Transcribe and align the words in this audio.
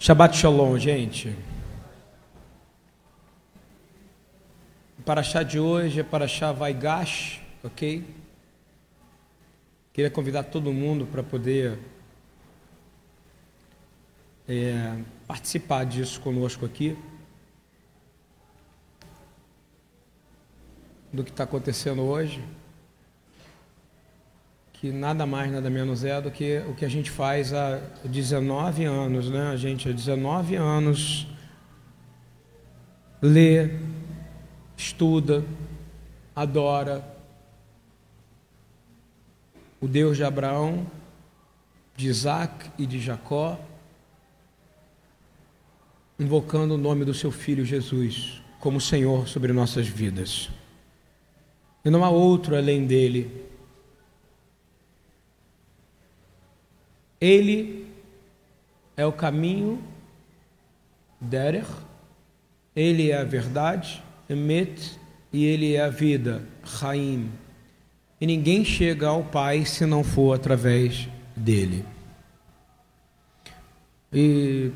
Shabbat 0.00 0.36
Shalom, 0.36 0.78
gente. 0.78 1.36
Para 5.04 5.24
chá 5.24 5.42
de 5.42 5.58
hoje 5.58 5.98
é 5.98 6.04
para 6.04 6.28
chá 6.28 6.52
Vaigash, 6.52 7.40
ok? 7.64 8.06
Queria 9.92 10.08
convidar 10.08 10.44
todo 10.44 10.72
mundo 10.72 11.04
para 11.04 11.24
poder 11.24 11.80
é, 14.48 15.02
participar 15.26 15.84
disso 15.84 16.20
conosco 16.20 16.64
aqui. 16.64 16.96
Do 21.12 21.24
que 21.24 21.30
está 21.30 21.42
acontecendo 21.42 22.02
hoje. 22.02 22.40
Que 24.80 24.92
nada 24.92 25.26
mais, 25.26 25.50
nada 25.50 25.68
menos 25.68 26.04
é 26.04 26.20
do 26.20 26.30
que 26.30 26.58
o 26.68 26.74
que 26.74 26.84
a 26.84 26.88
gente 26.88 27.10
faz 27.10 27.52
há 27.52 27.80
19 28.04 28.84
anos, 28.84 29.28
né? 29.28 29.48
A 29.48 29.56
gente 29.56 29.88
há 29.88 29.92
19 29.92 30.54
anos 30.54 31.26
lê, 33.20 33.70
estuda, 34.76 35.44
adora 36.34 37.04
o 39.80 39.88
Deus 39.88 40.16
de 40.16 40.22
Abraão, 40.22 40.86
de 41.96 42.06
Isaac 42.06 42.70
e 42.78 42.86
de 42.86 43.00
Jacó, 43.00 43.58
invocando 46.18 46.74
o 46.74 46.78
nome 46.78 47.04
do 47.04 47.14
seu 47.14 47.32
filho 47.32 47.64
Jesus 47.64 48.40
como 48.60 48.80
Senhor 48.80 49.26
sobre 49.26 49.52
nossas 49.52 49.88
vidas. 49.88 50.48
E 51.84 51.90
não 51.90 52.04
há 52.04 52.10
outro 52.10 52.56
além 52.56 52.86
dele. 52.86 53.48
Ele 57.20 57.86
é 58.96 59.04
o 59.04 59.12
caminho, 59.12 59.82
Derer, 61.20 61.66
ele 62.76 63.10
é 63.10 63.18
a 63.18 63.24
verdade, 63.24 64.02
Emet, 64.28 64.98
e 65.32 65.44
ele 65.44 65.74
é 65.74 65.82
a 65.82 65.88
vida, 65.88 66.42
Raim. 66.62 67.30
E 68.20 68.26
ninguém 68.26 68.64
chega 68.64 69.08
ao 69.08 69.24
Pai 69.24 69.64
se 69.64 69.84
não 69.84 70.04
for 70.04 70.34
através 70.34 71.08
dele. 71.34 71.84
E 74.12 74.70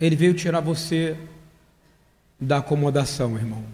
ele 0.00 0.16
veio 0.16 0.34
tirar 0.34 0.60
você 0.60 1.16
da 2.40 2.58
acomodação, 2.58 3.36
irmão. 3.36 3.64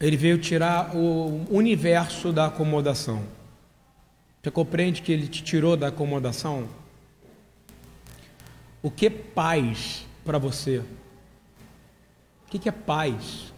Ele 0.00 0.16
veio 0.16 0.38
tirar 0.38 0.94
o 0.94 1.46
universo 1.50 2.32
da 2.32 2.46
acomodação. 2.46 3.22
Você 4.44 4.50
compreende 4.50 5.00
que 5.00 5.10
ele 5.10 5.26
te 5.26 5.42
tirou 5.42 5.74
da 5.74 5.86
acomodação? 5.86 6.68
O 8.82 8.90
que 8.90 9.06
é 9.06 9.10
paz 9.10 10.06
para 10.22 10.36
você? 10.36 10.82
O 12.46 12.50
que 12.50 12.68
é 12.68 12.72
paz? 12.72 13.54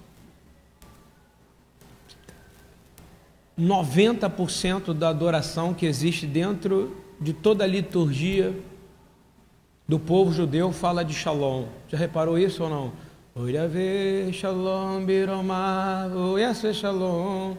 90% 3.59 4.95
da 4.95 5.09
adoração 5.09 5.75
que 5.75 5.87
existe 5.87 6.25
dentro 6.25 6.97
de 7.21 7.33
toda 7.33 7.65
a 7.65 7.67
liturgia 7.67 8.56
do 9.89 9.98
povo 9.98 10.33
judeu 10.33 10.71
fala 10.71 11.05
de 11.05 11.15
shalom. 11.15 11.65
Já 11.89 11.98
reparou 11.98 12.39
isso 12.39 12.62
ou 12.62 12.71
não? 12.71 12.93
Oiave 13.34 14.33
shalom 14.33 15.05
biromá, 15.05 16.06
oiase 16.15 16.73
shalom. 16.73 17.56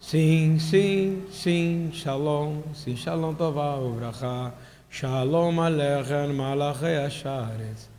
Sim, 0.00 0.58
sim, 0.58 1.26
sim, 1.30 1.90
shalom, 1.92 2.62
sim, 2.72 2.96
shalom 2.96 3.34
tová 3.34 3.76
uvracha, 3.76 4.54
shalom 4.88 5.60
alechem 5.60 6.32
malachei 6.32 6.96
ashares. 6.98 7.90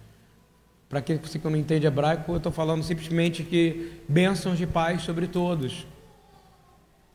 Para 0.88 1.02
quem 1.02 1.18
que 1.18 1.48
não 1.48 1.58
entende 1.58 1.86
hebraico, 1.86 2.32
eu 2.32 2.38
estou 2.38 2.52
falando 2.52 2.84
simplesmente 2.84 3.44
que 3.44 4.02
bênçãos 4.08 4.58
de 4.58 4.66
paz 4.66 5.04
sobre 5.04 5.28
todos. 5.28 5.86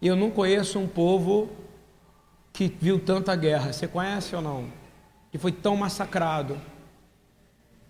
E 0.00 0.06
eu 0.06 0.14
não 0.14 0.30
conheço 0.30 0.78
um 0.78 0.86
povo 0.86 1.50
que 2.52 2.68
viu 2.80 3.00
tanta 3.00 3.34
guerra. 3.34 3.72
Você 3.72 3.88
conhece 3.88 4.36
ou 4.36 4.42
não? 4.42 4.68
Que 5.32 5.38
foi 5.38 5.50
tão 5.50 5.76
massacrado, 5.76 6.60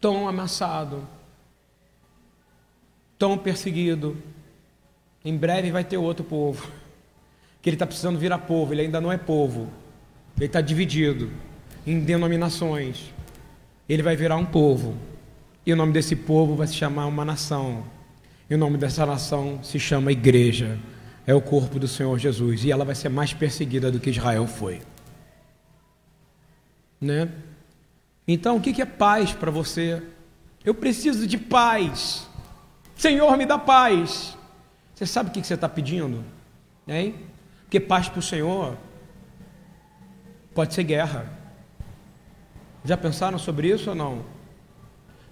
tão 0.01 0.27
amassado, 0.27 1.07
tão 3.19 3.37
perseguido. 3.37 4.17
Em 5.23 5.37
breve 5.37 5.71
vai 5.71 5.85
ter 5.85 5.99
outro 5.99 6.25
povo. 6.25 6.84
Que 7.65 7.71
ele 7.71 7.77
está 7.77 7.87
precisando 7.87 8.19
virar 8.19 8.41
povo, 8.41 8.75
ele 8.75 8.83
ainda 8.83 9.01
não 9.01 9.11
é 9.11 9.17
povo. 9.17 9.71
Ele 10.37 10.45
está 10.45 10.61
dividido 10.61 11.31
em 11.87 11.99
denominações. 11.99 13.11
Ele 13.89 14.03
vai 14.03 14.15
virar 14.15 14.37
um 14.37 14.45
povo. 14.45 14.95
E 15.65 15.73
o 15.73 15.77
nome 15.77 15.91
desse 15.91 16.15
povo 16.15 16.55
vai 16.57 16.67
se 16.67 16.75
chamar 16.75 17.07
uma 17.07 17.25
nação. 17.25 17.83
E 18.51 18.55
o 18.55 18.59
nome 18.59 18.77
dessa 18.77 19.07
nação 19.07 19.61
se 19.63 19.81
chama 19.81 20.13
igreja. 20.13 20.79
É 21.27 21.35
o 21.35 21.41
corpo 21.41 21.79
do 21.79 21.89
Senhor 21.89 22.19
Jesus. 22.19 22.65
E 22.65 22.71
ela 22.71 22.85
vai 22.85 22.95
ser 22.95 23.09
mais 23.09 23.33
perseguida 23.33 23.91
do 23.91 23.99
que 23.99 24.11
Israel 24.11 24.47
foi. 24.47 24.83
Né? 27.01 27.31
Então, 28.29 28.59
o 28.59 28.61
que 28.61 28.83
é 28.83 28.85
paz 28.85 29.33
para 29.33 29.51
você? 29.51 30.03
Eu 30.63 30.75
preciso 30.75 31.27
de 31.27 31.39
paz. 31.39 32.29
Senhor, 32.95 33.35
me 33.39 33.47
dá 33.47 33.57
paz. 33.57 34.37
Você 34.95 35.07
sabe 35.07 35.31
o 35.31 35.33
que 35.33 35.43
você 35.43 35.55
está 35.55 35.67
pedindo? 35.67 36.23
Hein? 36.87 37.15
Porque 37.65 37.81
paz 37.81 38.09
para 38.09 38.21
o 38.21 38.23
Senhor 38.23 38.77
pode 40.55 40.75
ser 40.75 40.85
guerra. 40.85 41.27
Já 42.85 42.97
pensaram 42.97 43.39
sobre 43.39 43.69
isso 43.69 43.91
ou 43.91 43.97
não? 43.97 44.25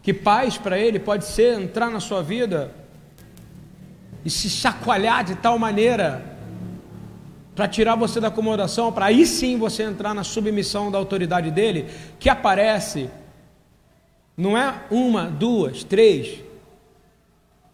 Que 0.02 0.12
paz 0.12 0.58
para 0.58 0.78
Ele 0.78 0.98
pode 0.98 1.24
ser 1.24 1.60
entrar 1.60 1.90
na 1.90 2.00
sua 2.00 2.22
vida 2.22 2.74
e 4.24 4.30
se 4.30 4.48
chacoalhar 4.48 5.24
de 5.24 5.36
tal 5.36 5.58
maneira 5.58 6.32
para 7.54 7.68
tirar 7.68 7.94
você 7.96 8.18
da 8.18 8.28
acomodação, 8.28 8.90
para 8.92 9.06
aí 9.06 9.26
sim 9.26 9.58
você 9.58 9.82
entrar 9.82 10.14
na 10.14 10.24
submissão 10.24 10.90
da 10.90 10.98
autoridade 10.98 11.50
dele, 11.50 11.86
que 12.18 12.30
aparece, 12.30 13.10
não 14.36 14.56
é 14.56 14.82
uma, 14.90 15.26
duas, 15.26 15.84
três, 15.84 16.42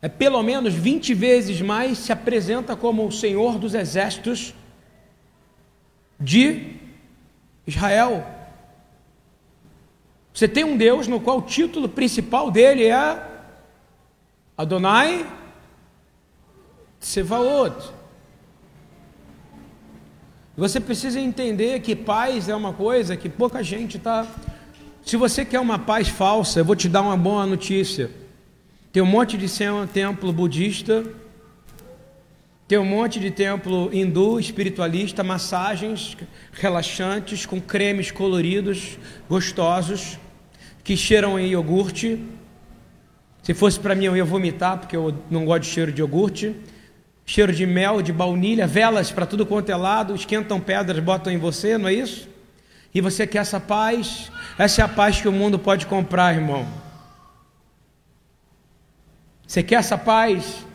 é 0.01 0.09
pelo 0.09 0.43
menos 0.43 0.75
20 0.75 1.13
vezes 1.15 1.61
mais 1.61 1.99
se 1.99 2.13
apresenta 2.13 2.77
como 2.77 3.07
o 3.07 3.13
Senhor 3.13 3.59
dos 3.59 3.75
exércitos 3.75 4.55
de 6.21 6.77
Israel. 7.67 8.25
Você 10.33 10.47
tem 10.47 10.63
um 10.63 10.77
Deus 10.77 11.09
no 11.09 11.21
qual 11.21 11.39
o 11.39 11.43
título 11.43 11.89
principal 11.89 12.51
dele 12.51 12.85
é 12.85 13.23
Adonai 14.57 15.27
Sevaot. 17.01 17.93
Você 20.57 20.81
precisa 20.81 21.21
entender 21.21 21.81
que 21.81 21.95
paz 21.95 22.49
é 22.49 22.55
uma 22.55 22.73
coisa 22.73 23.17
que 23.17 23.29
pouca 23.29 23.63
gente 23.63 23.97
está. 23.97 24.27
Se 25.05 25.17
você 25.17 25.45
quer 25.45 25.61
uma 25.61 25.79
paz 25.79 26.09
falsa, 26.09 26.61
eu 26.61 26.65
vou 26.65 26.75
te 26.75 26.89
dar 26.89 27.03
uma 27.03 27.17
boa 27.17 27.47
notícia. 27.47 28.11
Tem 28.99 29.03
um 29.05 29.07
monte 29.07 29.39
de 29.39 29.47
templo 29.93 30.33
budista, 30.33 31.05
tem 32.67 32.77
um 32.79 32.85
monte 32.85 33.21
de 33.21 33.31
templo 33.31 33.89
hindu, 33.93 34.41
espiritualista, 34.41 35.23
massagens 35.23 36.17
relaxantes 36.51 37.47
com 37.47 37.61
cremes 37.61 38.11
coloridos, 38.11 38.99
gostosos 39.29 40.19
que 40.83 40.97
cheiram 40.97 41.39
em 41.39 41.51
iogurte. 41.51 42.19
Se 43.41 43.55
fosse 43.55 43.79
para 43.79 43.95
mim, 43.95 44.07
eu 44.07 44.17
ia 44.17 44.25
vomitar, 44.25 44.79
porque 44.79 44.97
eu 44.97 45.15
não 45.31 45.45
gosto 45.45 45.63
de 45.63 45.69
cheiro 45.69 45.93
de 45.93 46.03
iogurte. 46.03 46.57
Cheiro 47.25 47.53
de 47.53 47.65
mel, 47.67 48.03
de 48.03 48.13
baunilha, 48.13 48.67
velas 48.67 49.13
para 49.13 49.27
tudo 49.27 49.47
quanto 49.47 49.71
é 49.71 49.77
lado, 49.77 50.13
esquentam 50.13 50.59
pedras, 50.59 50.99
botam 50.99 51.33
em 51.33 51.39
você, 51.39 51.79
não 51.79 51.89
é 51.89 51.93
isso? 51.95 52.29
E 52.93 53.01
você 53.01 53.29
quer 53.29 53.39
essa 53.39 53.61
paz? 53.61 54.29
Essa 54.59 54.83
é 54.83 54.85
a 54.85 54.89
paz 54.89 55.21
que 55.21 55.29
o 55.29 55.33
mundo 55.33 55.57
pode 55.57 55.87
comprar, 55.87 56.35
irmão. 56.35 56.88
Você 59.49 59.63
quer 59.63 59.77
essa 59.77 59.97
paz 59.97 60.67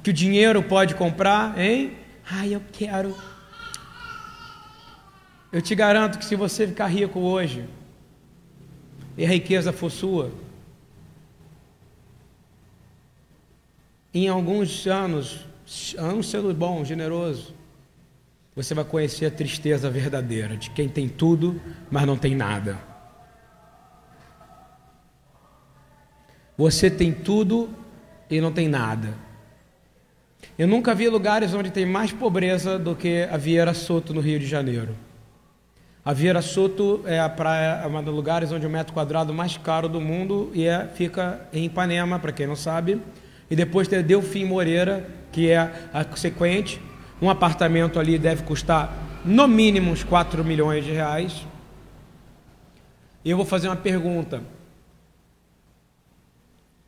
que 0.00 0.10
o 0.10 0.12
dinheiro 0.12 0.62
pode 0.62 0.94
comprar, 0.94 1.58
hein? 1.58 1.96
Ai, 2.24 2.54
eu 2.54 2.62
quero. 2.72 3.16
Eu 5.50 5.60
te 5.60 5.74
garanto 5.74 6.20
que 6.20 6.24
se 6.24 6.36
você 6.36 6.68
ficar 6.68 6.86
rico 6.86 7.18
hoje, 7.18 7.68
e 9.18 9.24
a 9.24 9.28
riqueza 9.28 9.72
for 9.72 9.90
sua, 9.90 10.30
em 14.14 14.28
alguns 14.28 14.86
anos, 14.86 15.44
anos 15.98 16.30
sendo 16.30 16.54
bom, 16.54 16.84
generoso, 16.84 17.52
você 18.54 18.72
vai 18.72 18.84
conhecer 18.84 19.26
a 19.26 19.30
tristeza 19.32 19.90
verdadeira 19.90 20.56
de 20.56 20.70
quem 20.70 20.88
tem 20.88 21.08
tudo, 21.08 21.60
mas 21.90 22.06
não 22.06 22.16
tem 22.16 22.36
nada. 22.36 22.95
Você 26.56 26.90
tem 26.90 27.12
tudo 27.12 27.68
e 28.30 28.40
não 28.40 28.50
tem 28.50 28.68
nada. 28.68 29.14
Eu 30.58 30.66
nunca 30.66 30.94
vi 30.94 31.08
lugares 31.08 31.52
onde 31.52 31.70
tem 31.70 31.84
mais 31.84 32.12
pobreza 32.12 32.78
do 32.78 32.94
que 32.94 33.28
a 33.30 33.36
Vieira 33.36 33.74
Soto 33.74 34.14
no 34.14 34.20
Rio 34.20 34.38
de 34.38 34.46
Janeiro. 34.46 34.96
A 36.02 36.12
Vieira 36.12 36.40
Soto 36.40 37.02
é 37.04 37.20
a 37.20 37.28
praia, 37.28 37.82
é 37.82 37.86
um 37.86 38.02
dos 38.02 38.14
lugares 38.14 38.52
onde 38.52 38.66
o 38.66 38.70
metro 38.70 38.94
quadrado 38.94 39.34
mais 39.34 39.56
caro 39.58 39.88
do 39.88 40.00
mundo 40.00 40.50
e 40.54 40.64
é, 40.64 40.86
fica 40.94 41.46
em 41.52 41.64
Ipanema, 41.64 42.18
para 42.18 42.32
quem 42.32 42.46
não 42.46 42.56
sabe. 42.56 43.02
E 43.50 43.56
depois 43.56 43.86
tem 43.86 44.02
Delfim 44.02 44.44
Moreira, 44.44 45.06
que 45.32 45.50
é 45.50 45.58
a 45.92 46.16
sequente. 46.16 46.80
Um 47.20 47.28
apartamento 47.28 47.98
ali 47.98 48.18
deve 48.18 48.44
custar 48.44 48.96
no 49.24 49.46
mínimo 49.46 49.90
uns 49.90 50.04
4 50.04 50.44
milhões 50.44 50.84
de 50.84 50.92
reais. 50.92 51.46
E 53.24 53.30
eu 53.30 53.36
vou 53.36 53.44
fazer 53.44 53.68
uma 53.68 53.76
pergunta. 53.76 54.42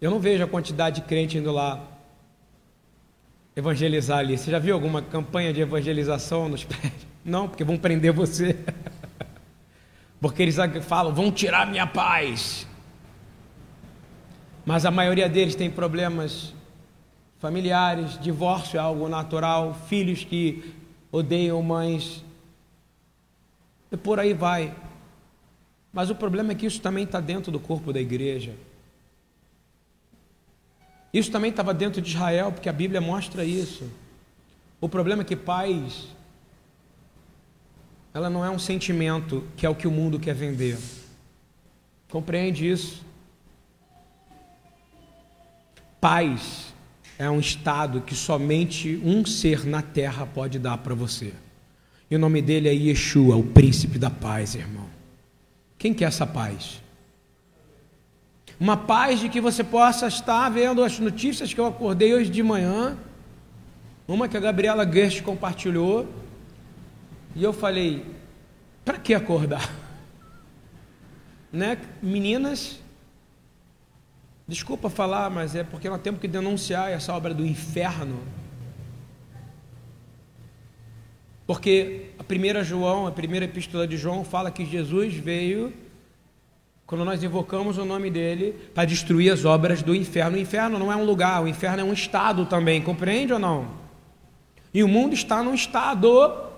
Eu 0.01 0.11
não 0.11 0.21
vejo 0.21 0.45
a 0.45 0.47
quantidade 0.47 1.01
de 1.01 1.07
crente 1.07 1.39
indo 1.39 1.51
lá 1.51 1.83
evangelizar 3.57 4.19
ali. 4.19 4.39
Você 4.39 4.51
já 4.51 4.59
viu 4.61 4.75
alguma 4.75 5.03
campanha 5.03 5.53
de 5.53 5.61
evangelização 5.61 6.49
nos 6.49 6.63
prédios? 6.65 7.07
Não, 7.25 7.49
porque 7.49 7.65
vão 7.65 7.77
prender 7.77 8.13
você. 8.13 8.57
Porque 10.21 10.43
eles 10.43 10.57
falam, 10.83 11.15
vão 11.15 11.31
tirar 11.31 11.65
minha 11.65 11.87
paz. 11.87 12.67
Mas 14.67 14.85
a 14.85 14.91
maioria 14.91 15.29
deles 15.29 15.55
tem 15.55 15.71
problemas 15.71 16.53
familiares, 17.39 18.19
divórcio 18.21 18.79
é 18.79 18.81
algo 18.81 19.09
natural, 19.09 19.75
filhos 19.89 20.25
que 20.25 20.75
odeiam 21.13 21.63
mães. 21.63 22.25
E 23.93 23.97
por 23.97 24.19
aí 24.19 24.35
vai. 24.35 24.75
Mas 25.93 26.11
o 26.11 26.17
problema 26.17 26.51
é 26.51 26.55
que 26.57 26.67
isso 26.67 26.81
também 26.81 27.05
está 27.05 27.21
dentro 27.21 27.53
do 27.53 27.61
corpo 27.61 27.93
da 27.93 28.01
igreja. 28.01 28.53
Isso 31.13 31.31
também 31.31 31.51
estava 31.51 31.73
dentro 31.73 32.01
de 32.03 32.11
Israel, 32.11 32.53
porque 32.53 32.69
a 32.69 32.73
Bíblia 32.73 33.01
mostra 33.01 33.45
isso. 33.45 33.91
O 34.81 34.89
problema 34.89 35.23
é 35.23 35.25
que 35.25 35.37
paz 35.37 36.09
ela 38.13 38.29
não 38.29 38.45
é 38.45 38.51
um 38.51 38.59
sentimento 38.59 39.45
que 39.57 39.65
é 39.65 39.69
o 39.69 39.75
que 39.75 39.87
o 39.87 39.91
mundo 39.91 40.19
quer 40.19 40.35
vender. 40.35 40.79
Compreende 42.11 42.69
isso? 42.69 43.05
Paz 46.01 46.73
é 47.19 47.29
um 47.29 47.39
estado 47.39 48.01
que 48.01 48.15
somente 48.15 49.01
um 49.05 49.25
ser 49.27 49.67
na 49.67 49.83
terra 49.83 50.27
pode 50.27 50.59
dar 50.59 50.79
para 50.79 50.95
você. 50.95 51.33
E 52.11 52.17
o 52.17 52.19
nome 52.19 52.41
dele 52.41 52.69
é 52.69 52.73
Yeshua, 52.73 53.37
o 53.37 53.45
príncipe 53.45 53.99
da 53.99 54.09
paz, 54.09 54.55
irmão. 54.55 54.89
Quem 55.77 55.93
quer 55.93 56.07
essa 56.07 56.27
paz? 56.27 56.83
Uma 58.61 58.77
paz 58.77 59.21
de 59.21 59.29
que 59.29 59.41
você 59.41 59.63
possa 59.63 60.09
estar 60.09 60.49
vendo 60.49 60.83
as 60.83 60.99
notícias 60.99 61.55
que 61.55 61.61
eu 61.61 61.67
acordei 61.67 62.13
hoje 62.13 62.29
de 62.29 62.43
manhã. 62.43 62.99
Uma 64.07 64.27
que 64.29 64.37
a 64.37 64.41
Gabriela 64.41 64.91
Gerst 64.91 65.23
compartilhou 65.23 66.09
e 67.37 67.45
eu 67.45 67.53
falei: 67.53 68.05
para 68.85 68.99
que 68.99 69.15
acordar? 69.15 69.71
Né? 71.51 71.79
Meninas, 72.03 72.79
desculpa 74.47 74.91
falar, 74.91 75.31
mas 75.31 75.55
é 75.55 75.65
porque 75.65 75.89
nós 75.89 76.03
temos 76.03 76.21
que 76.21 76.29
denunciar 76.29 76.91
essa 76.93 77.15
obra 77.15 77.33
do 77.33 77.47
inferno. 77.47 78.21
Porque 81.47 82.11
a 82.19 82.23
primeira 82.23 82.63
João, 82.63 83.07
a 83.07 83.11
primeira 83.11 83.47
epístola 83.47 83.89
de 83.89 83.97
João 83.97 84.25
fala 84.25 84.51
que 84.51 84.67
Jesus 84.67 85.15
veio 85.15 85.73
quando 86.89 87.05
nós 87.05 87.23
invocamos 87.23 87.77
o 87.77 87.85
nome 87.85 88.11
dele 88.11 88.71
para 88.75 88.87
destruir 88.87 89.31
as 89.31 89.45
obras 89.45 89.83
do 89.83 89.95
inferno. 89.95 90.39
O 90.39 90.41
inferno 90.41 90.79
não 90.79 90.91
é 90.91 90.97
um 90.97 91.05
lugar, 91.05 91.43
o 91.43 91.47
inferno 91.47 91.83
é 91.83 91.85
um 91.85 91.93
estado 91.93 92.47
também, 92.47 92.81
compreende 92.81 93.31
ou 93.31 93.39
não? 93.39 93.69
E 94.73 94.83
o 94.83 94.89
mundo 94.89 95.13
está 95.13 95.43
num 95.43 95.53
estado 95.53 96.49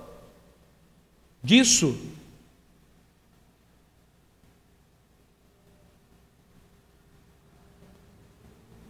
disso. 1.42 1.98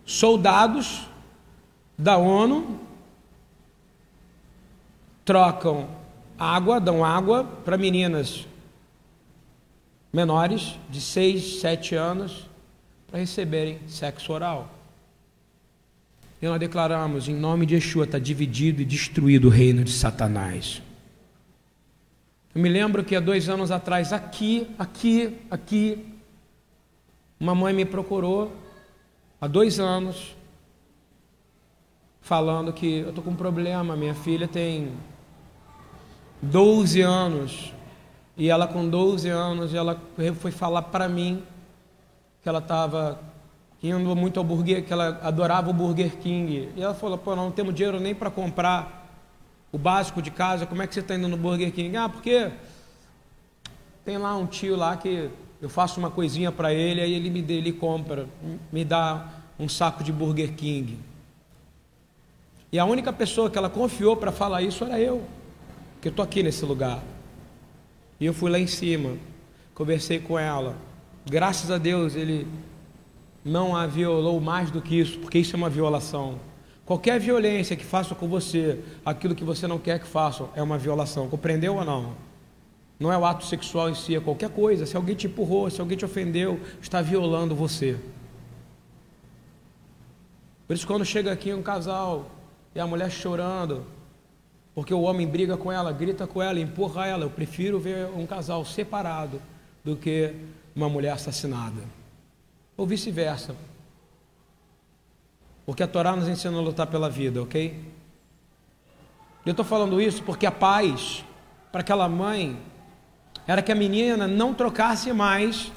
Soldados 0.04 1.08
da 1.96 2.18
ONU 2.18 2.78
trocam 5.24 5.88
água, 6.38 6.78
dão 6.78 7.02
água 7.02 7.44
para 7.64 7.78
meninas 7.78 8.46
menores 10.12 10.78
de 10.88 11.00
6, 11.00 11.60
7 11.60 11.94
anos 11.94 12.48
para 13.08 13.20
receberem 13.20 13.78
sexo 13.86 14.32
oral. 14.32 14.72
E 16.40 16.46
nós 16.46 16.58
declaramos, 16.58 17.28
em 17.28 17.34
nome 17.34 17.66
de 17.66 17.74
Yeshua, 17.74 18.04
está 18.04 18.18
dividido 18.18 18.80
e 18.80 18.84
destruído 18.84 19.48
o 19.48 19.50
reino 19.50 19.84
de 19.84 19.92
Satanás. 19.92 20.80
Eu 22.54 22.62
me 22.62 22.68
lembro 22.68 23.04
que 23.04 23.14
há 23.14 23.20
dois 23.20 23.48
anos 23.48 23.70
atrás, 23.70 24.12
aqui, 24.12 24.66
aqui, 24.78 25.38
aqui, 25.50 26.06
uma 27.38 27.54
mãe 27.54 27.74
me 27.74 27.84
procurou, 27.84 28.52
há 29.40 29.46
dois 29.46 29.78
anos, 29.78 30.34
falando 32.20 32.72
que 32.72 33.00
eu 33.00 33.10
estou 33.10 33.22
com 33.22 33.30
um 33.30 33.36
problema, 33.36 33.94
minha 33.94 34.14
filha 34.14 34.48
tem 34.48 34.92
12 36.42 37.02
anos, 37.02 37.72
e 38.40 38.48
ela 38.48 38.66
com 38.66 38.88
12 38.88 39.28
anos, 39.28 39.74
ela 39.74 40.00
foi 40.40 40.50
falar 40.50 40.80
para 40.80 41.06
mim 41.06 41.42
que 42.42 42.48
ela 42.48 42.58
estava 42.58 43.20
indo 43.82 44.16
muito 44.16 44.38
ao 44.38 44.44
Burger, 44.44 44.82
que 44.82 44.90
ela 44.90 45.20
adorava 45.22 45.68
o 45.68 45.74
Burger 45.74 46.16
King. 46.16 46.70
E 46.74 46.82
ela 46.82 46.94
falou, 46.94 47.18
pô, 47.18 47.36
não 47.36 47.50
temos 47.50 47.74
dinheiro 47.74 48.00
nem 48.00 48.14
para 48.14 48.30
comprar 48.30 49.14
o 49.70 49.76
básico 49.76 50.22
de 50.22 50.30
casa, 50.30 50.64
como 50.64 50.80
é 50.80 50.86
que 50.86 50.94
você 50.94 51.00
está 51.00 51.14
indo 51.16 51.28
no 51.28 51.36
Burger 51.36 51.70
King? 51.70 51.94
Ah, 51.98 52.08
porque 52.08 52.50
tem 54.06 54.16
lá 54.16 54.34
um 54.34 54.46
tio 54.46 54.74
lá 54.74 54.96
que 54.96 55.28
eu 55.60 55.68
faço 55.68 56.00
uma 56.00 56.10
coisinha 56.10 56.50
para 56.50 56.72
ele, 56.72 57.02
aí 57.02 57.12
ele 57.12 57.28
me 57.28 57.42
dê, 57.42 57.58
ele 57.58 57.74
compra, 57.74 58.26
me 58.72 58.86
dá 58.86 59.28
um 59.58 59.68
saco 59.68 60.02
de 60.02 60.10
Burger 60.10 60.54
King. 60.54 60.98
E 62.72 62.78
a 62.78 62.86
única 62.86 63.12
pessoa 63.12 63.50
que 63.50 63.58
ela 63.58 63.68
confiou 63.68 64.16
para 64.16 64.32
falar 64.32 64.62
isso 64.62 64.82
era 64.82 64.98
eu, 64.98 65.22
que 66.00 66.08
eu 66.08 66.10
estou 66.10 66.24
aqui 66.24 66.42
nesse 66.42 66.64
lugar. 66.64 67.02
E 68.20 68.26
eu 68.26 68.34
fui 68.34 68.50
lá 68.50 68.58
em 68.58 68.66
cima, 68.66 69.16
conversei 69.74 70.20
com 70.20 70.38
ela. 70.38 70.76
Graças 71.24 71.70
a 71.70 71.78
Deus 71.78 72.14
ele 72.14 72.46
não 73.42 73.74
a 73.74 73.86
violou 73.86 74.38
mais 74.40 74.70
do 74.70 74.82
que 74.82 75.00
isso, 75.00 75.18
porque 75.18 75.38
isso 75.38 75.56
é 75.56 75.58
uma 75.58 75.70
violação. 75.70 76.38
Qualquer 76.84 77.18
violência 77.18 77.76
que 77.76 77.84
faça 77.84 78.14
com 78.14 78.28
você 78.28 78.80
aquilo 79.04 79.34
que 79.34 79.44
você 79.44 79.66
não 79.66 79.78
quer 79.78 79.98
que 79.98 80.06
façam 80.06 80.50
é 80.54 80.62
uma 80.62 80.76
violação. 80.76 81.28
Compreendeu 81.28 81.76
ou 81.76 81.84
não? 81.84 82.14
Não 82.98 83.10
é 83.10 83.16
o 83.16 83.24
ato 83.24 83.46
sexual 83.46 83.88
em 83.88 83.94
si, 83.94 84.14
é 84.14 84.20
qualquer 84.20 84.50
coisa. 84.50 84.84
Se 84.84 84.96
alguém 84.96 85.14
te 85.14 85.26
empurrou, 85.26 85.70
se 85.70 85.80
alguém 85.80 85.96
te 85.96 86.04
ofendeu, 86.04 86.60
está 86.82 87.00
violando 87.00 87.54
você. 87.54 87.98
Por 90.66 90.74
isso, 90.74 90.86
quando 90.86 91.04
chega 91.04 91.32
aqui 91.32 91.54
um 91.54 91.62
casal 91.62 92.30
e 92.74 92.80
a 92.80 92.86
mulher 92.86 93.10
chorando, 93.10 93.86
porque 94.80 94.94
o 94.94 95.02
homem 95.02 95.28
briga 95.28 95.58
com 95.58 95.70
ela, 95.70 95.92
grita 95.92 96.26
com 96.26 96.40
ela, 96.40 96.58
empurra 96.58 97.06
ela, 97.06 97.24
eu 97.24 97.30
prefiro 97.30 97.78
ver 97.78 98.06
um 98.16 98.24
casal 98.24 98.64
separado 98.64 99.38
do 99.84 99.94
que 99.94 100.34
uma 100.74 100.88
mulher 100.88 101.12
assassinada. 101.12 101.82
Ou 102.78 102.86
vice-versa. 102.86 103.54
Porque 105.66 105.82
a 105.82 105.86
Torá 105.86 106.16
nos 106.16 106.26
ensina 106.28 106.56
a 106.56 106.62
lutar 106.62 106.86
pela 106.86 107.10
vida, 107.10 107.42
ok? 107.42 107.78
Eu 109.44 109.50
estou 109.50 109.66
falando 109.66 110.00
isso 110.00 110.22
porque 110.22 110.46
a 110.46 110.50
paz 110.50 111.26
para 111.70 111.82
aquela 111.82 112.08
mãe 112.08 112.58
era 113.46 113.60
que 113.60 113.70
a 113.70 113.74
menina 113.74 114.26
não 114.26 114.54
trocasse 114.54 115.12
mais 115.12 115.70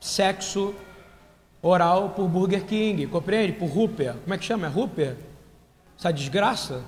sexo 0.00 0.74
oral 1.62 2.10
por 2.10 2.26
Burger 2.26 2.64
King, 2.64 3.06
compreende? 3.06 3.52
Por 3.52 3.68
Rupert. 3.68 4.16
Como 4.24 4.34
é 4.34 4.38
que 4.38 4.44
chama? 4.44 4.66
É 4.66 4.68
Rupert? 4.68 5.33
Essa 5.98 6.12
desgraça? 6.12 6.82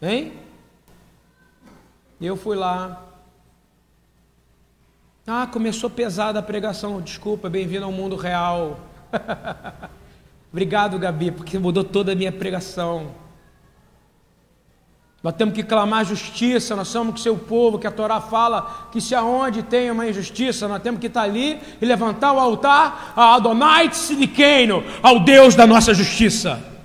Hein? 0.00 0.32
Eu 2.20 2.36
fui 2.36 2.56
lá. 2.56 3.04
Ah, 5.26 5.46
começou 5.46 5.88
pesada 5.88 6.38
a 6.38 6.42
pregação. 6.42 7.00
Desculpa, 7.00 7.48
bem-vindo 7.48 7.84
ao 7.84 7.92
mundo 7.92 8.16
real. 8.16 8.80
Obrigado, 10.50 10.98
Gabi, 10.98 11.30
porque 11.30 11.58
mudou 11.58 11.84
toda 11.84 12.12
a 12.12 12.14
minha 12.14 12.32
pregação. 12.32 13.14
Nós 15.22 15.34
temos 15.34 15.54
que 15.54 15.62
clamar 15.62 16.04
justiça, 16.04 16.76
nós 16.76 16.88
somos 16.88 17.14
que 17.14 17.20
seu 17.20 17.36
povo, 17.36 17.78
que 17.78 17.86
a 17.86 17.90
Torá 17.90 18.20
fala 18.20 18.88
que 18.92 19.00
se 19.00 19.14
aonde 19.14 19.64
tem 19.64 19.90
uma 19.90 20.06
injustiça, 20.06 20.68
nós 20.68 20.80
temos 20.80 21.00
que 21.00 21.08
estar 21.08 21.22
ali 21.22 21.60
e 21.80 21.84
levantar 21.84 22.32
o 22.32 22.38
altar 22.38 23.12
a 23.16 23.34
Adonai 23.34 23.88
Tzidikeino, 23.88 24.82
ao 25.02 25.20
Deus 25.20 25.56
da 25.56 25.66
nossa 25.66 25.92
justiça. 25.92 26.77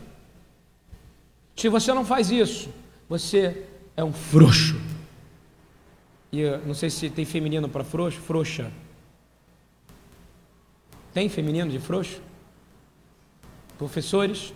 Se 1.56 1.70
você 1.70 1.94
não 1.94 2.06
faz 2.06 2.32
isso, 2.32 2.70
você 3.08 3.66
é 3.96 4.04
um 4.04 4.14
frouxo. 4.14 4.80
E 6.32 6.44
não 6.66 6.74
sei 6.74 6.90
se 6.90 7.10
tem 7.10 7.26
feminino 7.26 7.70
para 7.70 7.84
frouxo, 7.84 8.20
frouxa. 8.20 8.72
Tem 11.14 11.30
feminino 11.30 11.70
de 11.70 11.80
frouxo? 11.80 12.20
Professores? 13.78 14.54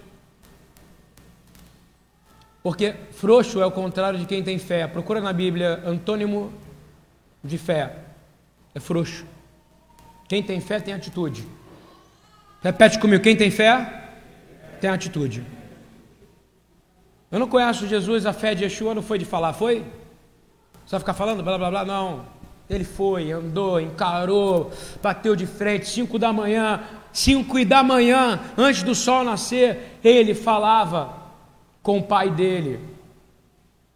Porque 2.64 2.96
frouxo 3.12 3.62
é 3.62 3.66
o 3.66 3.72
contrário 3.72 4.20
de 4.20 4.26
quem 4.26 4.44
tem 4.44 4.58
fé. 4.58 4.88
Procura 4.88 5.22
na 5.22 5.32
Bíblia 5.32 5.82
antônimo 5.86 6.52
de 7.44 7.58
fé. 7.58 7.96
É 8.74 8.80
frouxo. 8.80 9.26
Quem 10.28 10.44
tem 10.44 10.60
fé 10.60 10.80
tem 10.80 10.94
atitude. 10.94 11.48
Repete 12.62 13.00
comigo: 13.00 13.24
quem 13.24 13.38
tem 13.38 13.52
fé 13.52 14.12
tem 14.82 14.90
atitude. 14.90 15.46
Eu 17.32 17.40
não 17.40 17.48
conheço 17.48 17.88
Jesus, 17.88 18.26
a 18.26 18.32
fé 18.32 18.56
de 18.56 18.64
Yeshua 18.64 18.96
não 18.96 19.02
foi 19.02 19.18
de 19.18 19.26
falar, 19.26 19.54
foi? 19.54 19.86
Vai 20.90 21.00
ficar 21.00 21.14
falando 21.14 21.44
blá 21.44 21.58
blá 21.58 21.70
blá? 21.70 21.86
Não. 21.86 22.38
Ele 22.70 22.84
foi, 22.84 23.32
andou, 23.32 23.80
encarou, 23.80 24.72
bateu 25.02 25.36
de 25.36 25.46
frente, 25.46 25.88
cinco 25.88 26.18
da 26.18 26.32
manhã, 26.32 26.82
cinco 27.12 27.58
e 27.58 27.66
da 27.66 27.82
manhã, 27.82 28.40
antes 28.58 28.84
do 28.84 28.94
sol 28.94 29.24
nascer, 29.24 30.00
ele 30.04 30.34
falava 30.34 31.14
com 31.82 31.98
o 32.00 32.04
pai 32.04 32.30
dele, 32.30 32.80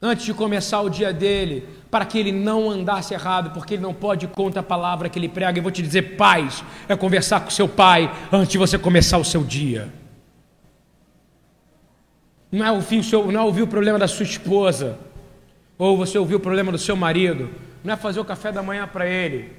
antes 0.01 0.25
de 0.25 0.33
começar 0.33 0.81
o 0.81 0.89
dia 0.89 1.11
dele, 1.11 1.67
para 1.89 2.05
que 2.05 2.17
ele 2.17 2.31
não 2.31 2.69
andasse 2.69 3.13
errado, 3.13 3.51
porque 3.51 3.73
ele 3.73 3.83
não 3.83 3.93
pode 3.93 4.27
contra 4.27 4.61
a 4.61 4.63
palavra 4.63 5.09
que 5.09 5.19
ele 5.19 5.27
prega. 5.27 5.59
Eu 5.59 5.63
vou 5.63 5.71
te 5.71 5.81
dizer, 5.81 6.15
paz 6.15 6.63
é 6.87 6.95
conversar 6.95 7.41
com 7.41 7.49
seu 7.49 7.67
pai 7.67 8.09
antes 8.31 8.51
de 8.51 8.57
você 8.57 8.77
começar 8.77 9.17
o 9.17 9.25
seu 9.25 9.43
dia. 9.43 10.00
Não 12.51 12.65
é 12.65 12.71
ouvir 12.71 12.99
o, 12.99 13.03
seu, 13.03 13.31
não 13.31 13.41
é 13.41 13.43
ouvir 13.43 13.61
o 13.61 13.67
problema 13.67 13.97
da 13.97 14.07
sua 14.07 14.25
esposa, 14.25 14.99
ou 15.77 15.97
você 15.97 16.17
ouvir 16.17 16.35
o 16.35 16.39
problema 16.39 16.71
do 16.71 16.77
seu 16.77 16.95
marido, 16.95 17.49
não 17.83 17.93
é 17.93 17.97
fazer 17.97 18.19
o 18.19 18.25
café 18.25 18.51
da 18.51 18.61
manhã 18.61 18.87
para 18.87 19.07
ele. 19.07 19.55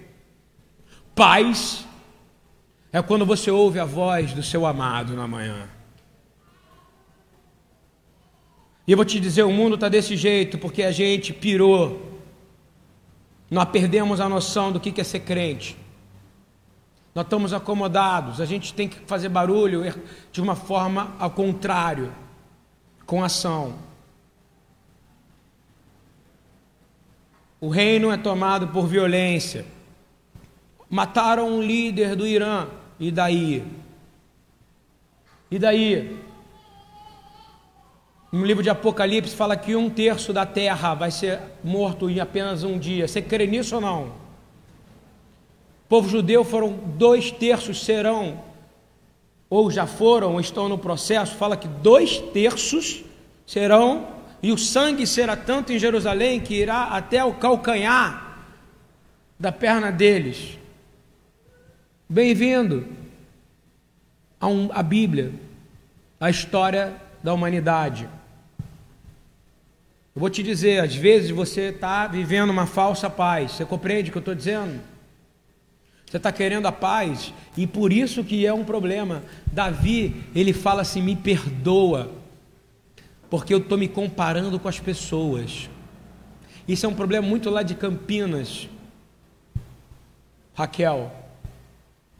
Paz 1.14 1.86
é 2.92 3.00
quando 3.00 3.24
você 3.24 3.50
ouve 3.50 3.80
a 3.80 3.84
voz 3.84 4.32
do 4.32 4.42
seu 4.42 4.66
amado 4.66 5.14
na 5.14 5.26
manhã. 5.26 5.68
E 8.86 8.92
eu 8.92 8.96
vou 8.96 9.04
te 9.04 9.18
dizer, 9.20 9.44
o 9.44 9.52
mundo 9.52 9.76
está 9.76 9.88
desse 9.88 10.16
jeito 10.16 10.58
porque 10.58 10.82
a 10.82 10.90
gente 10.90 11.32
pirou. 11.32 12.20
Nós 13.50 13.66
perdemos 13.66 14.20
a 14.20 14.28
noção 14.28 14.72
do 14.72 14.80
que 14.80 15.00
é 15.00 15.04
ser 15.04 15.20
crente. 15.20 15.76
Nós 17.14 17.24
estamos 17.24 17.52
acomodados, 17.52 18.40
a 18.40 18.46
gente 18.46 18.72
tem 18.72 18.88
que 18.88 18.98
fazer 19.06 19.28
barulho 19.28 19.82
de 20.32 20.40
uma 20.40 20.56
forma 20.56 21.14
ao 21.18 21.30
contrário, 21.30 22.10
com 23.12 23.22
ação. 23.22 23.74
O 27.60 27.68
reino 27.68 28.10
é 28.10 28.16
tomado 28.16 28.68
por 28.68 28.86
violência. 28.86 29.66
Mataram 30.88 31.46
um 31.46 31.60
líder 31.60 32.16
do 32.16 32.26
Irã, 32.26 32.68
e 32.98 33.10
daí? 33.10 33.66
E 35.50 35.58
daí? 35.58 36.18
No 38.32 38.46
livro 38.46 38.62
de 38.62 38.70
Apocalipse 38.70 39.36
fala 39.36 39.58
que 39.58 39.76
um 39.76 39.90
terço 39.90 40.32
da 40.32 40.46
terra 40.46 40.94
vai 40.94 41.10
ser 41.10 41.38
morto 41.62 42.08
em 42.08 42.18
apenas 42.18 42.64
um 42.64 42.78
dia. 42.78 43.06
Você 43.06 43.20
crê 43.20 43.46
nisso 43.46 43.74
ou 43.74 43.80
não? 43.82 44.04
O 44.04 44.14
povo 45.86 46.08
judeu 46.08 46.44
foram 46.44 46.72
dois 46.72 47.30
terços 47.30 47.84
serão, 47.84 48.42
ou 49.52 49.70
já 49.70 49.86
foram, 49.86 50.32
ou 50.32 50.40
estão 50.40 50.66
no 50.66 50.78
processo. 50.78 51.36
Fala 51.36 51.58
que 51.58 51.68
dois 51.68 52.16
terços 52.32 53.04
serão, 53.46 54.08
e 54.42 54.50
o 54.50 54.56
sangue 54.56 55.06
será 55.06 55.36
tanto 55.36 55.74
em 55.74 55.78
Jerusalém 55.78 56.40
que 56.40 56.54
irá 56.54 56.84
até 56.84 57.22
o 57.22 57.34
calcanhar 57.34 58.46
da 59.38 59.52
perna 59.52 59.92
deles. 59.92 60.58
Bem-vindo 62.08 62.88
a, 64.40 64.46
um, 64.46 64.70
Bíblia, 64.82 65.34
a 66.18 66.30
história 66.30 66.94
da 67.22 67.34
humanidade. 67.34 68.08
Eu 70.14 70.20
vou 70.20 70.30
te 70.30 70.42
dizer, 70.42 70.82
às 70.82 70.94
vezes 70.94 71.28
você 71.28 71.64
está 71.64 72.06
vivendo 72.06 72.48
uma 72.48 72.64
falsa 72.64 73.10
paz. 73.10 73.52
Você 73.52 73.66
compreende 73.66 74.08
o 74.08 74.12
que 74.12 74.18
eu 74.18 74.20
estou 74.20 74.34
dizendo? 74.34 74.80
Você 76.12 76.18
está 76.18 76.30
querendo 76.30 76.66
a 76.66 76.72
paz 76.72 77.32
e 77.56 77.66
por 77.66 77.90
isso 77.90 78.22
que 78.22 78.44
é 78.44 78.52
um 78.52 78.64
problema. 78.64 79.22
Davi, 79.50 80.14
ele 80.34 80.52
fala 80.52 80.82
assim: 80.82 81.00
me 81.00 81.16
perdoa, 81.16 82.12
porque 83.30 83.54
eu 83.54 83.56
estou 83.56 83.78
me 83.78 83.88
comparando 83.88 84.60
com 84.60 84.68
as 84.68 84.78
pessoas. 84.78 85.70
Isso 86.68 86.84
é 86.84 86.88
um 86.90 86.94
problema 86.94 87.26
muito 87.26 87.48
lá 87.48 87.62
de 87.62 87.74
Campinas. 87.74 88.68
Raquel, 90.52 91.10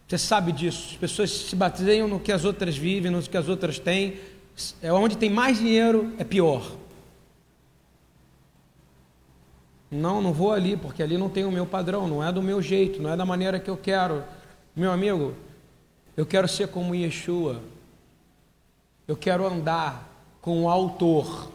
você 0.09 0.17
sabe 0.17 0.53
disso. 0.53 0.93
As 0.93 0.97
pessoas 0.97 1.31
se 1.31 1.55
baseiam 1.55 2.09
no 2.09 2.19
que 2.19 2.33
as 2.33 2.47
outras 2.47 2.75
vivem, 2.75 3.11
no 3.11 3.21
que 3.21 3.37
as 3.37 3.47
outras 3.47 3.79
têm. 3.79 4.15
É 4.81 4.91
onde 4.91 5.19
tem 5.19 5.29
mais 5.29 5.59
dinheiro, 5.59 6.15
é 6.17 6.25
pior. 6.25 6.79
Não, 9.93 10.23
não 10.23 10.33
vou 10.33 10.53
ali, 10.53 10.75
porque 10.75 11.03
ali 11.03 11.19
não 11.19 11.29
tem 11.29 11.45
o 11.45 11.53
meu 11.53 11.67
padrão, 11.67 12.09
não 12.09 12.25
é 12.25 12.33
do 12.33 12.43
meu 12.43 12.63
jeito, 12.63 13.03
não 13.03 13.13
é 13.13 13.17
da 13.17 13.27
maneira 13.27 13.61
que 13.61 13.69
eu 13.69 13.77
quero. 13.77 14.25
Meu 14.75 14.91
amigo, 14.91 15.35
eu 16.17 16.25
quero 16.25 16.49
ser 16.49 16.69
como 16.69 16.95
Yeshua. 16.95 17.61
Eu 19.07 19.15
quero 19.15 19.47
andar 19.47 20.09
com 20.41 20.63
o 20.63 20.69
autor 20.71 21.53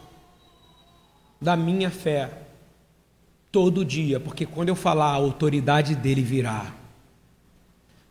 da 1.42 1.56
minha 1.56 1.90
fé 1.90 2.30
todo 3.52 3.84
dia, 3.84 4.20
porque 4.20 4.46
quando 4.46 4.70
eu 4.70 4.76
falar, 4.76 5.08
a 5.08 5.16
autoridade 5.16 5.96
dele 5.96 6.22
virá. 6.22 6.76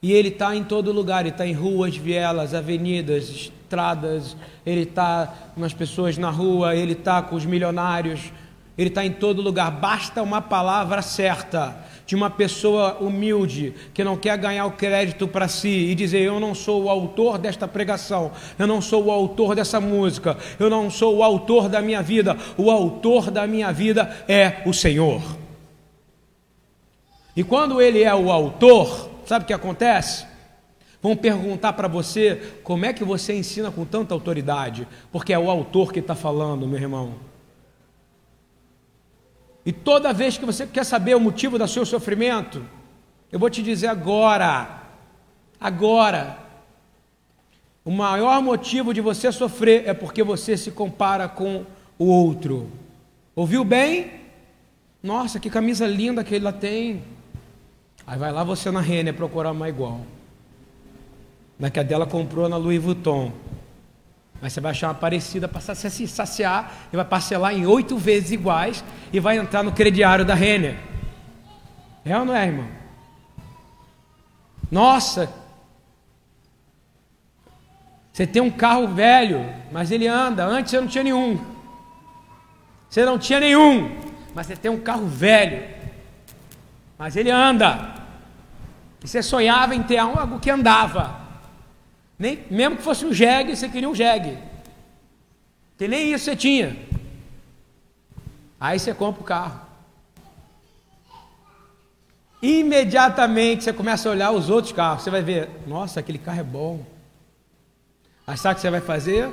E 0.02 0.12
ele 0.12 0.28
está 0.28 0.56
em 0.56 0.64
todo 0.64 0.90
lugar, 0.90 1.21
ele 1.21 1.28
está 1.28 1.47
em 1.47 1.52
ruas, 1.52 1.97
vielas, 1.97 2.52
avenidas, 2.52 3.28
estradas, 3.28 4.37
ele 4.64 4.83
está 4.83 5.52
com 5.54 5.62
as 5.62 5.73
pessoas 5.73 6.18
na 6.18 6.30
rua, 6.30 6.75
ele 6.75 6.95
está 6.95 7.23
com 7.23 7.37
os 7.37 7.47
milionários, 7.47 8.33
ele 8.76 8.88
está 8.88 9.04
em 9.04 9.12
todo 9.12 9.42
lugar. 9.42 9.71
Basta 9.71 10.23
uma 10.23 10.40
palavra 10.40 11.00
certa 11.02 11.76
de 12.06 12.14
uma 12.14 12.30
pessoa 12.30 12.99
humilde 13.00 13.75
que 13.92 14.04
não 14.04 14.16
quer 14.16 14.38
ganhar 14.38 14.64
o 14.66 14.73
crédito 14.73 15.26
para 15.26 15.49
si 15.49 15.68
e 15.68 15.95
dizer: 15.95 16.21
Eu 16.21 16.38
não 16.38 16.54
sou 16.54 16.85
o 16.85 16.90
autor 16.90 17.38
desta 17.38 17.66
pregação, 17.66 18.30
eu 18.59 18.66
não 18.66 18.80
sou 18.80 19.06
o 19.06 19.11
autor 19.11 19.54
dessa 19.54 19.80
música, 19.80 20.37
eu 20.59 20.71
não 20.71 20.90
sou 20.90 21.16
o 21.16 21.23
autor 21.23 21.68
da 21.68 21.80
minha 21.80 22.02
vida, 22.02 22.37
o 22.56 22.71
autor 22.71 23.30
da 23.30 23.47
minha 23.47 23.73
vida 23.73 24.25
é 24.28 24.62
o 24.66 24.73
Senhor. 24.73 25.23
E 27.35 27.42
quando 27.45 27.83
ele 27.83 28.02
é 28.02 28.14
o 28.14 28.30
autor, 28.30 29.11
sabe 29.26 29.45
o 29.45 29.47
que 29.47 29.52
acontece? 29.52 30.25
Vão 31.02 31.14
perguntar 31.14 31.75
para 31.75 31.87
você 31.87 32.54
como 32.62 32.87
é 32.87 32.92
que 32.92 33.04
você 33.04 33.35
ensina 33.35 33.71
com 33.71 33.85
tanta 33.85 34.14
autoridade, 34.14 34.88
porque 35.12 35.33
é 35.33 35.38
o 35.38 35.50
autor 35.50 35.92
que 35.92 36.00
está 36.00 36.14
falando, 36.14 36.66
meu 36.66 36.80
irmão. 36.80 37.35
E 39.66 39.73
toda 39.73 40.12
vez 40.12 40.38
que 40.38 40.46
você 40.46 40.64
quer 40.64 40.85
saber 40.85 41.16
o 41.16 41.20
motivo 41.20 41.58
do 41.58 41.66
seu 41.66 41.85
sofrimento, 41.85 42.64
eu 43.32 43.38
vou 43.38 43.50
te 43.50 43.64
dizer 43.64 43.88
agora, 43.88 44.85
agora, 45.61 46.38
o 47.85 47.90
maior 47.90 48.40
motivo 48.40 48.94
de 48.94 49.00
você 49.00 49.32
sofrer 49.32 49.82
é 49.88 49.92
porque 49.92 50.23
você 50.23 50.56
se 50.56 50.70
compara 50.70 51.28
com 51.28 51.66
o 51.99 52.04
outro. 52.04 52.70
Ouviu 53.35 53.64
bem? 53.64 54.12
Nossa, 55.02 55.40
que 55.40 55.50
camisa 55.50 55.85
linda 55.85 56.23
que 56.23 56.37
ele 56.37 56.52
tem. 56.52 57.02
Aí 58.06 58.16
vai 58.16 58.30
lá 58.30 58.44
você 58.44 58.70
na 58.70 58.80
Renner 58.80 59.14
procurar 59.14 59.50
uma 59.50 59.68
igual. 59.68 60.00
Na 61.58 61.70
que 61.70 61.80
a 61.80 61.82
dela 61.82 62.06
comprou 62.06 62.49
na 62.49 62.56
Louis 62.56 62.80
Vuitton. 62.80 63.32
Mas 64.40 64.52
você 64.52 64.60
vai 64.60 64.70
achar 64.72 64.88
uma 64.88 64.94
parecida 64.94 65.48
para 65.48 65.60
se 65.60 66.06
saciar 66.06 66.88
e 66.92 66.96
vai 66.96 67.04
parcelar 67.04 67.54
em 67.54 67.66
oito 67.66 67.96
vezes 67.96 68.32
iguais 68.32 68.84
e 69.12 69.18
vai 69.18 69.38
entrar 69.38 69.62
no 69.62 69.72
crediário 69.72 70.24
da 70.24 70.34
Renner. 70.34 70.76
É 72.04 72.16
ou 72.16 72.24
não 72.24 72.36
é, 72.36 72.46
irmão? 72.46 72.68
Nossa! 74.70 75.32
Você 78.12 78.26
tem 78.26 78.40
um 78.40 78.50
carro 78.50 78.88
velho, 78.88 79.44
mas 79.70 79.90
ele 79.90 80.06
anda. 80.06 80.44
Antes 80.44 80.70
você 80.70 80.80
não 80.80 80.88
tinha 80.88 81.04
nenhum. 81.04 81.38
Você 82.88 83.04
não 83.04 83.18
tinha 83.18 83.40
nenhum, 83.40 83.94
mas 84.34 84.46
você 84.46 84.56
tem 84.56 84.70
um 84.70 84.80
carro 84.80 85.06
velho, 85.06 85.62
mas 86.98 87.14
ele 87.16 87.30
anda. 87.30 87.94
E 89.04 89.08
você 89.08 89.22
sonhava 89.22 89.74
em 89.74 89.82
ter 89.82 89.98
algo 89.98 90.40
que 90.40 90.50
andava. 90.50 91.25
Nem, 92.18 92.44
mesmo 92.50 92.76
que 92.76 92.82
fosse 92.82 93.04
um 93.04 93.12
jegue, 93.12 93.54
você 93.54 93.68
queria 93.68 93.88
um 93.88 93.94
jegue. 93.94 94.38
Que 95.76 95.87
nem 95.87 96.12
isso 96.12 96.25
você 96.25 96.37
tinha. 96.37 96.76
Aí 98.58 98.78
você 98.78 98.94
compra 98.94 99.20
o 99.20 99.25
carro. 99.25 99.61
Imediatamente 102.40 103.64
você 103.64 103.73
começa 103.73 104.08
a 104.08 104.12
olhar 104.12 104.30
os 104.30 104.49
outros 104.49 104.73
carros. 104.73 105.02
Você 105.02 105.11
vai 105.11 105.23
ver, 105.23 105.50
nossa, 105.66 106.00
aquele 106.00 106.18
carro 106.18 106.40
é 106.40 106.44
bom. 106.44 106.85
Aí 108.26 108.37
sabe 108.37 108.54
o 108.54 108.56
que 108.56 108.62
você 108.62 108.70
vai 108.70 108.80
fazer? 108.80 109.32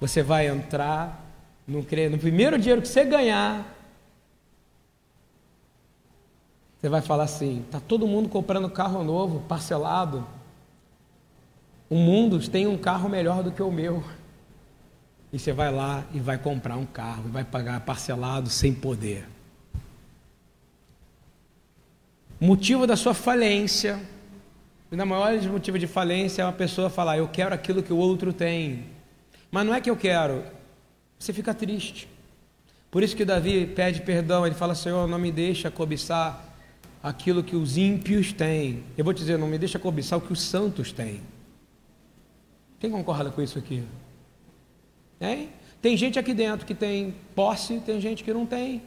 Você 0.00 0.22
vai 0.22 0.46
entrar 0.46 1.20
no, 1.66 1.80
no 1.80 2.18
primeiro 2.18 2.58
dinheiro 2.58 2.80
que 2.80 2.88
você 2.88 3.04
ganhar. 3.04 3.76
Você 6.80 6.88
vai 6.88 7.02
falar 7.02 7.24
assim: 7.24 7.62
está 7.66 7.80
todo 7.80 8.06
mundo 8.06 8.28
comprando 8.28 8.70
carro 8.70 9.04
novo, 9.04 9.40
parcelado. 9.48 10.26
O 11.90 11.96
mundo 11.96 12.38
tem 12.48 12.66
um 12.66 12.78
carro 12.78 13.08
melhor 13.08 13.42
do 13.42 13.52
que 13.52 13.62
o 13.62 13.70
meu. 13.70 14.02
E 15.32 15.38
você 15.38 15.52
vai 15.52 15.70
lá 15.70 16.04
e 16.14 16.20
vai 16.20 16.38
comprar 16.38 16.76
um 16.76 16.86
carro, 16.86 17.24
e 17.26 17.30
vai 17.30 17.44
pagar 17.44 17.80
parcelado 17.80 18.48
sem 18.48 18.72
poder. 18.72 19.26
motivo 22.40 22.86
da 22.86 22.96
sua 22.96 23.12
falência, 23.12 24.00
e 24.90 24.96
na 24.96 25.04
maior 25.04 25.38
motivo 25.42 25.78
de 25.78 25.86
falência 25.86 26.40
é 26.40 26.44
uma 26.44 26.52
pessoa 26.52 26.88
falar, 26.88 27.18
eu 27.18 27.28
quero 27.28 27.54
aquilo 27.54 27.82
que 27.82 27.92
o 27.92 27.96
outro 27.98 28.32
tem. 28.32 28.86
Mas 29.50 29.66
não 29.66 29.74
é 29.74 29.80
que 29.80 29.90
eu 29.90 29.96
quero, 29.96 30.42
você 31.18 31.34
fica 31.34 31.52
triste. 31.52 32.08
Por 32.90 33.02
isso 33.02 33.14
que 33.14 33.24
Davi 33.24 33.66
pede 33.66 34.00
perdão, 34.00 34.46
ele 34.46 34.54
fala, 34.54 34.74
Senhor, 34.74 35.06
não 35.06 35.18
me 35.18 35.30
deixa 35.30 35.70
cobiçar 35.70 36.42
aquilo 37.02 37.44
que 37.44 37.54
os 37.54 37.76
ímpios 37.76 38.32
têm. 38.32 38.82
Eu 38.96 39.04
vou 39.04 39.12
te 39.12 39.18
dizer, 39.18 39.38
não 39.38 39.46
me 39.46 39.58
deixa 39.58 39.78
cobiçar 39.78 40.18
o 40.18 40.22
que 40.22 40.32
os 40.32 40.40
santos 40.40 40.92
têm. 40.92 41.20
Quem 42.80 42.90
concorda 42.90 43.30
com 43.30 43.42
isso 43.42 43.58
aqui? 43.58 43.84
Hein? 45.20 45.50
Tem 45.82 45.96
gente 45.96 46.18
aqui 46.18 46.34
dentro 46.34 46.66
que 46.66 46.74
tem 46.74 47.14
posse, 47.34 47.78
tem 47.80 48.00
gente 48.00 48.24
que 48.24 48.32
não 48.32 48.46
tem. 48.46 48.82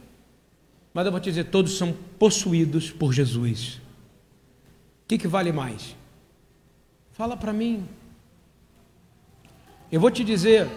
Mas 0.92 1.06
eu 1.06 1.12
vou 1.12 1.20
te 1.20 1.24
dizer, 1.24 1.44
todos 1.44 1.78
são 1.78 1.92
possuídos 2.18 2.90
por 2.90 3.12
Jesus. 3.12 3.80
O 5.04 5.08
que, 5.08 5.16
que 5.16 5.28
vale 5.28 5.52
mais? 5.52 5.96
Fala 7.12 7.36
para 7.36 7.52
mim. 7.52 7.88
Eu 9.90 10.00
vou 10.00 10.10
te 10.10 10.24
dizer, 10.24 10.68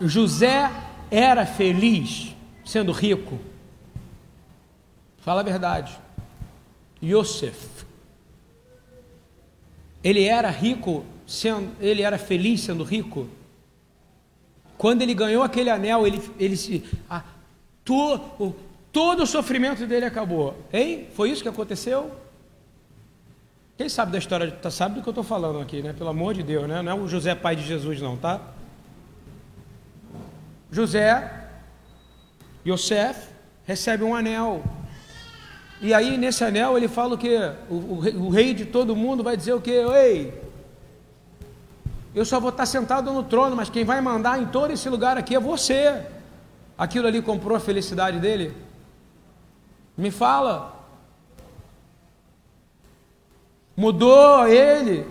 José 0.00 0.70
era 1.10 1.46
feliz 1.46 2.34
sendo 2.64 2.92
rico. 2.92 3.38
Fala 5.18 5.40
a 5.40 5.44
verdade. 5.44 5.98
Yosef. 7.02 7.86
Ele 10.02 10.24
era 10.24 10.50
rico, 10.50 11.04
sendo, 11.32 11.70
ele 11.80 12.02
era 12.02 12.18
feliz 12.18 12.60
sendo 12.60 12.84
rico. 12.84 13.26
Quando 14.76 15.02
ele 15.02 15.14
ganhou 15.14 15.42
aquele 15.42 15.70
anel, 15.70 16.06
ele, 16.06 16.20
ele 16.38 16.56
se. 16.56 16.84
Ah, 17.08 17.22
to, 17.84 18.54
Todo 18.92 19.22
o 19.22 19.26
sofrimento 19.26 19.86
dele 19.86 20.04
acabou. 20.04 20.54
Hein? 20.70 21.08
Foi 21.14 21.30
isso 21.30 21.42
que 21.42 21.48
aconteceu? 21.48 22.10
Quem 23.78 23.88
sabe 23.88 24.12
da 24.12 24.18
história, 24.18 24.50
tá, 24.50 24.70
sabe 24.70 24.96
do 24.96 25.02
que 25.02 25.08
eu 25.08 25.12
estou 25.12 25.24
falando 25.24 25.60
aqui, 25.60 25.80
né? 25.80 25.94
Pelo 25.94 26.10
amor 26.10 26.34
de 26.34 26.42
Deus, 26.42 26.68
né? 26.68 26.82
Não 26.82 26.92
é 26.92 26.94
o 26.94 27.08
José 27.08 27.34
pai 27.34 27.56
de 27.56 27.62
Jesus, 27.62 28.02
não, 28.02 28.18
tá? 28.18 28.38
José, 30.70 31.48
Yosef, 32.66 33.28
recebe 33.64 34.04
um 34.04 34.14
anel. 34.14 34.62
E 35.80 35.94
aí, 35.94 36.18
nesse 36.18 36.44
anel, 36.44 36.76
ele 36.76 36.86
fala 36.86 37.14
o 37.14 37.18
quê? 37.18 37.38
O, 37.70 37.74
o, 37.74 38.26
o 38.26 38.28
rei 38.28 38.52
de 38.52 38.66
todo 38.66 38.94
mundo 38.94 39.22
vai 39.22 39.38
dizer 39.38 39.54
o 39.54 39.60
quê? 39.60 39.82
Ei, 39.94 40.41
eu 42.14 42.24
só 42.24 42.38
vou 42.38 42.50
estar 42.50 42.66
sentado 42.66 43.12
no 43.12 43.22
trono, 43.22 43.56
mas 43.56 43.70
quem 43.70 43.84
vai 43.84 44.00
mandar 44.00 44.40
em 44.40 44.46
todo 44.46 44.70
esse 44.70 44.88
lugar 44.88 45.16
aqui 45.16 45.34
é 45.34 45.40
você. 45.40 46.04
Aquilo 46.76 47.06
ali 47.06 47.22
comprou 47.22 47.56
a 47.56 47.60
felicidade 47.60 48.18
dele? 48.18 48.54
Me 49.96 50.10
fala. 50.10 50.84
Mudou 53.76 54.46
ele. 54.46 55.06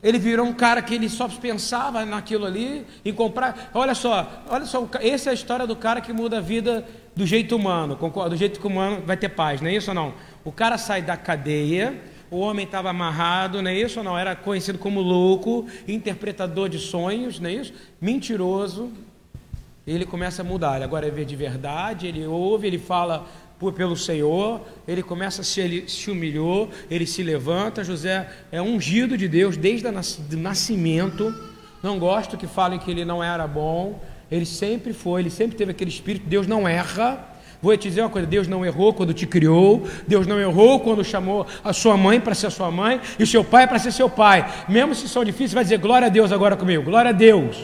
Ele 0.00 0.18
virou 0.18 0.46
um 0.46 0.52
cara 0.52 0.80
que 0.80 0.94
ele 0.94 1.08
só 1.08 1.28
pensava 1.28 2.04
naquilo 2.04 2.46
ali, 2.46 2.86
em 3.04 3.12
comprar. 3.12 3.70
Olha 3.74 3.96
só, 3.96 4.44
olha 4.48 4.64
só, 4.64 4.88
essa 5.00 5.30
é 5.30 5.32
a 5.32 5.34
história 5.34 5.66
do 5.66 5.74
cara 5.74 6.00
que 6.00 6.12
muda 6.12 6.38
a 6.38 6.40
vida 6.40 6.86
do 7.16 7.26
jeito 7.26 7.56
humano? 7.56 7.96
Do 7.96 8.36
jeito 8.36 8.60
que 8.60 8.66
o 8.66 8.70
humano 8.70 9.02
vai 9.04 9.16
ter 9.16 9.30
paz, 9.30 9.60
não 9.60 9.68
é 9.68 9.74
isso 9.74 9.90
ou 9.90 9.94
não? 9.96 10.14
O 10.44 10.52
cara 10.52 10.78
sai 10.78 11.02
da 11.02 11.16
cadeia, 11.16 12.00
o 12.30 12.38
homem 12.38 12.64
estava 12.64 12.90
amarrado, 12.90 13.62
não 13.62 13.70
é 13.70 13.74
isso 13.74 14.00
ou 14.00 14.04
não? 14.04 14.18
Era 14.18 14.36
conhecido 14.36 14.78
como 14.78 15.00
louco, 15.00 15.66
interpretador 15.86 16.68
de 16.68 16.78
sonhos, 16.78 17.40
não 17.40 17.48
é 17.48 17.54
isso? 17.54 17.72
Mentiroso. 18.00 18.90
Ele 19.86 20.04
começa 20.04 20.42
a 20.42 20.44
mudar, 20.44 20.76
ele 20.76 20.84
agora 20.84 21.06
é 21.06 21.10
ver 21.10 21.24
de 21.24 21.34
verdade, 21.34 22.06
ele 22.06 22.26
ouve, 22.26 22.66
ele 22.66 22.78
fala 22.78 23.26
por, 23.58 23.72
pelo 23.72 23.96
Senhor, 23.96 24.60
ele 24.86 25.02
começa 25.02 25.40
a 25.40 25.44
se, 25.44 25.60
ele 25.60 25.88
se 25.88 26.10
humilhou, 26.10 26.70
ele 26.90 27.06
se 27.06 27.22
levanta. 27.22 27.82
José 27.82 28.28
é 28.52 28.60
ungido 28.60 29.16
de 29.16 29.26
Deus 29.26 29.56
desde 29.56 29.86
o 29.86 30.38
nascimento. 30.38 31.34
Não 31.82 31.98
gosto 31.98 32.36
que 32.36 32.46
falem 32.46 32.78
que 32.78 32.90
ele 32.90 33.04
não 33.04 33.24
era 33.24 33.46
bom. 33.46 34.00
Ele 34.30 34.44
sempre 34.44 34.92
foi, 34.92 35.22
ele 35.22 35.30
sempre 35.30 35.56
teve 35.56 35.70
aquele 35.70 35.90
espírito. 35.90 36.26
Deus 36.26 36.46
não 36.46 36.68
erra. 36.68 37.36
Vou 37.60 37.76
te 37.76 37.88
dizer 37.88 38.02
uma 38.02 38.10
coisa: 38.10 38.26
Deus 38.26 38.46
não 38.46 38.64
errou 38.64 38.92
quando 38.92 39.12
te 39.12 39.26
criou, 39.26 39.86
Deus 40.06 40.26
não 40.26 40.38
errou 40.38 40.78
quando 40.80 41.04
chamou 41.04 41.46
a 41.64 41.72
sua 41.72 41.96
mãe 41.96 42.20
para 42.20 42.34
ser 42.34 42.50
sua 42.50 42.70
mãe 42.70 43.00
e 43.18 43.22
o 43.22 43.26
seu 43.26 43.42
pai 43.42 43.66
para 43.66 43.78
ser 43.78 43.92
seu 43.92 44.08
pai. 44.08 44.48
Mesmo 44.68 44.94
se 44.94 45.08
são 45.08 45.24
difíceis, 45.24 45.54
vai 45.54 45.64
dizer 45.64 45.78
glória 45.78 46.06
a 46.06 46.10
Deus 46.10 46.30
agora 46.30 46.56
comigo, 46.56 46.84
glória 46.84 47.10
a 47.10 47.12
Deus. 47.12 47.56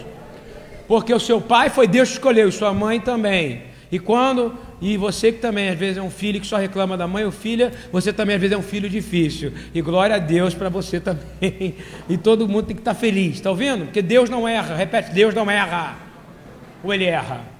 Porque 0.88 1.14
o 1.14 1.20
seu 1.20 1.40
pai 1.40 1.70
foi 1.70 1.86
Deus 1.86 2.08
que 2.08 2.14
escolheu, 2.14 2.48
e 2.48 2.52
sua 2.52 2.74
mãe 2.74 3.00
também. 3.00 3.62
E 3.90 3.98
quando, 3.98 4.58
e 4.80 4.96
você 4.96 5.30
que 5.30 5.38
também 5.38 5.68
às 5.68 5.78
vezes 5.78 5.96
é 5.96 6.02
um 6.02 6.10
filho 6.10 6.40
que 6.40 6.46
só 6.46 6.56
reclama 6.56 6.96
da 6.96 7.06
mãe 7.06 7.24
ou 7.24 7.30
filha, 7.30 7.72
você 7.92 8.12
também 8.12 8.34
às 8.34 8.40
vezes 8.40 8.54
é 8.54 8.58
um 8.58 8.62
filho 8.62 8.90
difícil. 8.90 9.52
E 9.72 9.80
glória 9.80 10.16
a 10.16 10.18
Deus 10.18 10.52
para 10.52 10.68
você 10.68 10.98
também. 11.00 11.76
E 12.08 12.16
todo 12.18 12.48
mundo 12.48 12.66
tem 12.66 12.76
que 12.76 12.82
estar 12.82 12.94
feliz, 12.94 13.36
está 13.36 13.50
ouvindo? 13.50 13.84
Porque 13.84 14.02
Deus 14.02 14.28
não 14.28 14.48
erra, 14.48 14.74
repete, 14.74 15.12
Deus 15.12 15.32
não 15.32 15.48
erra. 15.48 15.96
Ou 16.82 16.92
ele 16.92 17.04
erra? 17.04 17.53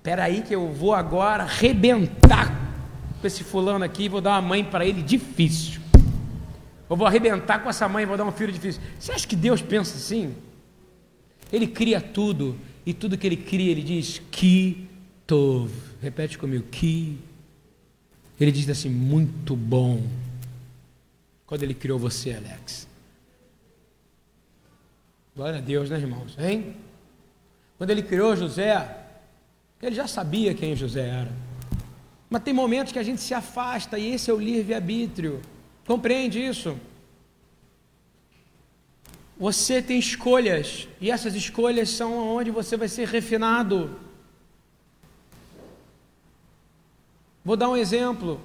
Espera 0.00 0.24
aí 0.24 0.40
que 0.40 0.54
eu 0.54 0.72
vou 0.72 0.94
agora 0.94 1.42
arrebentar 1.42 2.58
com 3.20 3.26
esse 3.26 3.44
fulano 3.44 3.84
aqui 3.84 4.08
vou 4.08 4.22
dar 4.22 4.30
uma 4.30 4.48
mãe 4.48 4.64
para 4.64 4.86
ele 4.86 5.02
difícil. 5.02 5.78
Eu 6.88 6.96
vou 6.96 7.06
arrebentar 7.06 7.58
com 7.62 7.68
essa 7.68 7.86
mãe 7.86 8.06
vou 8.06 8.16
dar 8.16 8.24
um 8.24 8.32
filho 8.32 8.50
difícil. 8.50 8.80
Você 8.98 9.12
acha 9.12 9.28
que 9.28 9.36
Deus 9.36 9.60
pensa 9.60 9.94
assim? 9.94 10.34
Ele 11.52 11.66
cria 11.66 12.00
tudo, 12.00 12.58
e 12.86 12.94
tudo 12.94 13.18
que 13.18 13.26
ele 13.26 13.36
cria, 13.36 13.70
ele 13.70 13.82
diz 13.82 14.22
que 14.30 14.88
Tov. 15.26 15.70
Repete 16.00 16.38
comigo. 16.38 16.64
Que. 16.70 17.18
Ele 18.40 18.50
diz 18.50 18.68
assim: 18.70 18.88
muito 18.88 19.54
bom. 19.54 20.02
Quando 21.46 21.62
ele 21.62 21.74
criou 21.74 21.98
você, 21.98 22.32
Alex. 22.32 22.88
Glória 25.36 25.58
a 25.58 25.60
Deus, 25.60 25.90
né, 25.90 25.98
irmãos? 25.98 26.36
Hein? 26.38 26.74
Quando 27.76 27.90
ele 27.90 28.02
criou 28.02 28.34
José, 28.34 28.99
ele 29.82 29.94
já 29.94 30.06
sabia 30.06 30.54
quem 30.54 30.76
José 30.76 31.08
era. 31.08 31.32
Mas 32.28 32.42
tem 32.42 32.54
momentos 32.54 32.92
que 32.92 32.98
a 32.98 33.02
gente 33.02 33.20
se 33.20 33.34
afasta 33.34 33.98
e 33.98 34.14
esse 34.14 34.30
é 34.30 34.34
o 34.34 34.38
livre-arbítrio. 34.38 35.40
Compreende 35.86 36.38
isso? 36.38 36.78
Você 39.38 39.80
tem 39.80 39.98
escolhas 39.98 40.86
e 41.00 41.10
essas 41.10 41.34
escolhas 41.34 41.88
são 41.88 42.36
onde 42.36 42.50
você 42.50 42.76
vai 42.76 42.88
ser 42.88 43.08
refinado. 43.08 43.98
Vou 47.42 47.56
dar 47.56 47.70
um 47.70 47.76
exemplo. 47.76 48.40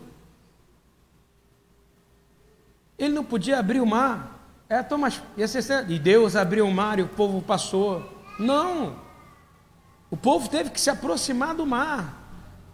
Ele 2.98 3.13
não 3.13 3.26
podia 3.26 3.60
abrir 3.60 3.82
o 3.82 3.86
mar. 3.86 4.50
É, 4.69 4.82
Thomas, 4.82 5.21
e 5.88 6.00
Deus 6.00 6.36
abriu 6.36 6.65
o 6.65 6.74
mar 6.74 6.98
e 6.98 7.04
o 7.04 7.08
povo 7.08 7.41
passou. 7.41 8.10
Não. 8.39 9.05
O 10.10 10.18
povo 10.18 10.50
teve 10.50 10.70
que 10.70 10.80
se 10.80 10.89
aproximar 10.89 11.56
do 11.56 11.65
mar. 11.65 12.24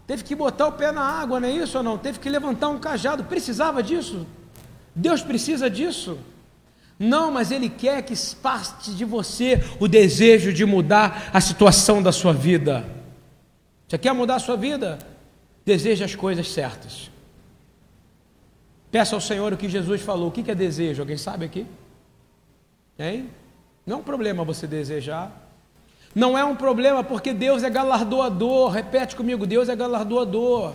Teve 0.05 0.23
que 0.23 0.35
botar 0.35 0.67
o 0.67 0.73
pé 0.73 0.91
na 0.91 1.01
água, 1.01 1.39
não 1.39 1.47
é 1.47 1.51
isso 1.51 1.77
ou 1.77 1.83
não? 1.83 1.97
Teve 1.97 2.19
que 2.19 2.29
levantar 2.29 2.69
um 2.69 2.79
cajado. 2.79 3.23
Precisava 3.23 3.81
disso? 3.81 4.27
Deus 4.93 5.21
precisa 5.21 5.69
disso? 5.69 6.17
Não, 6.99 7.31
mas 7.31 7.49
Ele 7.49 7.69
quer 7.69 8.03
que 8.03 8.13
parte 8.35 8.93
de 8.93 9.05
você 9.05 9.63
o 9.79 9.87
desejo 9.87 10.53
de 10.53 10.65
mudar 10.65 11.29
a 11.33 11.41
situação 11.41 12.03
da 12.03 12.11
sua 12.11 12.33
vida. 12.33 12.85
Você 13.87 13.97
quer 13.97 14.13
mudar 14.13 14.35
a 14.35 14.39
sua 14.39 14.55
vida? 14.55 14.99
Deseja 15.65 16.05
as 16.05 16.13
coisas 16.13 16.51
certas. 16.51 17.09
Peça 18.91 19.15
ao 19.15 19.21
Senhor 19.21 19.53
o 19.53 19.57
que 19.57 19.69
Jesus 19.69 20.01
falou. 20.01 20.27
O 20.27 20.31
que 20.31 20.51
é 20.51 20.53
desejo? 20.53 21.01
Alguém 21.01 21.17
sabe 21.17 21.45
aqui? 21.45 21.65
Hein? 22.99 23.29
Não 23.85 23.97
é 23.97 23.99
um 23.99 24.03
problema 24.03 24.43
você 24.43 24.67
desejar. 24.67 25.40
Não 26.13 26.37
é 26.37 26.43
um 26.43 26.55
problema 26.55 27.03
porque 27.03 27.33
Deus 27.33 27.63
é 27.63 27.69
galardoador. 27.69 28.71
Repete 28.71 29.15
comigo: 29.15 29.47
Deus 29.47 29.69
é 29.69 29.75
galardoador. 29.75 30.73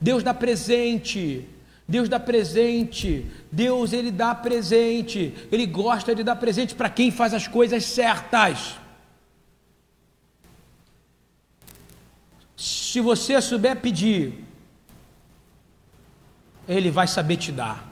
Deus 0.00 0.22
dá 0.22 0.32
presente. 0.32 1.48
Deus 1.88 2.08
dá 2.08 2.18
presente. 2.18 3.26
Deus 3.50 3.92
ele 3.92 4.10
dá 4.10 4.34
presente. 4.34 5.34
Ele 5.50 5.66
gosta 5.66 6.14
de 6.14 6.22
dar 6.22 6.36
presente 6.36 6.74
para 6.74 6.90
quem 6.90 7.10
faz 7.10 7.34
as 7.34 7.48
coisas 7.48 7.84
certas. 7.84 8.76
Se 12.56 13.00
você 13.00 13.40
souber 13.42 13.76
pedir, 13.76 14.44
Ele 16.66 16.90
vai 16.90 17.06
saber 17.06 17.36
te 17.36 17.52
dar. 17.52 17.86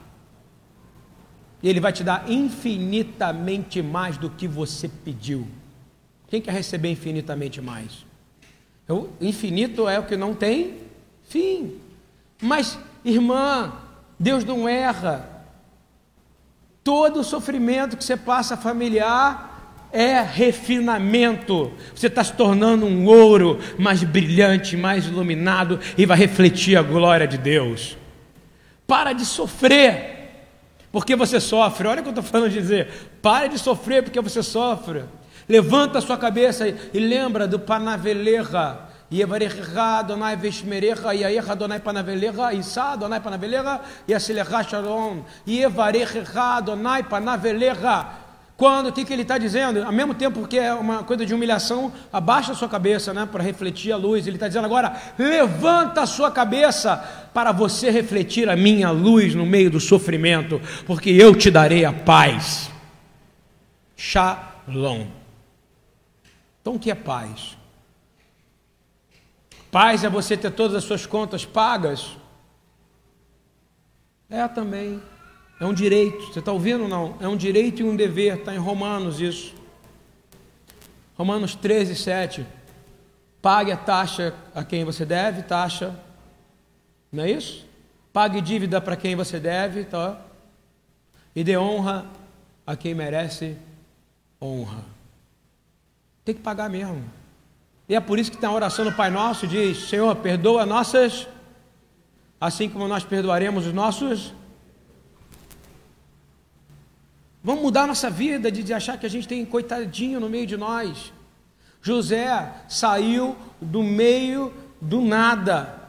Ele 1.63 1.79
vai 1.79 1.93
te 1.93 2.03
dar 2.03 2.29
infinitamente 2.29 3.81
mais 3.81 4.17
do 4.17 4.29
que 4.29 4.47
você 4.47 4.87
pediu. 4.89 5.47
Quem 6.35 6.41
quer 6.41 6.51
receber 6.51 6.91
infinitamente 6.91 7.61
mais? 7.61 8.05
O 8.89 9.07
infinito 9.21 9.87
é 9.87 9.97
o 9.97 10.03
que 10.03 10.17
não 10.17 10.33
tem 10.33 10.79
fim. 11.29 11.75
Mas, 12.41 12.77
irmã, 13.05 13.71
Deus 14.19 14.43
não 14.43 14.67
erra. 14.67 15.45
Todo 16.83 17.23
sofrimento 17.23 17.95
que 17.95 18.03
você 18.03 18.17
passa 18.17 18.57
familiar 18.57 19.87
é 19.93 20.19
refinamento. 20.19 21.71
Você 21.95 22.07
está 22.07 22.21
se 22.21 22.33
tornando 22.33 22.85
um 22.85 23.05
ouro 23.05 23.57
mais 23.79 24.03
brilhante, 24.03 24.75
mais 24.75 25.05
iluminado 25.05 25.79
e 25.97 26.05
vai 26.05 26.17
refletir 26.17 26.75
a 26.75 26.83
glória 26.83 27.25
de 27.25 27.37
Deus. 27.37 27.95
Para 28.85 29.13
de 29.13 29.25
sofrer, 29.25 30.49
porque 30.91 31.15
você 31.15 31.39
sofre. 31.39 31.87
Olha 31.87 32.01
o 32.01 32.03
que 32.03 32.09
eu 32.09 32.11
estou 32.11 32.25
falando 32.25 32.51
de 32.51 32.59
dizer. 32.59 32.89
Pare 33.21 33.47
de 33.47 33.57
sofrer 33.57 34.03
porque 34.03 34.19
você 34.19 34.43
sofre. 34.43 35.05
Levanta 35.47 35.99
a 35.99 36.01
sua 36.01 36.17
cabeça 36.17 36.67
e 36.67 36.99
lembra 36.99 37.47
do 37.47 37.59
Panaveleja. 37.59 38.79
Quando, 48.57 48.87
o 48.87 48.91
que, 48.91 49.03
que 49.03 49.11
ele 49.11 49.23
está 49.23 49.37
dizendo? 49.37 49.83
Ao 49.83 49.91
mesmo 49.91 50.13
tempo 50.13 50.47
que 50.47 50.57
é 50.57 50.73
uma 50.73 51.03
coisa 51.03 51.25
de 51.25 51.33
humilhação, 51.33 51.91
abaixa 52.11 52.53
a 52.53 52.55
sua 52.55 52.69
cabeça 52.69 53.13
né, 53.13 53.27
para 53.29 53.43
refletir 53.43 53.91
a 53.91 53.97
luz. 53.97 54.25
Ele 54.25 54.37
está 54.37 54.47
dizendo 54.47 54.65
agora: 54.65 54.95
levanta 55.19 56.01
a 56.01 56.05
sua 56.05 56.31
cabeça 56.31 56.97
para 57.33 57.51
você 57.51 57.91
refletir 57.91 58.49
a 58.49 58.55
minha 58.55 58.91
luz 58.91 59.35
no 59.35 59.45
meio 59.45 59.69
do 59.69 59.79
sofrimento, 59.79 60.61
porque 60.87 61.09
eu 61.09 61.35
te 61.35 61.51
darei 61.51 61.83
a 61.83 61.91
paz. 61.91 62.71
Shalom. 63.97 65.24
Então, 66.65 66.77
o 66.77 66.79
que 66.79 66.89
é 66.89 66.95
paz? 66.95 67.55
Paz 69.69 70.03
é 70.03 70.09
você 70.09 70.35
ter 70.35 70.49
todas 70.49 70.75
as 70.75 70.83
suas 70.83 71.05
contas 71.05 71.45
pagas? 71.45 72.17
É 74.27 74.47
também. 74.47 74.99
É 75.59 75.65
um 75.67 75.75
direito. 75.75 76.25
Você 76.25 76.39
está 76.39 76.51
ouvindo 76.51 76.87
não? 76.87 77.17
É 77.19 77.27
um 77.27 77.37
direito 77.37 77.83
e 77.83 77.85
um 77.85 77.95
dever. 77.95 78.39
Está 78.39 78.55
em 78.55 78.57
Romanos 78.57 79.21
isso. 79.21 79.53
Romanos 81.15 81.53
13, 81.53 81.95
7. 81.95 82.47
Pague 83.43 83.71
a 83.71 83.77
taxa 83.77 84.33
a 84.55 84.63
quem 84.63 84.83
você 84.83 85.05
deve, 85.05 85.43
taxa. 85.43 85.95
Não 87.11 87.25
é 87.25 87.29
isso? 87.29 87.63
Pague 88.11 88.41
dívida 88.41 88.81
para 88.81 88.95
quem 88.95 89.15
você 89.15 89.39
deve, 89.39 89.83
tá? 89.83 90.19
E 91.35 91.43
dê 91.43 91.59
honra 91.59 92.07
a 92.65 92.75
quem 92.75 92.95
merece 92.95 93.55
honra. 94.41 94.94
Tem 96.25 96.35
que 96.35 96.41
pagar 96.41 96.69
mesmo. 96.69 97.03
E 97.87 97.95
é 97.95 97.99
por 98.01 98.19
isso 98.19 98.31
que 98.31 98.37
tem 98.37 98.49
a 98.49 98.51
oração 98.51 98.83
do 98.83 98.91
Pai 98.91 99.09
Nosso, 99.09 99.47
diz, 99.47 99.87
Senhor, 99.87 100.13
perdoa 100.17 100.65
nossas, 100.65 101.27
assim 102.41 102.67
como 102.67 102.87
nós 102.87 103.03
perdoaremos 103.03 103.65
os 103.67 103.73
nossos 103.73 104.33
Vamos 107.45 107.61
mudar 107.61 107.85
nossa 107.85 108.09
vida 108.09 108.51
de 108.51 108.73
achar 108.73 108.97
que 108.97 109.05
a 109.05 109.09
gente 109.09 109.27
tem 109.27 109.45
coitadinho 109.45 110.19
no 110.19 110.27
meio 110.27 110.47
de 110.47 110.57
nós. 110.57 111.13
José 111.79 112.51
saiu 112.67 113.35
do 113.61 113.83
meio 113.83 114.51
do 114.81 114.99
nada. 114.99 115.79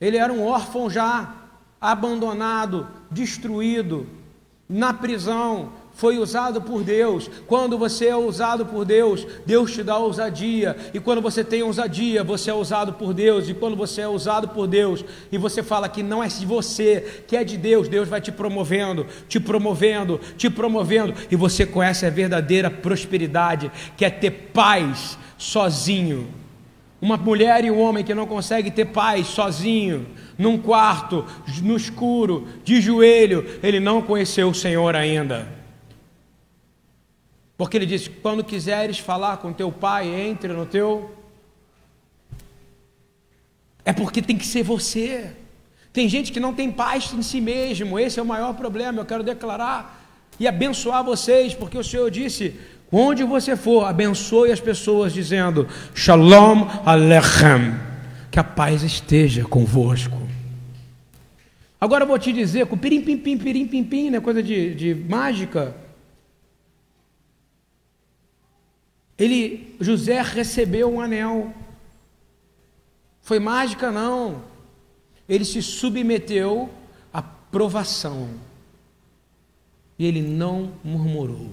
Ele 0.00 0.16
era 0.16 0.32
um 0.32 0.46
órfão 0.46 0.88
já, 0.88 1.34
abandonado, 1.80 2.86
destruído, 3.10 4.08
na 4.68 4.94
prisão, 4.94 5.72
foi 6.00 6.16
usado 6.16 6.62
por 6.62 6.82
Deus. 6.82 7.30
Quando 7.46 7.76
você 7.76 8.06
é 8.06 8.16
usado 8.16 8.64
por 8.64 8.86
Deus, 8.86 9.26
Deus 9.44 9.70
te 9.70 9.82
dá 9.82 9.98
ousadia. 9.98 10.74
E 10.94 10.98
quando 10.98 11.20
você 11.20 11.44
tem 11.44 11.62
ousadia, 11.62 12.24
você 12.24 12.50
é 12.50 12.54
usado 12.54 12.94
por 12.94 13.12
Deus. 13.12 13.50
E 13.50 13.52
quando 13.52 13.76
você 13.76 14.00
é 14.00 14.08
usado 14.08 14.48
por 14.48 14.66
Deus 14.66 15.04
e 15.30 15.36
você 15.36 15.62
fala 15.62 15.90
que 15.90 16.02
não 16.02 16.24
é 16.24 16.26
de 16.26 16.46
você, 16.46 17.22
que 17.28 17.36
é 17.36 17.44
de 17.44 17.58
Deus, 17.58 17.86
Deus 17.86 18.08
vai 18.08 18.18
te 18.18 18.32
promovendo, 18.32 19.06
te 19.28 19.38
promovendo, 19.38 20.18
te 20.38 20.48
promovendo. 20.48 21.12
E 21.30 21.36
você 21.36 21.66
conhece 21.66 22.06
a 22.06 22.10
verdadeira 22.10 22.70
prosperidade, 22.70 23.70
que 23.94 24.02
é 24.02 24.08
ter 24.08 24.30
paz 24.54 25.18
sozinho. 25.36 26.28
Uma 26.98 27.18
mulher 27.18 27.62
e 27.62 27.70
um 27.70 27.78
homem 27.78 28.02
que 28.02 28.14
não 28.14 28.26
consegue 28.26 28.70
ter 28.70 28.86
paz 28.86 29.26
sozinho, 29.26 30.06
num 30.38 30.56
quarto, 30.56 31.26
no 31.62 31.76
escuro, 31.76 32.48
de 32.64 32.80
joelho, 32.80 33.44
ele 33.62 33.78
não 33.78 34.00
conheceu 34.00 34.48
o 34.48 34.54
Senhor 34.54 34.96
ainda. 34.96 35.59
Porque 37.60 37.76
ele 37.76 37.84
disse: 37.84 38.08
quando 38.08 38.42
quiseres 38.42 38.98
falar 38.98 39.36
com 39.36 39.52
teu 39.52 39.70
pai, 39.70 40.08
entre 40.08 40.50
no 40.50 40.64
teu. 40.64 41.14
É 43.84 43.92
porque 43.92 44.22
tem 44.22 44.38
que 44.38 44.46
ser 44.46 44.62
você. 44.62 45.32
Tem 45.92 46.08
gente 46.08 46.32
que 46.32 46.40
não 46.40 46.54
tem 46.54 46.72
paz 46.72 47.12
em 47.12 47.20
si 47.20 47.38
mesmo, 47.38 47.98
esse 47.98 48.18
é 48.18 48.22
o 48.22 48.24
maior 48.24 48.54
problema. 48.54 49.02
Eu 49.02 49.04
quero 49.04 49.22
declarar 49.22 50.08
e 50.38 50.48
abençoar 50.48 51.04
vocês, 51.04 51.52
porque 51.52 51.76
o 51.76 51.84
Senhor 51.84 52.10
disse: 52.10 52.58
onde 52.90 53.24
você 53.24 53.54
for, 53.54 53.84
abençoe 53.84 54.50
as 54.50 54.60
pessoas, 54.60 55.12
dizendo: 55.12 55.68
Shalom 55.94 56.66
Alechem, 56.86 57.74
que 58.30 58.40
a 58.40 58.44
paz 58.44 58.82
esteja 58.82 59.44
convosco. 59.44 60.16
Agora 61.78 62.04
eu 62.04 62.08
vou 62.08 62.18
te 62.18 62.32
dizer, 62.32 62.64
com 62.64 62.78
pirim 62.78 63.02
pim 63.02 63.18
pim 63.18 63.36
pirim 63.36 63.66
pim 63.66 63.84
pim, 63.84 64.08
né, 64.08 64.18
coisa 64.18 64.42
de, 64.42 64.74
de 64.74 64.94
mágica. 64.94 65.74
Ele, 69.20 69.76
José 69.78 70.22
recebeu 70.22 70.90
um 70.90 70.98
anel. 70.98 71.52
Foi 73.20 73.38
mágica 73.38 73.92
não. 73.92 74.42
Ele 75.28 75.44
se 75.44 75.60
submeteu 75.60 76.70
à 77.12 77.20
provação. 77.20 78.30
E 79.98 80.06
ele 80.06 80.22
não 80.22 80.72
murmurou. 80.82 81.50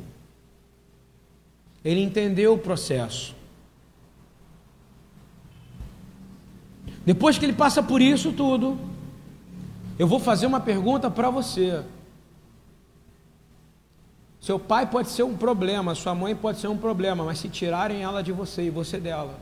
Ele 1.84 2.02
entendeu 2.02 2.54
o 2.54 2.58
processo. 2.58 3.36
Depois 7.06 7.38
que 7.38 7.44
ele 7.46 7.54
passa 7.54 7.84
por 7.84 8.02
isso 8.02 8.32
tudo, 8.32 8.80
eu 10.00 10.08
vou 10.08 10.22
fazer 10.22 10.46
uma 10.46 10.62
pergunta 10.62 11.12
para 11.12 11.30
você. 11.30 11.84
Seu 14.48 14.58
pai 14.58 14.90
pode 14.90 15.10
ser 15.10 15.24
um 15.24 15.36
problema, 15.36 15.94
sua 15.94 16.16
mãe 16.16 16.34
pode 16.34 16.58
ser 16.58 16.70
um 16.70 16.78
problema, 16.78 17.26
mas 17.26 17.38
se 17.38 17.50
tirarem 17.50 18.02
ela 18.02 18.24
de 18.24 18.32
você 18.32 18.64
e 18.64 18.70
você 18.70 18.98
dela, 18.98 19.38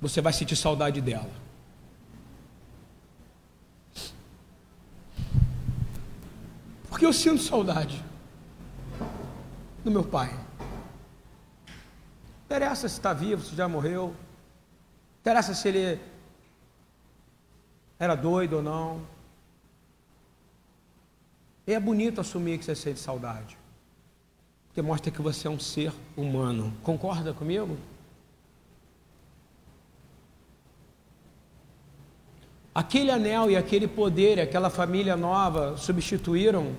você 0.00 0.20
vai 0.20 0.32
sentir 0.32 0.54
saudade 0.54 1.00
dela. 1.00 1.32
Porque 6.88 7.04
eu 7.04 7.12
sinto 7.12 7.42
saudade 7.42 8.00
do 9.82 9.90
meu 9.90 10.04
pai. 10.04 10.32
Não 11.66 12.44
interessa 12.44 12.88
se 12.88 12.94
está 12.98 13.12
vivo, 13.12 13.42
se 13.42 13.56
já 13.56 13.66
morreu. 13.66 14.10
Não 14.10 15.20
interessa 15.22 15.54
se 15.54 15.66
ele 15.66 16.00
era 17.98 18.14
doido 18.14 18.58
ou 18.58 18.62
não. 18.62 19.11
E 21.66 21.72
é 21.72 21.80
bonito 21.80 22.20
assumir 22.20 22.58
que 22.58 22.64
você 22.64 22.74
sente 22.74 22.98
saudade. 22.98 23.56
Porque 24.66 24.82
mostra 24.82 25.10
que 25.10 25.22
você 25.22 25.46
é 25.46 25.50
um 25.50 25.60
ser 25.60 25.92
humano. 26.16 26.72
Concorda 26.82 27.32
comigo? 27.32 27.76
Aquele 32.74 33.10
anel 33.10 33.50
e 33.50 33.56
aquele 33.56 33.86
poder, 33.86 34.40
aquela 34.40 34.70
família 34.70 35.14
nova 35.14 35.76
substituíram 35.76 36.74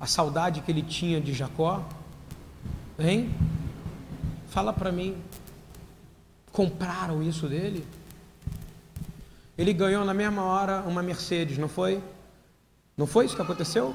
a 0.00 0.06
saudade 0.06 0.60
que 0.62 0.70
ele 0.70 0.82
tinha 0.82 1.20
de 1.20 1.32
Jacó? 1.32 1.88
Hein? 2.98 3.32
Fala 4.48 4.72
para 4.72 4.90
mim. 4.90 5.16
Compraram 6.50 7.22
isso 7.22 7.46
dele? 7.46 7.86
Ele 9.56 9.72
ganhou 9.72 10.04
na 10.04 10.12
mesma 10.12 10.42
hora 10.42 10.82
uma 10.82 11.02
Mercedes, 11.02 11.56
não 11.56 11.68
foi? 11.68 12.02
Não 12.98 13.06
foi 13.06 13.26
isso 13.26 13.36
que 13.36 13.42
aconteceu? 13.42 13.94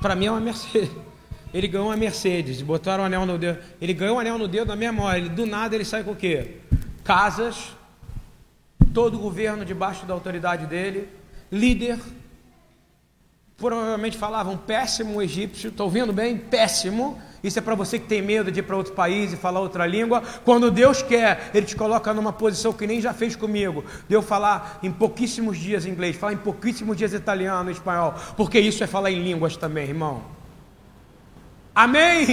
Para 0.00 0.14
mim 0.14 0.26
é 0.26 0.30
uma 0.30 0.40
Mercedes. 0.40 0.90
Ele 1.52 1.66
ganhou 1.66 1.88
uma 1.88 1.96
Mercedes, 1.96 2.62
botaram 2.62 3.02
o 3.02 3.06
anel 3.06 3.26
no 3.26 3.36
dedo. 3.36 3.58
Ele 3.80 3.92
ganhou 3.92 4.16
o 4.16 4.20
anel 4.20 4.38
no 4.38 4.46
dedo 4.46 4.74
na 4.74 5.02
hora. 5.02 5.18
Ele, 5.18 5.28
do 5.28 5.46
nada 5.46 5.74
ele 5.74 5.84
sai 5.84 6.04
com 6.04 6.12
o 6.12 6.16
quê? 6.16 6.58
Casas, 7.02 7.76
todo 8.92 9.16
o 9.16 9.18
governo 9.18 9.64
debaixo 9.64 10.06
da 10.06 10.14
autoridade 10.14 10.66
dele, 10.66 11.08
líder. 11.50 11.98
Provavelmente 13.56 14.18
falavam 14.18 14.56
péssimo 14.56 15.20
egípcio, 15.22 15.70
estou 15.70 15.86
ouvindo 15.86 16.12
bem? 16.12 16.36
Péssimo. 16.36 17.20
Isso 17.42 17.58
é 17.58 17.62
para 17.62 17.74
você 17.74 17.98
que 17.98 18.06
tem 18.06 18.22
medo 18.22 18.50
de 18.50 18.60
ir 18.60 18.62
para 18.62 18.76
outro 18.76 18.92
país 18.92 19.32
e 19.32 19.36
falar 19.36 19.60
outra 19.60 19.86
língua. 19.86 20.22
Quando 20.44 20.70
Deus 20.70 21.02
quer, 21.02 21.50
Ele 21.54 21.66
te 21.66 21.76
coloca 21.76 22.12
numa 22.12 22.32
posição 22.32 22.72
que 22.72 22.86
nem 22.86 23.00
já 23.00 23.12
fez 23.12 23.36
comigo. 23.36 23.84
De 24.08 24.14
eu 24.14 24.22
falar 24.22 24.78
em 24.82 24.90
pouquíssimos 24.90 25.58
dias 25.58 25.86
inglês, 25.86 26.16
falar 26.16 26.32
em 26.32 26.38
pouquíssimos 26.38 26.96
dias 26.96 27.12
italiano, 27.12 27.70
espanhol, 27.70 28.14
porque 28.36 28.58
isso 28.58 28.82
é 28.82 28.86
falar 28.86 29.10
em 29.10 29.22
línguas 29.22 29.56
também, 29.56 29.88
irmão. 29.88 30.22
Amém? 31.74 32.26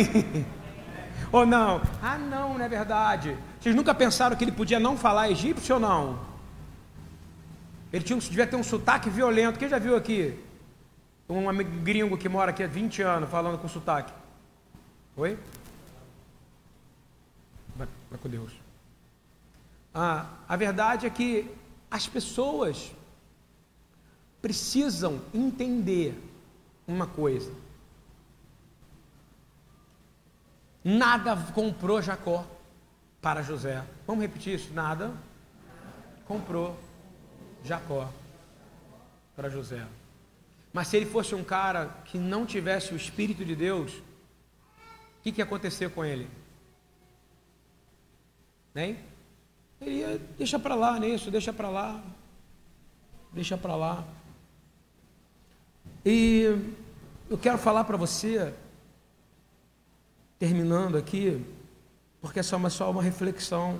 ou 1.31 1.45
não? 1.45 1.81
Ah, 2.01 2.17
não, 2.17 2.57
não 2.57 2.63
é 2.63 2.69
verdade. 2.69 3.35
Vocês 3.59 3.75
nunca 3.75 3.93
pensaram 3.93 4.35
que 4.35 4.43
ele 4.43 4.51
podia 4.51 4.79
não 4.79 4.97
falar 4.97 5.29
egípcio 5.29 5.75
ou 5.75 5.81
não? 5.81 6.19
Ele 7.91 8.03
tinha, 8.03 8.17
devia 8.19 8.47
ter 8.47 8.55
um 8.55 8.63
sotaque 8.63 9.09
violento. 9.09 9.59
Quem 9.59 9.69
já 9.69 9.77
viu 9.77 9.95
aqui? 9.95 10.33
Um 11.29 11.47
amigo 11.47 11.69
gringo 11.81 12.17
que 12.17 12.27
mora 12.27 12.51
aqui 12.51 12.63
há 12.63 12.67
20 12.67 13.01
anos 13.03 13.29
falando 13.29 13.57
com 13.57 13.67
sotaque. 13.67 14.11
Oi? 15.15 15.37
Vai, 17.75 17.87
vai 18.09 18.19
com 18.19 18.29
Deus. 18.29 18.51
Ah, 19.93 20.27
a 20.47 20.55
verdade 20.55 21.05
é 21.05 21.09
que 21.09 21.49
as 21.89 22.07
pessoas 22.07 22.91
precisam 24.41 25.21
entender 25.33 26.19
uma 26.87 27.05
coisa. 27.05 27.53
Nada 30.83 31.35
comprou 31.53 32.01
Jacó 32.01 32.45
para 33.21 33.41
José. 33.43 33.85
Vamos 34.07 34.23
repetir 34.23 34.55
isso? 34.55 34.73
Nada 34.73 35.13
comprou 36.25 36.77
Jacó 37.63 38.09
para 39.35 39.49
José. 39.49 39.85
Mas 40.73 40.87
se 40.87 40.97
ele 40.97 41.05
fosse 41.05 41.35
um 41.35 41.43
cara 41.43 41.85
que 42.05 42.17
não 42.17 42.45
tivesse 42.45 42.93
o 42.93 42.97
Espírito 42.97 43.45
de 43.45 43.55
Deus, 43.55 43.93
o 45.23 45.25
que, 45.25 45.31
que 45.31 45.39
ia 45.39 45.45
acontecer 45.45 45.89
com 45.89 46.03
ele? 46.03 46.29
Nem? 48.75 48.99
Ele 49.79 49.99
ia, 49.99 50.17
deixa 50.37 50.59
para 50.59 50.75
lá 50.75 50.99
nisso, 50.99 51.31
deixa 51.31 51.53
para 51.53 51.69
lá, 51.69 52.03
deixa 53.31 53.57
para 53.57 53.73
lá. 53.73 54.05
E 56.05 56.43
eu 57.29 57.37
quero 57.37 57.57
falar 57.57 57.85
para 57.85 57.95
você, 57.95 58.53
terminando 60.37 60.97
aqui, 60.97 61.41
porque 62.19 62.41
é 62.41 62.43
só 62.43 62.57
uma, 62.57 62.69
só 62.69 62.91
uma 62.91 63.01
reflexão. 63.01 63.79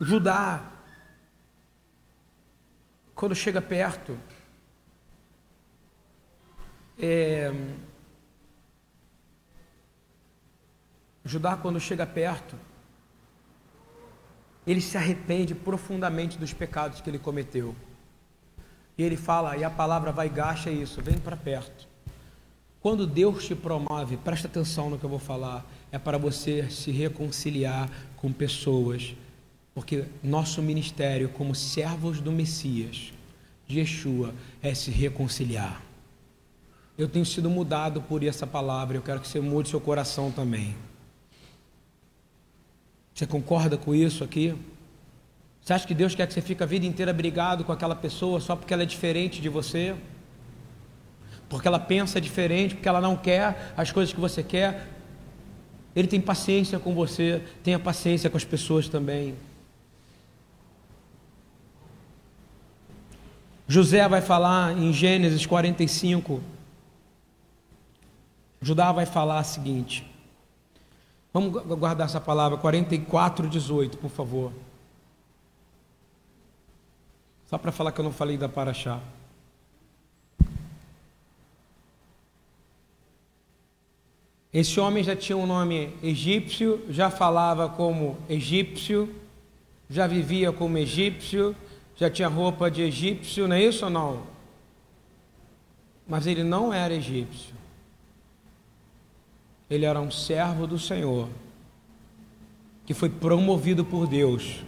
Judá, 0.00 0.68
quando 3.14 3.36
chega 3.36 3.62
perto, 3.62 4.18
é, 6.98 7.52
Judá, 11.24 11.56
quando 11.56 11.78
chega 11.78 12.06
perto, 12.06 12.56
ele 14.66 14.80
se 14.80 14.96
arrepende 14.96 15.54
profundamente 15.54 16.38
dos 16.38 16.52
pecados 16.52 17.00
que 17.00 17.08
ele 17.08 17.18
cometeu. 17.18 17.74
E 18.96 19.02
ele 19.02 19.16
fala, 19.16 19.56
e 19.56 19.64
a 19.64 19.70
palavra 19.70 20.10
vai 20.10 20.28
gacha 20.28 20.70
isso, 20.70 21.00
vem 21.00 21.18
para 21.18 21.36
perto. 21.36 21.86
Quando 22.80 23.06
Deus 23.06 23.46
te 23.46 23.54
promove, 23.54 24.16
presta 24.16 24.48
atenção 24.48 24.90
no 24.90 24.98
que 24.98 25.04
eu 25.04 25.10
vou 25.10 25.18
falar, 25.18 25.64
é 25.90 25.98
para 25.98 26.18
você 26.18 26.68
se 26.70 26.90
reconciliar 26.90 27.88
com 28.16 28.32
pessoas 28.32 29.14
porque 29.78 30.06
nosso 30.24 30.60
ministério, 30.60 31.28
como 31.28 31.54
servos 31.54 32.20
do 32.20 32.32
Messias, 32.32 33.12
de 33.64 33.78
Yeshua, 33.78 34.34
é 34.60 34.74
se 34.74 34.90
reconciliar. 34.90 35.80
Eu 36.98 37.08
tenho 37.08 37.24
sido 37.24 37.48
mudado 37.48 38.02
por 38.02 38.24
essa 38.24 38.44
palavra, 38.44 38.96
eu 38.96 39.02
quero 39.02 39.20
que 39.20 39.28
você 39.28 39.38
mude 39.38 39.68
seu 39.68 39.80
coração 39.80 40.32
também. 40.32 40.74
Você 43.14 43.24
concorda 43.24 43.76
com 43.76 43.94
isso 43.94 44.24
aqui? 44.24 44.52
Você 45.62 45.72
acha 45.72 45.86
que 45.86 45.94
Deus 45.94 46.16
quer 46.16 46.26
que 46.26 46.34
você 46.34 46.40
fique 46.40 46.60
a 46.60 46.66
vida 46.66 46.84
inteira 46.84 47.12
brigado 47.12 47.62
com 47.62 47.70
aquela 47.70 47.94
pessoa 47.94 48.40
só 48.40 48.56
porque 48.56 48.74
ela 48.74 48.82
é 48.82 48.86
diferente 48.86 49.40
de 49.40 49.48
você? 49.48 49.94
Porque 51.48 51.68
ela 51.68 51.78
pensa 51.78 52.20
diferente, 52.20 52.74
porque 52.74 52.88
ela 52.88 53.00
não 53.00 53.16
quer 53.16 53.72
as 53.76 53.92
coisas 53.92 54.12
que 54.12 54.18
você 54.18 54.42
quer? 54.42 54.88
Ele 55.94 56.08
tem 56.08 56.20
paciência 56.20 56.80
com 56.80 56.92
você, 56.96 57.44
tenha 57.62 57.78
paciência 57.78 58.28
com 58.28 58.36
as 58.36 58.44
pessoas 58.44 58.88
também. 58.88 59.36
José 63.68 64.08
vai 64.08 64.20
falar 64.20 64.76
em 64.76 64.92
Gênesis 64.92 65.46
45. 65.46 66.57
Judá 68.60 68.92
vai 68.92 69.06
falar 69.06 69.40
o 69.40 69.44
seguinte. 69.44 70.04
Vamos 71.32 71.62
guardar 71.62 72.06
essa 72.06 72.20
palavra, 72.20 72.58
44, 72.58 73.48
18, 73.48 73.98
por 73.98 74.10
favor. 74.10 74.52
Só 77.46 77.56
para 77.56 77.72
falar 77.72 77.92
que 77.92 78.00
eu 78.00 78.04
não 78.04 78.12
falei 78.12 78.36
da 78.36 78.48
Paraxá. 78.48 79.00
Esse 84.52 84.80
homem 84.80 85.04
já 85.04 85.14
tinha 85.14 85.36
um 85.36 85.46
nome 85.46 85.94
egípcio, 86.02 86.84
já 86.88 87.10
falava 87.10 87.68
como 87.68 88.18
egípcio, 88.28 89.14
já 89.90 90.06
vivia 90.06 90.50
como 90.50 90.78
egípcio, 90.78 91.54
já 91.94 92.10
tinha 92.10 92.28
roupa 92.28 92.70
de 92.70 92.82
egípcio, 92.82 93.46
não 93.46 93.56
é 93.56 93.62
isso 93.62 93.84
ou 93.84 93.90
não? 93.90 94.22
Mas 96.06 96.26
ele 96.26 96.42
não 96.42 96.72
era 96.72 96.94
egípcio. 96.94 97.57
Ele 99.70 99.84
era 99.84 100.00
um 100.00 100.10
servo 100.10 100.66
do 100.66 100.78
Senhor, 100.78 101.28
que 102.86 102.94
foi 102.94 103.08
promovido 103.08 103.84
por 103.84 104.06
Deus 104.06 104.64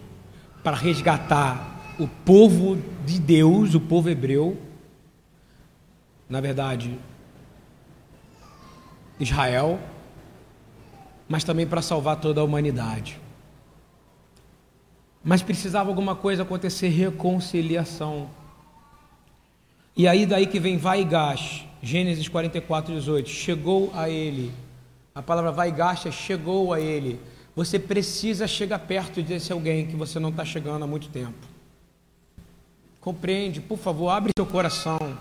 para 0.63 0.77
resgatar 0.77 1.95
o 1.99 2.07
povo 2.07 2.77
de 3.05 3.19
Deus, 3.19 3.73
o 3.73 3.79
povo 3.79 4.09
hebreu, 4.09 4.57
na 6.29 6.39
verdade, 6.39 6.97
Israel, 9.19 9.79
mas 11.27 11.43
também 11.43 11.67
para 11.67 11.81
salvar 11.81 12.19
toda 12.19 12.41
a 12.41 12.43
humanidade. 12.43 13.19
Mas 15.23 15.41
precisava 15.41 15.89
alguma 15.89 16.15
coisa 16.15 16.43
acontecer, 16.43 16.89
reconciliação. 16.89 18.29
E 19.95 20.07
aí 20.07 20.25
daí 20.25 20.47
que 20.47 20.59
vem 20.59 20.77
vai 20.77 21.03
gash, 21.03 21.65
Gênesis 21.81 22.27
44, 22.27 22.93
18. 22.93 23.29
Chegou 23.29 23.91
a 23.93 24.09
ele. 24.09 24.51
A 25.13 25.21
palavra 25.21 25.51
vai 25.51 25.71
gash 25.71 26.05
é 26.05 26.11
chegou 26.11 26.73
a 26.73 26.79
ele. 26.79 27.19
Você 27.55 27.77
precisa 27.77 28.47
chegar 28.47 28.79
perto 28.79 29.21
desse 29.21 29.51
alguém 29.51 29.85
que 29.85 29.95
você 29.95 30.19
não 30.19 30.29
está 30.29 30.45
chegando 30.45 30.83
há 30.83 30.87
muito 30.87 31.09
tempo. 31.09 31.47
Compreende? 33.01 33.59
Por 33.59 33.77
favor, 33.77 34.09
abre 34.09 34.31
seu 34.37 34.45
coração. 34.45 35.17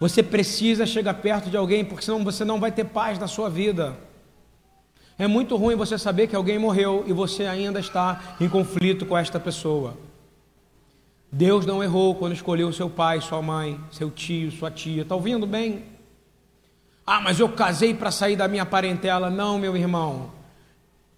Você 0.00 0.22
precisa 0.22 0.86
chegar 0.86 1.14
perto 1.14 1.50
de 1.50 1.56
alguém, 1.56 1.84
porque 1.84 2.04
senão 2.04 2.24
você 2.24 2.44
não 2.44 2.60
vai 2.60 2.72
ter 2.72 2.84
paz 2.84 3.18
na 3.18 3.26
sua 3.26 3.50
vida. 3.50 3.96
É 5.18 5.26
muito 5.26 5.56
ruim 5.56 5.76
você 5.76 5.98
saber 5.98 6.26
que 6.26 6.36
alguém 6.36 6.58
morreu 6.58 7.04
e 7.06 7.12
você 7.12 7.46
ainda 7.46 7.80
está 7.80 8.36
em 8.40 8.48
conflito 8.48 9.04
com 9.06 9.16
esta 9.16 9.40
pessoa. 9.40 9.96
Deus 11.32 11.66
não 11.66 11.82
errou 11.82 12.14
quando 12.14 12.34
escolheu 12.34 12.72
seu 12.72 12.88
pai, 12.88 13.20
sua 13.20 13.42
mãe, 13.42 13.80
seu 13.90 14.10
tio, 14.10 14.50
sua 14.52 14.70
tia. 14.70 15.02
Está 15.02 15.14
ouvindo 15.14 15.46
bem? 15.46 15.95
Ah, 17.06 17.20
mas 17.20 17.38
eu 17.38 17.48
casei 17.48 17.94
para 17.94 18.10
sair 18.10 18.34
da 18.34 18.48
minha 18.48 18.66
parentela. 18.66 19.30
Não, 19.30 19.58
meu 19.58 19.76
irmão. 19.76 20.32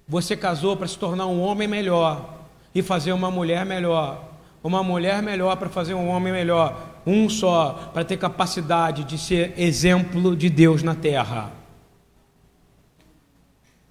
Você 0.06 0.36
casou 0.36 0.76
para 0.76 0.86
se 0.86 0.98
tornar 0.98 1.26
um 1.26 1.40
homem 1.40 1.66
melhor 1.66 2.34
e 2.74 2.82
fazer 2.82 3.12
uma 3.12 3.30
mulher 3.30 3.64
melhor. 3.64 4.22
Uma 4.62 4.82
mulher 4.82 5.22
melhor 5.22 5.56
para 5.56 5.70
fazer 5.70 5.94
um 5.94 6.08
homem 6.08 6.32
melhor. 6.32 7.00
Um 7.06 7.30
só 7.30 7.90
para 7.94 8.04
ter 8.04 8.18
capacidade 8.18 9.04
de 9.04 9.16
ser 9.16 9.54
exemplo 9.56 10.36
de 10.36 10.50
Deus 10.50 10.82
na 10.82 10.94
terra. 10.94 11.52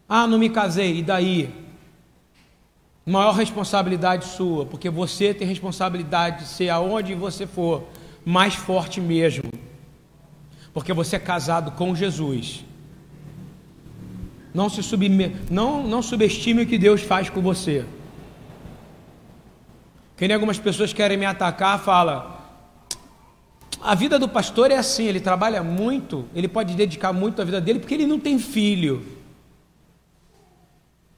Ah, 0.07 0.27
não 0.27 0.37
me 0.37 0.49
casei, 0.49 0.99
e 0.99 1.03
daí? 1.03 1.53
Maior 3.05 3.33
responsabilidade 3.33 4.25
sua, 4.25 4.65
porque 4.65 4.89
você 4.89 5.33
tem 5.33 5.47
responsabilidade 5.47 6.43
de 6.43 6.49
ser 6.49 6.69
aonde 6.69 7.15
você 7.15 7.47
for, 7.47 7.83
mais 8.23 8.53
forte 8.53 9.01
mesmo. 9.01 9.49
Porque 10.77 10.93
você 10.93 11.15
é 11.15 11.19
casado 11.19 11.71
com 11.71 11.95
Jesus. 11.95 12.63
Não 14.53 14.69
se 14.69 14.79
não, 15.49 15.81
não 15.81 16.03
subestime 16.03 16.61
o 16.61 16.67
que 16.67 16.77
Deus 16.77 17.01
faz 17.01 17.31
com 17.31 17.41
você. 17.41 17.83
Que 20.15 20.27
nem 20.27 20.35
algumas 20.35 20.59
pessoas 20.59 20.93
querem 20.93 21.17
me 21.17 21.25
atacar, 21.25 21.79
fala: 21.79 22.61
a 23.81 23.95
vida 23.95 24.19
do 24.19 24.29
pastor 24.29 24.69
é 24.69 24.77
assim, 24.77 25.05
ele 25.05 25.19
trabalha 25.19 25.63
muito, 25.63 26.27
ele 26.35 26.47
pode 26.47 26.75
dedicar 26.75 27.11
muito 27.11 27.41
a 27.41 27.45
vida 27.45 27.59
dele 27.59 27.79
porque 27.79 27.95
ele 27.95 28.05
não 28.05 28.19
tem 28.19 28.37
filho. 28.37 29.03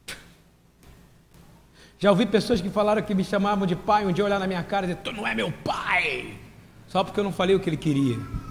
Já 1.99 2.11
ouvi 2.11 2.25
pessoas 2.27 2.61
que 2.61 2.69
falaram 2.69 3.01
que 3.01 3.13
me 3.13 3.25
chamavam 3.25 3.67
de 3.67 3.75
pai, 3.75 4.05
um 4.05 4.13
dia 4.13 4.23
olhar 4.23 4.39
na 4.39 4.47
minha 4.47 4.63
cara 4.63 4.85
e 4.85 4.89
dizer, 4.91 5.01
tu 5.03 5.11
não 5.11 5.27
é 5.27 5.35
meu 5.35 5.51
pai, 5.51 6.33
só 6.87 7.03
porque 7.03 7.19
eu 7.19 7.25
não 7.25 7.33
falei 7.33 7.57
o 7.57 7.59
que 7.59 7.69
ele 7.69 7.75
queria. 7.75 8.48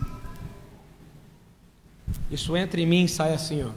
Isso 2.31 2.57
entra 2.57 2.81
em 2.81 2.87
mim 2.87 3.05
e 3.05 3.09
sai 3.09 3.33
assim, 3.33 3.63
ó. 3.63 3.71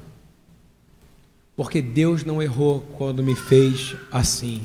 Porque 1.56 1.82
Deus 1.82 2.24
não 2.24 2.42
errou 2.42 2.82
quando 2.98 3.22
me 3.22 3.36
fez 3.36 3.96
assim. 4.12 4.62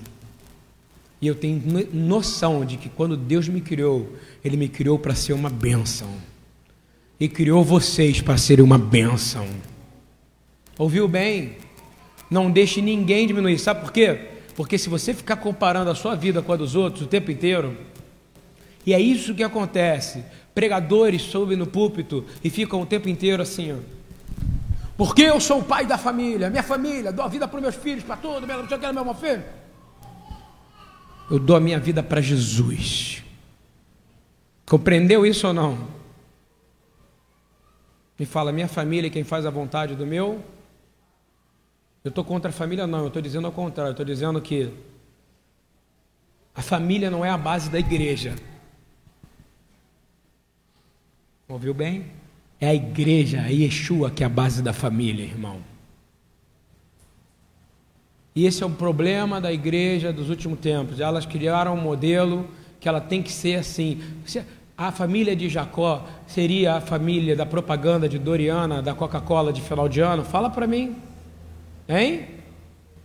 E 1.21 1.27
eu 1.27 1.35
tenho 1.35 1.63
noção 1.93 2.65
de 2.65 2.77
que 2.77 2.89
quando 2.89 3.17
Deus 3.17 3.49
me 3.49 3.61
criou, 3.61 4.15
Ele 4.45 4.57
me 4.57 4.69
criou 4.69 4.99
para 4.99 5.15
ser 5.15 5.33
uma 5.33 5.51
bênção. 5.51 6.09
E 7.19 7.29
criou 7.29 7.65
vocês 7.65 8.21
para 8.21 8.37
serem 8.37 8.65
uma 8.65 8.79
bênção. 8.79 9.49
Ouviu 10.79 11.09
bem? 11.09 11.57
Não 12.31 12.51
deixe 12.51 12.83
ninguém 12.83 13.27
diminuir. 13.27 13.59
Sabe 13.59 13.81
por 13.81 13.93
quê? 13.93 14.29
Porque 14.55 14.79
se 14.79 14.89
você 14.89 15.15
ficar 15.15 15.37
comparando 15.37 15.91
a 15.91 15.95
sua 15.95 16.15
vida 16.15 16.43
com 16.43 16.53
a 16.53 16.57
dos 16.57 16.75
outros 16.75 17.05
o 17.05 17.09
tempo 17.09 17.31
inteiro, 17.31 17.77
E 18.87 18.95
é 18.95 19.01
isso 19.01 19.35
que 19.35 19.43
acontece. 19.43 20.25
Pregadores 20.57 21.21
sobem 21.21 21.55
no 21.55 21.66
púlpito 21.66 22.25
e 22.42 22.49
ficam 22.49 22.81
o 22.81 22.87
tempo 22.87 23.11
inteiro 23.11 23.42
assim, 23.42 23.75
ó. 23.75 23.77
Porque 24.97 25.21
eu 25.21 25.38
sou 25.38 25.61
o 25.61 25.62
pai 25.62 25.85
da 25.85 25.99
família, 25.99 26.49
minha 26.49 26.62
família, 26.62 27.12
dou 27.12 27.23
a 27.23 27.29
vida 27.29 27.47
para 27.47 27.61
meus 27.61 27.75
filhos, 27.75 28.03
para 28.03 28.16
tudo, 28.16 28.47
meu, 28.47 28.62
não 28.62 28.66
sei 28.66 28.79
o 28.79 28.81
que, 28.81 28.90
meu 28.90 29.14
filho. 29.14 29.45
Eu 31.31 31.38
dou 31.38 31.57
a 31.57 31.61
minha 31.61 31.79
vida 31.79 32.03
para 32.03 32.23
Jesus. 32.23 33.23
Compreendeu 34.64 35.27
isso 35.27 35.47
ou 35.47 35.53
não? 35.53 35.88
Me 38.19 38.25
fala, 38.25 38.51
minha 38.51 38.66
família, 38.66 39.11
quem 39.11 39.25
faz 39.25 39.45
a 39.45 39.51
vontade 39.51 39.95
do 39.95 40.07
meu? 40.07 40.42
Eu 42.03 42.09
estou 42.09 42.25
contra 42.25 42.49
a 42.49 42.55
família, 42.55 42.87
não, 42.87 43.01
eu 43.01 43.09
estou 43.09 43.21
dizendo 43.21 43.47
ao 43.47 43.53
contrário, 43.53 43.90
eu 43.90 43.92
estou 43.92 44.07
dizendo 44.07 44.40
que 44.40 44.73
a 46.55 46.62
família 46.62 47.11
não 47.11 47.23
é 47.23 47.29
a 47.29 47.37
base 47.37 47.69
da 47.69 47.79
igreja. 47.79 48.35
Ouviu 51.49 51.73
bem? 51.73 52.07
É 52.61 52.69
a 52.69 52.75
igreja, 52.75 53.43
a 53.43 53.49
Yeshua, 53.49 54.11
que 54.11 54.25
é 54.25 54.27
a 54.27 54.31
base 54.31 54.63
da 54.63 54.73
família, 54.73 55.23
irmão. 55.23 55.61
E 58.35 58.45
esse 58.45 58.63
é 58.63 58.67
o 58.67 58.71
problema 58.71 59.41
da 59.41 59.53
igreja 59.53 60.13
dos 60.13 60.29
últimos 60.29 60.59
tempos. 60.59 60.99
Elas 60.99 61.25
criaram 61.25 61.75
um 61.75 61.81
modelo 61.81 62.49
que 62.81 62.89
ela 62.89 63.01
tem 63.01 63.23
que 63.23 63.33
ser 63.33 63.61
assim. 63.61 64.03
A 64.77 64.91
família 64.91 65.37
de 65.37 65.49
Jacó 65.49 66.07
seria 66.27 66.75
a 66.75 66.81
família 66.81 67.37
da 67.37 67.47
propaganda 67.47 68.09
de 68.09 68.19
Doriana, 68.19 68.83
da 68.83 68.95
Coca-Cola 68.95 69.53
de 69.53 69.63
final 69.63 69.89
de 69.89 70.01
ano? 70.01 70.25
Fala 70.25 70.51
para 70.51 70.67
mim. 70.67 70.97
Hein? 71.89 72.27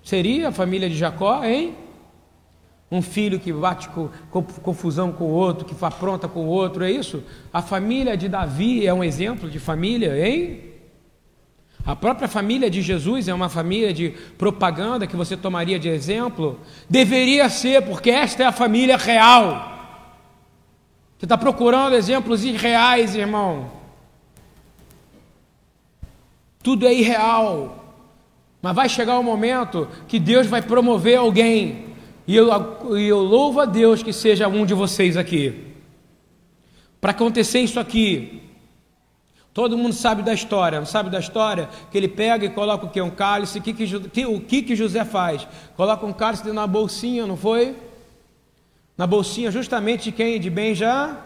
Seria 0.03 0.49
a 0.49 0.51
família 0.51 0.89
de 0.89 0.97
Jacó, 0.97 1.43
hein? 1.43 1.75
Um 2.91 3.01
filho 3.01 3.39
que 3.39 3.53
bate 3.53 3.87
com, 3.89 4.09
com, 4.29 4.43
confusão 4.43 5.13
com 5.13 5.23
o 5.23 5.29
outro, 5.31 5.63
que 5.63 5.85
afronta 5.85 6.27
com 6.27 6.41
o 6.41 6.47
outro, 6.47 6.83
é 6.83 6.91
isso? 6.91 7.23
A 7.53 7.61
família 7.61 8.17
de 8.17 8.27
Davi 8.27 8.85
é 8.85 8.93
um 8.93 9.03
exemplo 9.03 9.49
de 9.49 9.59
família, 9.59 10.27
hein? 10.27 10.71
A 11.85 11.95
própria 11.95 12.27
família 12.27 12.69
de 12.69 12.81
Jesus 12.81 13.27
é 13.27 13.33
uma 13.33 13.49
família 13.49 13.93
de 13.93 14.09
propaganda 14.37 15.07
que 15.07 15.15
você 15.15 15.35
tomaria 15.35 15.79
de 15.79 15.89
exemplo? 15.89 16.59
Deveria 16.89 17.49
ser, 17.49 17.81
porque 17.83 18.11
esta 18.11 18.43
é 18.43 18.45
a 18.45 18.51
família 18.51 18.97
real. 18.97 19.71
Você 21.17 21.25
está 21.25 21.37
procurando 21.37 21.95
exemplos 21.95 22.43
irreais, 22.43 23.15
irmão. 23.15 23.71
Tudo 26.61 26.87
é 26.87 26.93
irreal. 26.93 27.95
Mas 28.61 28.75
vai 28.75 28.87
chegar 28.87 29.17
um 29.17 29.23
momento 29.23 29.87
que 30.07 30.19
Deus 30.19 30.45
vai 30.45 30.61
promover 30.61 31.17
alguém. 31.17 31.90
E 32.27 32.35
eu, 32.35 32.49
eu 32.97 33.19
louvo 33.19 33.59
a 33.59 33.65
Deus 33.65 34.03
que 34.03 34.13
seja 34.13 34.47
um 34.47 34.65
de 34.65 34.73
vocês 34.73 35.17
aqui. 35.17 35.67
Para 36.99 37.11
acontecer 37.11 37.59
isso 37.59 37.79
aqui, 37.79 38.43
todo 39.53 39.77
mundo 39.77 39.93
sabe 39.93 40.21
da 40.21 40.33
história, 40.33 40.79
não 40.79 40.85
sabe 40.85 41.09
da 41.09 41.19
história? 41.19 41.69
Que 41.91 41.97
ele 41.97 42.07
pega 42.07 42.45
e 42.45 42.49
coloca 42.49 42.85
o 42.85 42.89
que? 42.89 43.01
Um 43.01 43.09
cálice. 43.09 43.59
O 43.59 43.61
que, 43.61 43.73
que, 43.73 44.25
o 44.25 44.39
que, 44.39 44.61
que 44.61 44.75
José 44.75 45.03
faz? 45.03 45.47
Coloca 45.75 46.05
um 46.05 46.13
cálice 46.13 46.51
na 46.51 46.67
bolsinha, 46.67 47.25
não 47.25 47.35
foi? 47.35 47.75
Na 48.97 49.07
bolsinha 49.07 49.49
justamente 49.51 50.05
de 50.05 50.11
quem? 50.11 50.39
De 50.39 50.49
Benja, 50.49 51.17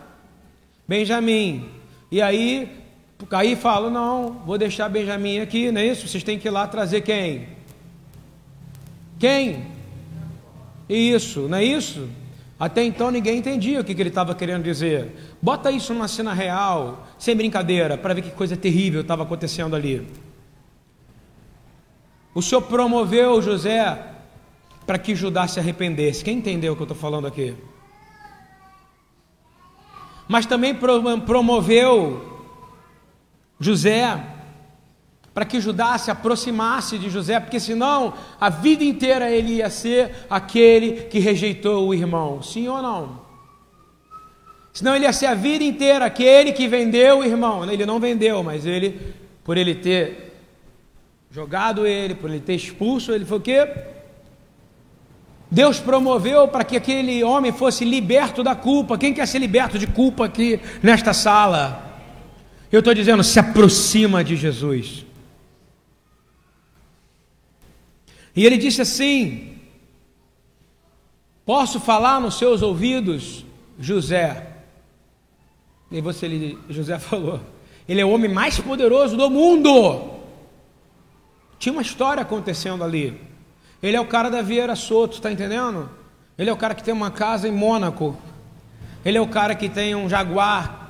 Benjamim. 0.88 1.70
E 2.12 2.22
aí 2.22 2.84
Aí 3.32 3.56
fala: 3.56 3.90
não, 3.90 4.42
vou 4.46 4.58
deixar 4.58 4.90
Benjamim 4.90 5.40
aqui, 5.40 5.72
não 5.72 5.82
é 5.82 5.86
isso? 5.86 6.08
Vocês 6.08 6.24
têm 6.24 6.38
que 6.38 6.48
ir 6.48 6.52
lá 6.52 6.68
trazer 6.68 7.02
quem? 7.02 7.48
Quem? 9.18 9.75
Isso, 10.88 11.48
não 11.48 11.58
é 11.58 11.64
isso? 11.64 12.08
Até 12.60 12.84
então 12.84 13.12
ninguém 13.12 13.38
entendia 13.38 13.82
o 13.82 13.84
que, 13.84 13.94
que 13.94 14.02
ele 14.02 14.10
estava 14.10 14.34
querendo 14.34 14.64
dizer. 14.64 15.14
Bota 15.42 15.72
isso 15.72 15.94
numa 15.94 16.08
cena 16.08 16.34
real, 16.34 17.08
sem 17.20 17.36
brincadeira, 17.36 17.98
para 17.98 18.14
ver 18.14 18.22
que 18.22 18.32
coisa 18.32 18.56
terrível 18.56 19.02
estava 19.02 19.24
acontecendo 19.24 19.76
ali. 19.76 20.08
O 22.34 22.42
Senhor 22.42 22.62
promoveu 22.62 23.42
José 23.42 24.12
para 24.86 24.98
que 24.98 25.16
Judá 25.16 25.48
se 25.48 25.60
arrependesse. 25.60 26.24
Quem 26.24 26.38
entendeu 26.38 26.74
o 26.74 26.76
que 26.76 26.82
eu 26.82 26.86
estou 26.86 26.98
falando 26.98 27.28
aqui? 27.28 27.56
Mas 30.28 30.46
também 30.46 30.76
promoveu 30.76 32.44
José, 33.60 34.35
para 35.36 35.44
que 35.44 35.60
Judá 35.60 35.98
se 35.98 36.10
aproximasse 36.10 36.98
de 36.98 37.10
José, 37.10 37.42
porque 37.42 37.60
senão 37.60 38.14
a 38.40 38.50
vida 38.50 38.86
inteira 38.86 39.30
ele 39.30 39.56
ia 39.56 39.70
ser 39.70 40.26
aquele 40.30 41.04
que 41.10 41.20
rejeitou 41.20 41.90
o 41.90 41.94
irmão, 41.94 42.42
sim 42.42 42.70
ou 42.70 42.82
não? 42.82 43.20
Senão 44.72 44.96
ele 44.96 45.04
ia 45.04 45.12
ser 45.12 45.26
a 45.26 45.34
vida 45.34 45.62
inteira 45.62 46.06
aquele 46.06 46.54
que 46.54 46.70
vendeu 46.70 47.20
o 47.20 47.24
irmão. 47.26 47.70
Ele 47.70 47.86
não 47.86 48.00
vendeu, 48.00 48.44
mas 48.44 48.66
ele, 48.66 49.14
por 49.44 49.58
ele 49.58 49.76
ter 49.76 50.34
jogado 51.30 51.86
ele, 51.86 52.16
por 52.16 52.30
ele 52.30 52.40
ter 52.40 52.56
expulso, 52.56 53.12
ele 53.12 53.26
foi 53.26 53.38
o 53.38 53.42
quê? 53.42 53.68
Deus 55.52 55.82
promoveu 55.82 56.48
para 56.48 56.64
que 56.64 56.78
aquele 56.78 57.22
homem 57.26 57.52
fosse 57.52 57.84
liberto 57.84 58.42
da 58.42 58.56
culpa. 58.56 58.98
Quem 58.98 59.14
quer 59.14 59.28
ser 59.28 59.40
liberto 59.40 59.78
de 59.78 59.88
culpa 59.88 60.26
aqui 60.26 60.62
nesta 60.82 61.14
sala? 61.14 62.00
Eu 62.72 62.80
estou 62.80 62.94
dizendo, 62.94 63.22
se 63.22 63.38
aproxima 63.38 64.24
de 64.24 64.38
Jesus. 64.38 65.05
E 68.36 68.46
ele 68.46 68.58
disse 68.58 68.82
assim: 68.82 69.58
Posso 71.46 71.80
falar 71.80 72.20
nos 72.20 72.38
seus 72.38 72.62
ouvidos, 72.62 73.46
José? 73.80 74.48
E 75.92 76.02
você, 76.02 76.58
José 76.70 76.98
falou: 77.00 77.40
Ele 77.88 78.02
é 78.02 78.06
o 78.06 78.10
homem 78.10 78.32
mais 78.32 78.60
poderoso 78.60 79.16
do 79.16 79.30
mundo. 79.30 80.14
Tinha 81.58 81.74
uma 81.74 81.82
história 81.82 82.22
acontecendo 82.22 82.84
ali. 82.84 83.20
Ele 83.82 83.96
é 83.96 84.02
o 84.02 84.08
cara 84.08 84.30
da 84.30 84.42
Vieira 84.42 84.76
Soto, 84.76 85.14
está 85.14 85.32
entendendo? 85.32 85.90
Ele 86.38 86.50
é 86.50 86.54
o 86.54 86.58
cara 86.58 86.76
que 86.76 86.84
tem 86.84 86.94
uma 86.94 87.12
casa 87.12 87.48
em 87.48 87.52
Mônaco. 87.52 88.18
Ele 89.06 89.18
é 89.18 89.22
o 89.22 89.28
cara 89.28 89.56
que 89.56 89.70
tem 89.70 89.96
um 89.96 90.10
Jaguar 90.10 90.86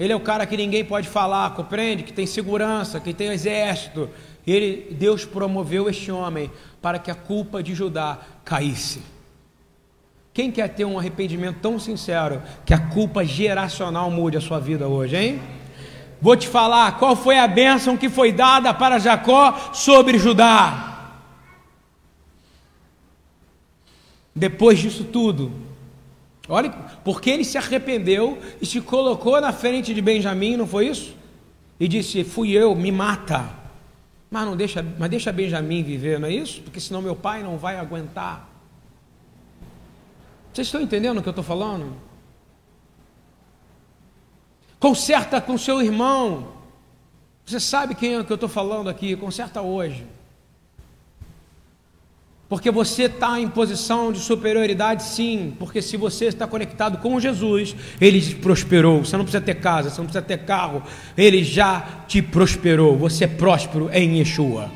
ele 0.00 0.14
é 0.14 0.16
o 0.16 0.20
cara 0.20 0.46
que 0.46 0.56
ninguém 0.56 0.82
pode 0.82 1.06
falar, 1.06 1.50
compreende? 1.50 2.02
Que 2.02 2.12
tem 2.12 2.24
segurança, 2.24 2.98
que 2.98 3.12
tem 3.12 3.28
exército. 3.28 4.08
Ele, 4.50 4.94
Deus 4.94 5.24
promoveu 5.24 5.88
este 5.88 6.10
homem 6.10 6.50
para 6.80 6.98
que 6.98 7.10
a 7.10 7.14
culpa 7.14 7.62
de 7.62 7.74
Judá 7.74 8.18
caísse. 8.44 9.02
Quem 10.32 10.50
quer 10.50 10.68
ter 10.68 10.84
um 10.84 10.98
arrependimento 10.98 11.58
tão 11.60 11.78
sincero 11.78 12.42
que 12.64 12.72
a 12.72 12.78
culpa 12.78 13.24
geracional 13.24 14.10
mude 14.10 14.36
a 14.36 14.40
sua 14.40 14.58
vida 14.58 14.88
hoje, 14.88 15.16
hein? 15.16 15.42
Vou 16.20 16.36
te 16.36 16.46
falar 16.46 16.98
qual 16.98 17.16
foi 17.16 17.38
a 17.38 17.48
bênção 17.48 17.96
que 17.96 18.08
foi 18.08 18.32
dada 18.32 18.72
para 18.72 18.98
Jacó 18.98 19.72
sobre 19.72 20.18
Judá. 20.18 21.12
Depois 24.34 24.78
disso 24.78 25.04
tudo, 25.04 25.52
Olha, 26.50 26.68
porque 27.04 27.30
ele 27.30 27.44
se 27.44 27.56
arrependeu 27.56 28.36
e 28.60 28.66
se 28.66 28.80
colocou 28.80 29.40
na 29.40 29.52
frente 29.52 29.94
de 29.94 30.02
Benjamim, 30.02 30.56
não 30.56 30.66
foi 30.66 30.88
isso? 30.88 31.14
E 31.78 31.86
disse: 31.86 32.24
Fui 32.24 32.50
eu, 32.50 32.74
me 32.74 32.90
mata. 32.90 33.59
Mas 34.30 34.46
não 34.46 34.56
deixa, 34.56 34.82
mas 34.82 35.10
deixa 35.10 35.32
Benjamim 35.32 35.82
viver, 35.82 36.20
não 36.20 36.28
é 36.28 36.32
isso? 36.32 36.62
Porque 36.62 36.78
senão 36.78 37.02
meu 37.02 37.16
pai 37.16 37.42
não 37.42 37.58
vai 37.58 37.76
aguentar. 37.76 38.48
Vocês 40.52 40.68
estão 40.68 40.80
entendendo 40.80 41.18
o 41.18 41.22
que 41.22 41.28
eu 41.28 41.32
estou 41.32 41.44
falando? 41.44 41.96
Conserta 44.78 45.40
com 45.40 45.58
seu 45.58 45.82
irmão. 45.82 46.52
Você 47.44 47.58
sabe 47.58 47.94
quem 47.94 48.16
é 48.16 48.24
que 48.24 48.32
eu 48.32 48.36
estou 48.36 48.48
falando 48.48 48.88
aqui? 48.88 49.16
Conserta 49.16 49.60
hoje 49.60 50.06
porque 52.50 52.68
você 52.68 53.04
está 53.04 53.38
em 53.38 53.48
posição 53.48 54.10
de 54.10 54.18
superioridade, 54.18 55.04
sim, 55.04 55.54
porque 55.56 55.80
se 55.80 55.96
você 55.96 56.24
está 56.24 56.48
conectado 56.48 56.98
com 56.98 57.20
Jesus, 57.20 57.76
Ele 58.00 58.20
te 58.20 58.34
prosperou. 58.34 59.04
Você 59.04 59.16
não 59.16 59.24
precisa 59.24 59.40
ter 59.40 59.54
casa, 59.54 59.88
você 59.88 59.98
não 59.98 60.06
precisa 60.06 60.20
ter 60.20 60.38
carro, 60.38 60.82
Ele 61.16 61.44
já 61.44 62.02
te 62.08 62.20
prosperou. 62.20 62.98
Você 62.98 63.22
é 63.22 63.28
próspero 63.28 63.88
em 63.92 64.18
Yeshua. 64.18 64.68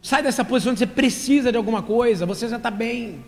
Sai 0.00 0.22
dessa 0.22 0.44
posição 0.44 0.72
de 0.72 0.78
você 0.78 0.86
precisa 0.86 1.50
de 1.50 1.58
alguma 1.58 1.82
coisa, 1.82 2.24
você 2.24 2.46
já 2.46 2.58
está 2.58 2.70
bem. 2.70 3.24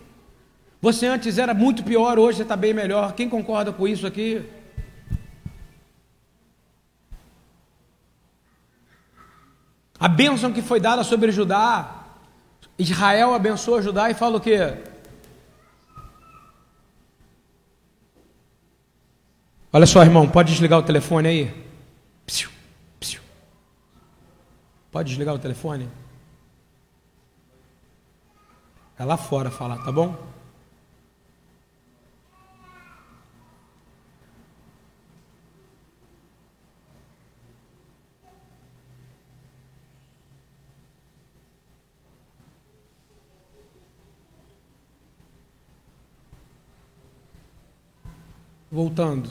Você 0.80 1.08
antes 1.08 1.38
era 1.38 1.52
muito 1.52 1.82
pior, 1.82 2.20
hoje 2.20 2.36
você 2.36 2.42
está 2.44 2.54
bem 2.56 2.72
melhor. 2.72 3.14
Quem 3.14 3.28
concorda 3.28 3.72
com 3.72 3.88
isso 3.88 4.06
aqui? 4.06 4.44
A 9.98 10.06
bênção 10.06 10.52
que 10.52 10.62
foi 10.62 10.78
dada 10.78 11.02
sobre 11.02 11.32
Judá 11.32 11.95
Israel 12.78 13.34
abençoa 13.34 13.82
Judá 13.82 14.10
e 14.10 14.14
fala 14.14 14.36
o 14.36 14.40
quê? 14.40 14.58
Olha 19.72 19.86
só, 19.86 20.02
irmão, 20.02 20.28
pode 20.28 20.52
desligar 20.52 20.78
o 20.78 20.82
telefone 20.82 21.28
aí? 21.28 21.66
Psiu, 22.24 22.50
psiu. 22.98 23.20
Pode 24.90 25.08
desligar 25.08 25.34
o 25.34 25.38
telefone? 25.38 25.88
É 28.98 29.04
lá 29.04 29.16
fora 29.16 29.50
falar, 29.50 29.84
tá 29.84 29.92
bom? 29.92 30.16
Voltando. 48.70 49.30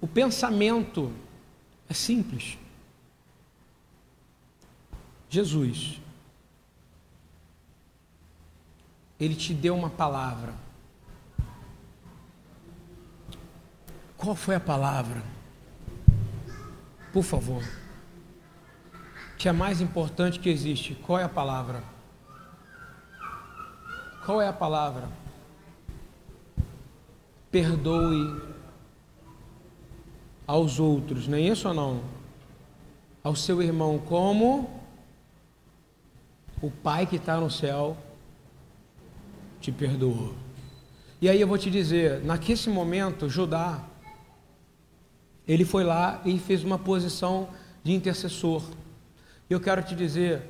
O 0.00 0.08
pensamento 0.08 1.12
é 1.88 1.94
simples. 1.94 2.58
Jesus, 5.28 6.00
Ele 9.18 9.36
te 9.36 9.52
deu 9.52 9.76
uma 9.76 9.90
palavra. 9.90 10.54
Qual 14.16 14.34
foi 14.34 14.54
a 14.54 14.60
palavra? 14.60 15.22
Por 17.12 17.22
favor. 17.22 17.62
Que 19.38 19.48
é 19.48 19.52
mais 19.52 19.80
importante 19.80 20.38
que 20.38 20.48
existe. 20.48 20.94
Qual 20.94 21.18
é 21.18 21.24
a 21.24 21.28
palavra? 21.28 21.82
Qual 24.24 24.40
é 24.40 24.48
a 24.48 24.52
palavra? 24.52 25.19
Perdoe 27.50 28.40
aos 30.46 30.80
outros, 30.80 31.28
nem 31.28 31.48
é 31.48 31.52
isso 31.52 31.68
ou 31.68 31.74
não? 31.74 32.02
Ao 33.22 33.36
seu 33.36 33.62
irmão, 33.62 33.98
como 33.98 34.68
o 36.60 36.70
Pai 36.70 37.06
que 37.06 37.16
está 37.16 37.38
no 37.38 37.50
céu 37.50 37.96
te 39.60 39.70
perdoou. 39.70 40.34
E 41.20 41.28
aí 41.28 41.40
eu 41.40 41.46
vou 41.46 41.58
te 41.58 41.70
dizer, 41.70 42.24
naquele 42.24 42.68
momento, 42.70 43.28
Judá, 43.28 43.84
ele 45.46 45.64
foi 45.64 45.84
lá 45.84 46.20
e 46.24 46.38
fez 46.38 46.64
uma 46.64 46.78
posição 46.78 47.48
de 47.82 47.92
intercessor. 47.92 48.62
Eu 49.48 49.60
quero 49.60 49.82
te 49.82 49.94
dizer, 49.94 50.42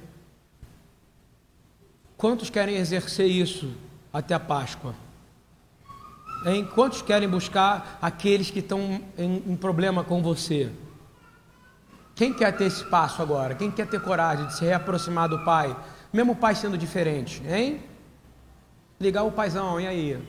quantos 2.16 2.50
querem 2.50 2.76
exercer 2.76 3.26
isso 3.26 3.72
até 4.12 4.34
a 4.34 4.40
Páscoa? 4.40 4.94
Hein? 6.44 6.68
Quantos 6.74 7.02
querem 7.02 7.28
buscar 7.28 7.98
aqueles 8.00 8.50
que 8.50 8.60
estão 8.60 9.00
em, 9.18 9.42
em 9.46 9.56
problema 9.56 10.02
com 10.02 10.22
você? 10.22 10.70
Quem 12.14 12.32
quer 12.32 12.56
ter 12.56 12.64
esse 12.64 12.84
passo 12.84 13.22
agora? 13.22 13.54
Quem 13.54 13.70
quer 13.70 13.86
ter 13.86 14.00
coragem 14.00 14.46
de 14.46 14.56
se 14.56 14.64
reaproximar 14.64 15.28
do 15.28 15.44
Pai? 15.44 15.74
Mesmo 16.12 16.32
o 16.32 16.36
Pai 16.36 16.54
sendo 16.54 16.76
diferente, 16.76 17.42
hein? 17.46 17.82
Ligar 18.98 19.22
o 19.22 19.32
paizão, 19.32 19.80
e 19.80 19.86
aí? 19.86 20.22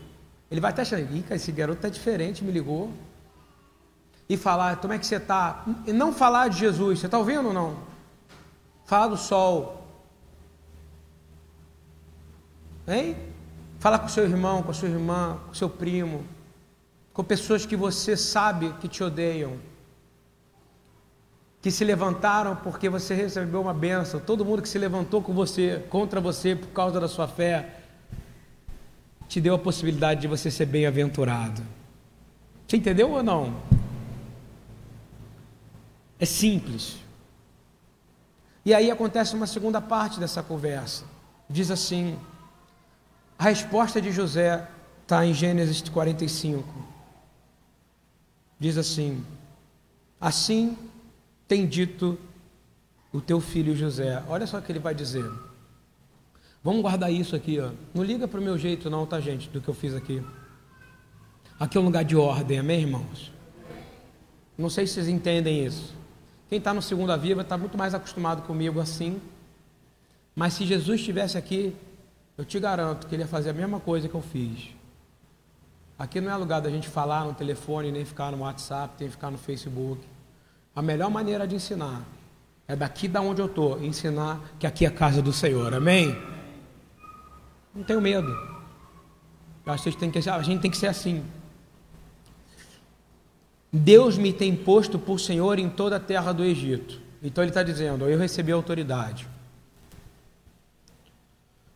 Ele 0.49 0.61
vai 0.61 0.71
até 0.71 0.81
achar, 0.81 0.99
Ih, 0.99 1.25
esse 1.31 1.51
garoto 1.51 1.81
tá 1.81 1.89
diferente, 1.89 2.43
me 2.43 2.51
ligou 2.51 2.93
e 4.31 4.37
falar 4.37 4.77
como 4.77 4.93
é 4.93 4.97
que 4.97 5.05
você 5.05 5.17
está. 5.17 5.65
E 5.85 5.91
não 5.91 6.13
falar 6.13 6.47
de 6.47 6.57
Jesus, 6.57 6.99
você 6.99 7.05
está 7.05 7.17
ouvindo 7.17 7.47
ou 7.49 7.53
não? 7.53 7.77
Falar 8.85 9.07
do 9.07 9.17
sol. 9.17 9.85
Hein? 12.87 13.17
Fala 13.81 13.97
com 13.97 14.07
seu 14.07 14.25
irmão, 14.25 14.61
com 14.61 14.69
a 14.69 14.75
sua 14.75 14.87
irmã, 14.87 15.39
com 15.47 15.55
seu 15.55 15.67
primo, 15.67 16.23
com 17.11 17.23
pessoas 17.23 17.65
que 17.65 17.75
você 17.75 18.15
sabe 18.15 18.71
que 18.73 18.87
te 18.87 19.03
odeiam, 19.03 19.57
que 21.59 21.71
se 21.71 21.83
levantaram 21.83 22.55
porque 22.55 22.87
você 22.87 23.15
recebeu 23.15 23.59
uma 23.59 23.73
benção. 23.73 24.19
Todo 24.19 24.45
mundo 24.45 24.61
que 24.61 24.69
se 24.69 24.77
levantou 24.77 25.19
com 25.23 25.33
você, 25.33 25.83
contra 25.89 26.21
você 26.21 26.55
por 26.55 26.67
causa 26.67 26.99
da 26.99 27.07
sua 27.07 27.27
fé, 27.27 27.81
te 29.27 29.41
deu 29.41 29.55
a 29.55 29.57
possibilidade 29.57 30.21
de 30.21 30.27
você 30.27 30.51
ser 30.51 30.67
bem-aventurado. 30.67 31.63
Você 32.67 32.77
entendeu 32.77 33.09
ou 33.09 33.23
não? 33.23 33.63
É 36.19 36.25
simples. 36.25 36.97
E 38.63 38.75
aí 38.75 38.91
acontece 38.91 39.33
uma 39.33 39.47
segunda 39.47 39.81
parte 39.81 40.19
dessa 40.19 40.43
conversa. 40.43 41.03
Diz 41.49 41.71
assim: 41.71 42.15
a 43.41 43.45
resposta 43.45 43.99
de 43.99 44.11
José 44.11 44.67
está 45.01 45.25
em 45.25 45.33
Gênesis 45.33 45.81
45. 45.89 46.63
Diz 48.59 48.77
assim: 48.77 49.25
Assim 50.19 50.77
tem 51.47 51.65
dito 51.65 52.19
o 53.11 53.19
teu 53.19 53.41
filho 53.41 53.75
José. 53.75 54.23
Olha 54.27 54.45
só 54.45 54.59
o 54.59 54.61
que 54.61 54.71
ele 54.71 54.77
vai 54.77 54.93
dizer. 54.93 55.27
Vamos 56.63 56.83
guardar 56.83 57.11
isso 57.11 57.35
aqui, 57.35 57.59
ó. 57.59 57.71
Não 57.95 58.03
liga 58.03 58.27
para 58.27 58.39
o 58.39 58.43
meu 58.43 58.59
jeito, 58.59 58.91
não, 58.91 59.07
tá, 59.07 59.19
gente, 59.19 59.49
do 59.49 59.59
que 59.59 59.67
eu 59.67 59.73
fiz 59.73 59.95
aqui. 59.95 60.23
Aqui 61.59 61.79
é 61.79 61.81
um 61.81 61.85
lugar 61.85 62.05
de 62.05 62.15
ordem, 62.15 62.59
amém, 62.59 62.81
irmãos? 62.81 63.31
Não 64.55 64.69
sei 64.69 64.85
se 64.85 64.93
vocês 64.93 65.07
entendem 65.07 65.65
isso. 65.65 65.95
Quem 66.47 66.59
está 66.59 66.75
no 66.75 66.81
Segunda 66.83 67.17
Viva 67.17 67.41
está 67.41 67.57
muito 67.57 67.75
mais 67.75 67.95
acostumado 67.95 68.43
comigo 68.43 68.79
assim. 68.79 69.19
Mas 70.35 70.53
se 70.53 70.63
Jesus 70.63 70.99
estivesse 70.99 71.39
aqui, 71.39 71.75
eu 72.41 72.45
te 72.45 72.59
garanto 72.59 73.05
que 73.05 73.13
ele 73.13 73.21
ia 73.21 73.27
fazer 73.27 73.51
a 73.51 73.53
mesma 73.53 73.79
coisa 73.79 74.09
que 74.09 74.15
eu 74.15 74.21
fiz. 74.21 74.71
Aqui 75.97 76.19
não 76.19 76.31
é 76.31 76.35
lugar 76.35 76.59
da 76.59 76.71
gente 76.71 76.89
falar 76.89 77.23
no 77.23 77.35
telefone, 77.35 77.91
nem 77.91 78.03
ficar 78.03 78.31
no 78.31 78.39
WhatsApp, 78.39 78.95
nem 78.99 79.11
ficar 79.11 79.29
no 79.29 79.37
Facebook. 79.37 80.01
A 80.75 80.81
melhor 80.81 81.11
maneira 81.11 81.47
de 81.47 81.53
ensinar 81.53 82.01
é 82.67 82.75
daqui 82.75 83.07
da 83.07 83.21
onde 83.21 83.43
eu 83.43 83.45
estou, 83.45 83.79
ensinar 83.83 84.41
que 84.57 84.65
aqui 84.65 84.85
é 84.85 84.87
a 84.87 84.91
casa 84.91 85.21
do 85.21 85.31
Senhor. 85.31 85.71
Amém? 85.71 86.19
Não 87.75 87.83
tenho 87.83 88.01
medo. 88.01 88.31
Eu 89.63 89.73
acho 89.73 89.83
que 89.83 89.89
a 89.89 89.91
gente 89.91 89.99
tem 89.99 90.09
que, 90.09 90.27
a 90.27 90.41
gente 90.41 90.61
tem 90.63 90.71
que 90.71 90.77
ser 90.77 90.87
assim. 90.87 91.23
Deus 93.71 94.17
me 94.17 94.33
tem 94.33 94.55
posto 94.55 94.97
por 94.97 95.19
Senhor 95.19 95.59
em 95.59 95.69
toda 95.69 95.97
a 95.97 95.99
terra 95.99 96.31
do 96.31 96.43
Egito. 96.43 96.99
Então 97.21 97.43
ele 97.43 97.51
está 97.51 97.61
dizendo: 97.61 98.09
Eu 98.09 98.17
recebi 98.17 98.51
autoridade. 98.51 99.27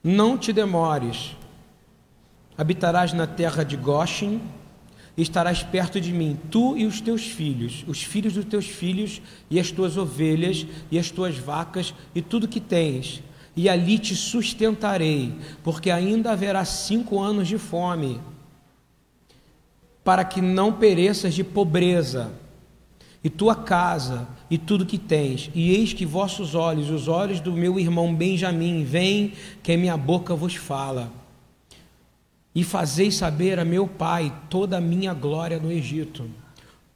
Não 0.08 0.38
te 0.38 0.54
demores, 0.54 1.36
habitarás 2.56 3.12
na 3.12 3.26
terra 3.26 3.66
de 3.66 3.76
Goshen, 3.76 4.40
e 5.18 5.24
estarás 5.24 5.64
perto 5.64 6.00
de 6.00 6.14
mim, 6.14 6.38
tu 6.52 6.78
e 6.78 6.86
os 6.86 7.02
teus 7.02 7.24
filhos, 7.24 7.84
os 7.88 8.04
filhos 8.04 8.34
dos 8.34 8.46
teus 8.46 8.68
filhos, 8.68 9.20
e 9.50 9.60
as 9.60 9.72
tuas 9.72 9.98
ovelhas, 9.98 10.68
e 10.92 11.00
as 11.00 11.10
tuas 11.10 11.40
vacas, 11.40 11.92
e 12.14 12.22
tudo 12.22 12.48
que 12.48 12.60
tens, 12.60 13.24
e 13.56 13.68
ali 13.68 13.98
te 13.98 14.16
sustentarei, 14.16 15.34
porque 15.64 15.90
ainda 15.90 16.34
haverá 16.34 16.64
cinco 16.66 17.20
anos 17.20 17.48
de 17.48 17.58
fome 17.58 18.22
para 20.04 20.24
que 20.24 20.40
não 20.40 20.72
pereças 20.72 21.34
de 21.34 21.44
pobreza, 21.44 22.32
e 23.24 23.30
tua 23.32 23.56
casa, 23.56 24.28
e 24.50 24.58
tudo 24.58 24.86
que 24.86 24.98
tens. 24.98 25.50
E 25.54 25.72
eis 25.72 25.94
que 25.94 26.06
vossos 26.06 26.56
olhos, 26.56 26.90
os 26.90 27.08
olhos 27.08 27.40
do 27.40 27.54
meu 27.54 27.80
irmão 27.80 28.14
Benjamim, 28.14 28.84
vêm, 28.84 29.34
que 29.64 29.72
a 29.72 29.78
minha 29.78 29.98
boca 29.98 30.36
vos 30.36 30.56
fala. 30.56 31.12
E 32.54 32.64
fazeis 32.64 33.16
saber 33.16 33.60
a 33.60 33.66
meu 33.66 33.88
pai 33.88 34.34
toda 34.50 34.78
a 34.78 34.82
minha 34.82 35.14
glória 35.14 35.60
no 35.60 35.72
Egito. 35.72 36.30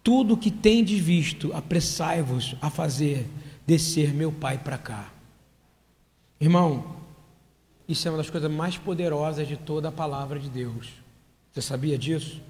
Tudo 0.04 0.38
que 0.38 0.50
tendes 0.50 1.00
visto, 1.00 1.52
apressai-vos 1.54 2.56
a 2.62 2.70
fazer 2.70 3.28
descer 3.68 4.14
meu 4.14 4.32
pai 4.32 4.58
para 4.58 4.78
cá. 4.78 5.12
Irmão, 6.39 6.95
isso 7.88 8.08
é 8.08 8.12
uma 8.12 8.18
das 8.18 8.30
coisas 8.30 8.50
mais 8.50 8.78
poderosas 8.78 9.47
de 9.47 9.58
toda 9.58 9.89
a 9.89 9.91
palavra 9.91 10.39
de 10.39 10.50
Deus. 10.50 10.89
Você 11.52 11.62
sabia 11.62 11.97
disso? 11.97 12.41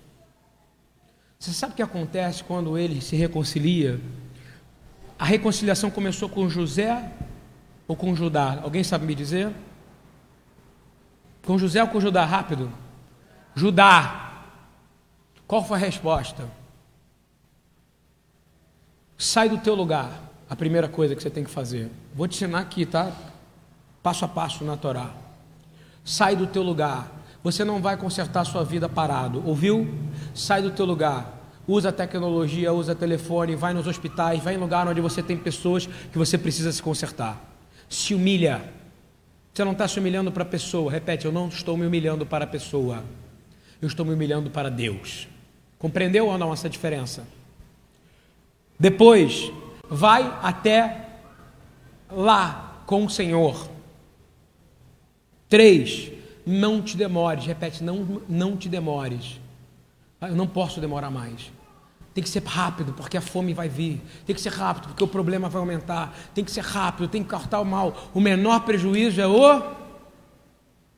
Você 1.40 1.52
sabe 1.52 1.74
o 1.74 1.76
que 1.78 1.82
acontece 1.82 2.44
quando 2.44 2.78
ele 2.78 3.02
se 3.02 3.16
reconcilia? 3.16 4.00
A 5.20 5.26
reconciliação 5.26 5.92
começou 5.92 6.30
com 6.30 6.48
José 6.48 7.12
ou 7.86 7.94
com 7.94 8.16
Judá? 8.16 8.62
Alguém 8.64 8.86
sabe 8.86 9.06
me 9.06 9.14
dizer? 9.14 9.54
Com 11.46 11.58
José 11.58 11.84
ou 11.84 11.90
com 11.90 12.00
Judá? 12.00 12.24
Rápido. 12.24 12.72
Judá. 13.54 14.46
Qual 15.46 15.62
foi 15.62 15.78
a 15.78 15.82
resposta? 15.82 16.48
Sai 19.18 19.50
do 19.50 19.58
teu 19.58 19.76
lugar. 19.76 20.10
A 20.50 20.56
primeira 20.56 20.88
coisa 20.88 21.14
que 21.14 21.22
você 21.22 21.30
tem 21.30 21.44
que 21.44 21.50
fazer. 21.50 21.92
Vou 22.16 22.26
te 22.26 22.36
ensinar 22.36 22.60
aqui, 22.60 22.86
tá? 22.86 23.12
Passo 24.02 24.24
a 24.24 24.28
passo 24.28 24.64
na 24.64 24.78
Torá. 24.78 25.12
Sai 26.06 26.38
do 26.38 26.48
teu 26.48 26.64
lugar. 26.64 27.12
Você 27.44 27.66
não 27.66 27.82
vai 27.82 27.98
consertar 27.98 28.42
a 28.42 28.46
sua 28.46 28.64
vida 28.64 28.88
parado, 28.88 29.46
ouviu? 29.46 29.88
Sai 30.34 30.62
do 30.62 30.72
teu 30.72 30.86
lugar. 30.86 31.39
Usa 31.70 31.92
tecnologia, 31.92 32.74
usa 32.74 32.96
telefone, 32.96 33.56
vai 33.56 33.76
nos 33.76 33.86
hospitais, 33.86 34.44
vai 34.44 34.56
em 34.56 34.58
lugar 34.58 34.88
onde 34.88 35.00
você 35.00 35.22
tem 35.22 35.38
pessoas 35.38 35.86
que 35.86 36.18
você 36.18 36.36
precisa 36.36 36.72
se 36.72 36.82
consertar. 36.82 37.40
Se 37.88 38.16
humilha. 38.16 38.74
Você 39.54 39.64
não 39.64 39.74
está 39.74 39.88
se 39.88 40.00
humilhando 40.00 40.32
para 40.32 40.42
a 40.42 40.48
pessoa. 40.48 40.92
Repete, 40.92 41.28
eu 41.28 41.32
não 41.32 41.48
estou 41.48 41.78
me 41.78 41.86
humilhando 41.86 42.26
para 42.26 42.46
a 42.46 42.48
pessoa. 42.48 43.04
Eu 43.80 43.88
estou 43.88 44.04
me 44.04 44.16
humilhando 44.16 44.50
para 44.50 44.72
Deus. 44.72 45.28
Compreendeu 45.78 46.26
ou 46.26 46.40
não 46.40 46.52
essa 46.52 46.68
diferença? 46.68 47.24
Depois, 48.80 49.52
vai 49.88 50.24
até 50.42 51.06
lá 52.10 52.82
com 52.88 53.06
o 53.06 53.10
Senhor. 53.12 53.70
Três, 55.48 56.12
não 56.44 56.82
te 56.82 56.98
demores. 56.98 57.46
Repete, 57.46 57.84
não, 57.84 58.24
não 58.28 58.58
te 58.58 58.68
demores. 58.68 59.40
Ah, 60.20 60.30
eu 60.30 60.36
não 60.36 60.48
posso 60.48 60.82
demorar 60.82 61.12
mais. 61.12 61.59
Tem 62.14 62.24
que 62.24 62.30
ser 62.30 62.44
rápido, 62.44 62.94
porque 62.94 63.18
a 63.18 63.22
fome 63.22 63.54
vai 63.54 63.70
vir. 63.70 64.02
Tem 64.26 64.36
que 64.36 64.42
ser 64.42 64.52
rápido, 64.52 64.90
porque 64.90 65.04
o 65.04 65.08
problema 65.08 65.48
vai 65.48 65.60
aumentar. 65.60 66.14
Tem 66.34 66.44
que 66.44 66.52
ser 66.52 66.64
rápido, 66.64 67.08
tem 67.08 67.24
que 67.24 67.30
cortar 67.30 67.60
o 67.60 67.66
mal. 67.66 68.10
O 68.14 68.20
menor 68.20 68.62
prejuízo 68.62 69.22
é 69.22 69.28
o. 69.28 69.62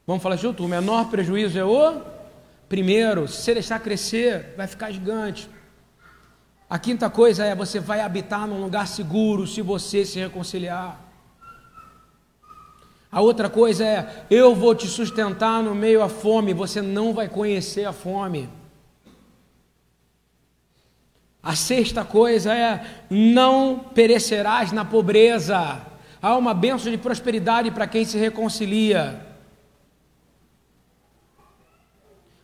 Vamos 0.08 0.24
falar 0.24 0.36
junto? 0.36 0.64
O 0.64 0.68
menor 0.68 1.10
prejuízo 1.10 1.60
é 1.60 1.64
o 1.64 2.02
Primeiro, 2.72 3.28
se 3.28 3.42
você 3.42 3.54
deixar 3.56 3.82
crescer, 3.82 4.54
vai 4.56 4.66
ficar 4.66 4.90
gigante. 4.92 5.50
A 6.70 6.80
quinta 6.80 7.10
coisa 7.10 7.44
é 7.44 7.54
você 7.54 7.82
vai 7.82 8.00
habitar 8.00 8.48
num 8.48 8.62
lugar 8.62 8.88
seguro 8.88 9.46
se 9.46 9.62
você 9.62 10.06
se 10.06 10.18
reconciliar. 10.20 10.98
A 13.12 13.20
outra 13.20 13.50
coisa 13.50 13.84
é 13.84 14.26
eu 14.32 14.56
vou 14.56 14.74
te 14.74 14.88
sustentar 14.88 15.62
no 15.62 15.76
meio 15.76 16.02
à 16.02 16.08
fome, 16.08 16.54
você 16.54 16.82
não 16.82 17.14
vai 17.14 17.28
conhecer 17.28 17.84
a 17.84 17.92
fome. 17.92 18.48
A 21.44 21.56
sexta 21.56 22.06
coisa 22.06 22.54
é 22.54 23.04
não 23.10 23.80
perecerás 23.80 24.72
na 24.72 24.86
pobreza. 24.86 25.82
Há 26.22 26.38
uma 26.38 26.54
benção 26.54 26.92
de 26.92 26.98
prosperidade 26.98 27.72
para 27.72 27.88
quem 27.88 28.06
se 28.06 28.18
reconcilia. 28.18 29.26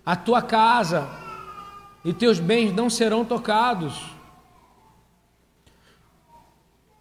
A 0.04 0.16
tua 0.16 0.42
casa 0.42 1.08
e 2.04 2.12
teus 2.12 2.40
bens 2.40 2.74
não 2.74 2.90
serão 2.90 3.24
tocados. 3.24 4.02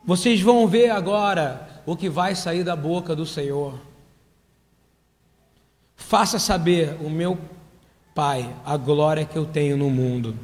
Vocês 0.05 0.41
vão 0.41 0.69
ver 0.69 0.91
agora 0.91 1.83
o 1.87 1.97
que 1.97 2.11
vai 2.11 2.35
sair 2.35 2.63
da 2.63 2.77
boca 2.77 3.17
do 3.17 3.25
Senhor. 3.25 3.81
Faça 5.97 6.39
saber 6.39 6.97
o 7.01 7.09
meu 7.09 7.39
Pai 8.15 8.51
a 8.65 8.79
glória 8.79 9.27
que 9.27 9.37
eu 9.37 9.45
tenho 9.45 9.77
no 9.77 9.91
mundo. 9.91 10.39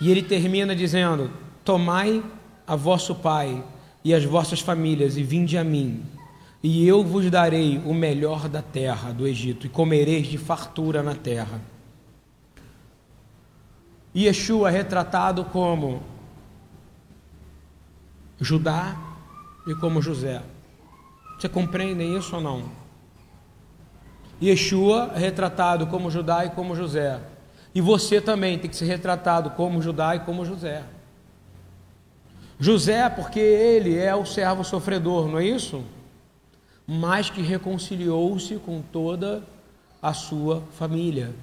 E 0.00 0.10
ele 0.10 0.22
termina 0.22 0.74
dizendo: 0.74 1.30
Tomai 1.64 2.22
a 2.66 2.76
vosso 2.76 3.14
Pai 3.14 3.62
e 4.04 4.14
as 4.14 4.24
vossas 4.24 4.60
famílias 4.60 5.16
e 5.16 5.22
vinde 5.22 5.58
a 5.58 5.64
mim, 5.64 6.02
e 6.62 6.86
eu 6.86 7.04
vos 7.04 7.30
darei 7.30 7.78
o 7.84 7.92
melhor 7.92 8.48
da 8.48 8.62
terra 8.62 9.12
do 9.12 9.26
Egito, 9.26 9.66
e 9.66 9.68
comereis 9.68 10.26
de 10.26 10.38
fartura 10.38 11.02
na 11.02 11.14
terra. 11.14 11.60
Yeshua 14.16 14.70
é 14.70 14.72
retratado 14.72 15.44
como 15.44 16.02
Judá 18.40 18.96
e 19.66 19.74
como 19.74 20.00
José. 20.00 20.42
Você 21.38 21.48
compreende 21.48 22.04
isso 22.04 22.36
ou 22.36 22.42
não? 22.42 22.64
Yeshua 24.42 25.12
é 25.14 25.18
retratado 25.18 25.86
como 25.86 26.10
Judá 26.10 26.44
e 26.44 26.50
como 26.50 26.74
José. 26.74 27.20
E 27.74 27.80
você 27.80 28.20
também 28.20 28.58
tem 28.58 28.68
que 28.68 28.76
ser 28.76 28.86
retratado 28.86 29.50
como 29.50 29.82
Judá 29.82 30.16
e 30.16 30.20
como 30.20 30.44
José. 30.44 30.82
José, 32.58 33.08
porque 33.08 33.38
ele 33.38 33.96
é 33.96 34.14
o 34.14 34.24
servo 34.24 34.64
sofredor, 34.64 35.28
não 35.28 35.38
é 35.38 35.44
isso? 35.44 35.84
Mas 36.86 37.30
que 37.30 37.40
reconciliou-se 37.40 38.56
com 38.56 38.82
toda 38.82 39.42
a 40.02 40.12
sua 40.12 40.62
família. 40.72 41.34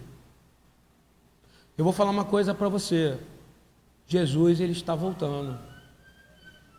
Eu 1.77 1.83
vou 1.83 1.93
falar 1.93 2.11
uma 2.11 2.25
coisa 2.25 2.53
para 2.53 2.67
você. 2.67 3.17
Jesus 4.07 4.59
ele 4.59 4.71
está 4.71 4.95
voltando. 4.95 5.57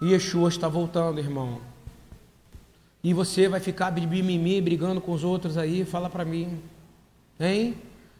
E 0.00 0.12
Yeshua 0.12 0.48
está 0.48 0.68
voltando, 0.68 1.18
irmão. 1.18 1.60
E 3.02 3.14
você 3.14 3.48
vai 3.48 3.60
ficar 3.60 3.92
mimimi 3.92 4.60
brigando 4.60 5.00
com 5.00 5.12
os 5.12 5.22
outros 5.22 5.56
aí, 5.56 5.84
fala 5.84 6.10
para 6.10 6.24
mim. 6.24 6.60
Hein? 7.38 7.76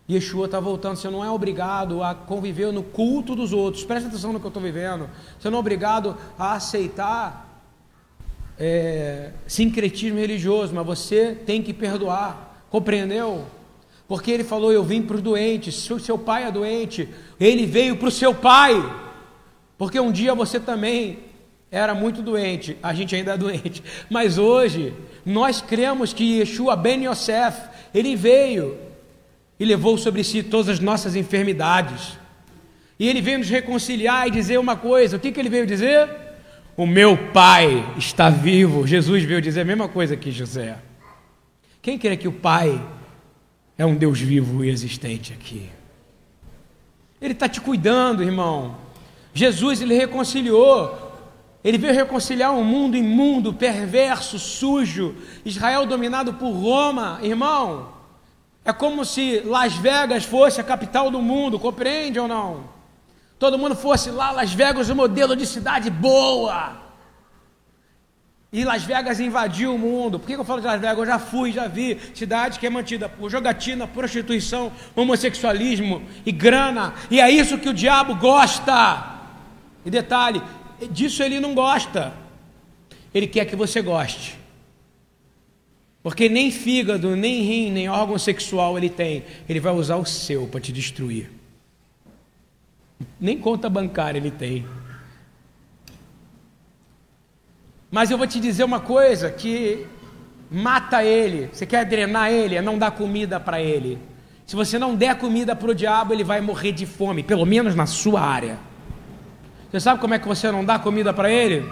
Yeshua 0.08 0.46
está 0.46 0.60
voltando, 0.60 0.96
você 0.96 1.10
não 1.10 1.24
é 1.24 1.30
obrigado 1.30 2.02
a 2.02 2.14
conviver 2.14 2.72
no 2.72 2.82
culto 2.82 3.34
dos 3.34 3.52
outros. 3.52 3.84
Presta 3.84 4.08
atenção 4.08 4.32
no 4.32 4.38
que 4.38 4.46
eu 4.46 4.50
estou 4.50 4.62
vivendo. 4.62 5.10
Você 5.38 5.50
não 5.50 5.56
é 5.56 5.60
obrigado 5.60 6.16
a 6.38 6.52
aceitar 6.52 7.64
é, 8.58 9.32
sincretismo 9.48 10.18
religioso, 10.18 10.72
mas 10.72 10.86
você 10.86 11.34
tem 11.34 11.60
que 11.60 11.72
perdoar. 11.72 12.64
Compreendeu? 12.70 13.46
Porque 14.06 14.30
ele 14.30 14.44
falou: 14.44 14.72
Eu 14.72 14.84
vim 14.84 15.02
para 15.02 15.16
os 15.16 15.22
doentes. 15.22 15.74
Seu 16.00 16.16
pai 16.16 16.44
é 16.44 16.52
doente, 16.52 17.08
ele 17.40 17.66
veio 17.66 17.96
para 17.96 18.08
o 18.08 18.12
seu 18.12 18.32
pai. 18.32 18.74
Porque 19.76 19.98
um 19.98 20.12
dia 20.12 20.34
você 20.34 20.60
também 20.60 21.18
era 21.70 21.94
muito 21.94 22.22
doente, 22.22 22.76
a 22.80 22.94
gente 22.94 23.14
ainda 23.14 23.34
é 23.34 23.36
doente. 23.36 23.82
Mas 24.08 24.38
hoje, 24.38 24.94
nós 25.24 25.60
cremos 25.60 26.12
que 26.12 26.38
Yeshua 26.38 26.76
Ben 26.76 27.04
Yosef, 27.06 27.68
ele 27.92 28.14
veio 28.14 28.85
e 29.58 29.64
levou 29.64 29.96
sobre 29.96 30.22
si 30.22 30.42
todas 30.42 30.68
as 30.68 30.80
nossas 30.80 31.16
enfermidades. 31.16 32.18
E 32.98 33.08
ele 33.08 33.20
veio 33.20 33.38
nos 33.38 33.48
reconciliar 33.48 34.28
e 34.28 34.30
dizer 34.30 34.58
uma 34.58 34.76
coisa: 34.76 35.16
o 35.16 35.20
que, 35.20 35.32
que 35.32 35.40
ele 35.40 35.48
veio 35.48 35.66
dizer? 35.66 36.08
O 36.76 36.86
meu 36.86 37.16
pai 37.32 37.94
está 37.96 38.28
vivo. 38.28 38.86
Jesus 38.86 39.24
veio 39.24 39.40
dizer 39.40 39.62
a 39.62 39.64
mesma 39.64 39.88
coisa 39.88 40.16
que 40.16 40.30
José. 40.30 40.76
Quem 41.80 41.98
crê 41.98 42.16
que 42.16 42.28
o 42.28 42.32
pai 42.32 42.82
é 43.78 43.86
um 43.86 43.94
Deus 43.94 44.20
vivo 44.20 44.64
e 44.64 44.68
existente 44.70 45.32
aqui. 45.32 45.70
Ele 47.20 47.32
está 47.32 47.48
te 47.48 47.60
cuidando, 47.60 48.22
irmão. 48.22 48.76
Jesus, 49.32 49.80
ele 49.80 49.94
reconciliou. 49.94 51.04
Ele 51.64 51.78
veio 51.78 51.94
reconciliar 51.94 52.52
um 52.52 52.62
mundo 52.62 52.96
imundo, 52.96 53.52
perverso, 53.52 54.38
sujo. 54.38 55.14
Israel 55.44 55.86
dominado 55.86 56.34
por 56.34 56.50
Roma, 56.50 57.18
irmão. 57.22 57.95
É 58.66 58.72
como 58.72 59.04
se 59.04 59.42
Las 59.44 59.74
Vegas 59.74 60.24
fosse 60.24 60.60
a 60.60 60.64
capital 60.64 61.08
do 61.08 61.22
mundo, 61.22 61.56
compreende 61.56 62.18
ou 62.18 62.26
não? 62.26 62.64
Todo 63.38 63.56
mundo 63.56 63.76
fosse 63.76 64.10
lá, 64.10 64.32
Las 64.32 64.52
Vegas, 64.52 64.90
o 64.90 64.96
modelo 64.96 65.36
de 65.36 65.46
cidade 65.46 65.88
boa. 65.88 66.76
E 68.52 68.64
Las 68.64 68.82
Vegas 68.82 69.20
invadiu 69.20 69.72
o 69.72 69.78
mundo. 69.78 70.18
Por 70.18 70.26
que 70.26 70.34
eu 70.34 70.44
falo 70.44 70.60
de 70.60 70.66
Las 70.66 70.80
Vegas? 70.80 70.98
Eu 70.98 71.06
já 71.06 71.18
fui, 71.20 71.52
já 71.52 71.68
vi. 71.68 71.96
Cidade 72.12 72.58
que 72.58 72.66
é 72.66 72.70
mantida 72.70 73.08
por 73.08 73.30
jogatina, 73.30 73.86
prostituição, 73.86 74.72
homossexualismo 74.96 76.02
e 76.24 76.32
grana. 76.32 76.92
E 77.08 77.20
é 77.20 77.30
isso 77.30 77.58
que 77.58 77.68
o 77.68 77.74
diabo 77.74 78.16
gosta. 78.16 79.20
E 79.84 79.90
detalhe, 79.90 80.42
disso 80.90 81.22
ele 81.22 81.38
não 81.38 81.54
gosta. 81.54 82.12
Ele 83.14 83.28
quer 83.28 83.44
que 83.44 83.54
você 83.54 83.80
goste. 83.80 84.45
Porque 86.06 86.28
nem 86.28 86.52
fígado, 86.52 87.16
nem 87.16 87.42
rim, 87.42 87.72
nem 87.72 87.88
órgão 87.88 88.16
sexual 88.16 88.78
ele 88.78 88.88
tem. 88.88 89.24
Ele 89.48 89.58
vai 89.58 89.72
usar 89.72 89.96
o 89.96 90.06
seu 90.06 90.46
para 90.46 90.60
te 90.60 90.70
destruir. 90.70 91.28
Nem 93.18 93.36
conta 93.36 93.68
bancária 93.68 94.16
ele 94.16 94.30
tem. 94.30 94.64
Mas 97.90 98.08
eu 98.08 98.16
vou 98.16 98.24
te 98.24 98.38
dizer 98.38 98.62
uma 98.62 98.78
coisa 98.78 99.32
que 99.32 99.84
mata 100.48 101.02
ele. 101.02 101.50
Você 101.52 101.66
quer 101.66 101.84
drenar 101.84 102.30
ele? 102.30 102.54
É 102.54 102.62
não 102.62 102.78
dar 102.78 102.92
comida 102.92 103.40
para 103.40 103.60
ele. 103.60 103.98
Se 104.46 104.54
você 104.54 104.78
não 104.78 104.94
der 104.94 105.18
comida 105.18 105.56
para 105.56 105.72
o 105.72 105.74
diabo, 105.74 106.12
ele 106.12 106.22
vai 106.22 106.40
morrer 106.40 106.70
de 106.70 106.86
fome, 106.86 107.24
pelo 107.24 107.44
menos 107.44 107.74
na 107.74 107.84
sua 107.84 108.20
área. 108.20 108.60
Você 109.68 109.80
sabe 109.80 110.00
como 110.00 110.14
é 110.14 110.20
que 110.20 110.28
você 110.28 110.52
não 110.52 110.64
dá 110.64 110.78
comida 110.78 111.12
para 111.12 111.28
ele? 111.28 111.68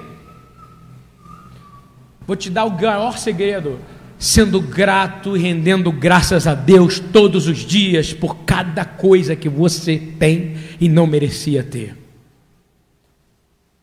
Vou 2.27 2.35
te 2.35 2.51
dar 2.51 2.65
o 2.65 2.71
maior 2.71 3.17
segredo: 3.17 3.79
sendo 4.19 4.61
grato 4.61 5.37
e 5.37 5.41
rendendo 5.41 5.91
graças 5.93 6.47
a 6.47 6.55
Deus 6.55 6.99
todos 6.99 7.47
os 7.47 7.59
dias 7.59 8.13
por 8.13 8.37
cada 8.45 8.85
coisa 8.85 9.37
que 9.37 9.49
você 9.49 9.99
tem 10.19 10.57
e 10.81 10.89
não 10.89 11.07
merecia 11.07 11.63
ter. 11.63 11.97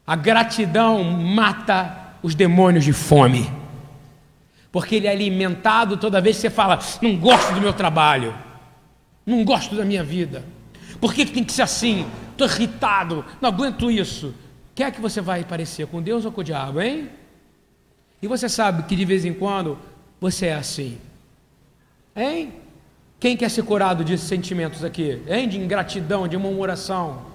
A 0.06 0.16
gratidão 0.16 1.04
mata 1.04 2.16
os 2.24 2.36
demônios 2.36 2.84
de 2.84 2.94
fome. 2.94 3.50
Porque 4.72 4.96
ele 4.96 5.08
é 5.08 5.12
alimentado 5.12 5.98
toda 5.98 6.22
vez 6.22 6.38
que 6.38 6.44
você 6.44 6.50
fala: 6.50 6.80
não 7.02 7.18
gosto 7.18 7.54
do 7.54 7.62
meu 7.62 7.74
trabalho, 7.74 8.34
não 9.26 9.44
gosto 9.44 9.76
da 9.76 9.84
minha 9.84 10.04
vida. 10.04 10.44
Por 11.00 11.14
que, 11.14 11.26
tem 11.26 11.44
que 11.44 11.52
ser 11.52 11.64
assim? 11.64 12.06
Estou 12.32 12.48
irritado, 12.48 13.26
não 13.42 13.50
aguento 13.50 13.92
isso. 13.92 14.34
Quer 14.74 14.92
que 14.92 15.02
você 15.02 15.20
vai 15.20 15.44
parecer 15.44 15.88
com 15.88 16.02
Deus 16.02 16.26
ou 16.26 16.32
com 16.32 16.42
o 16.42 16.44
diabo, 16.44 16.82
hein? 16.82 17.10
E 18.22 18.28
você 18.28 18.48
sabe 18.48 18.84
que 18.84 18.96
de 18.96 19.04
vez 19.04 19.26
em 19.26 19.34
quando 19.34 19.78
você 20.22 20.46
é 20.46 20.54
assim, 20.54 21.00
hein? 22.16 22.54
Quem 23.20 23.36
quer 23.36 23.50
ser 23.50 23.64
curado 23.64 24.04
desses 24.04 24.28
sentimentos 24.28 24.84
aqui? 24.84 25.22
Hein? 25.28 25.50
De 25.50 25.58
ingratidão, 25.58 26.28
de 26.28 26.38
murmuração. 26.38 27.26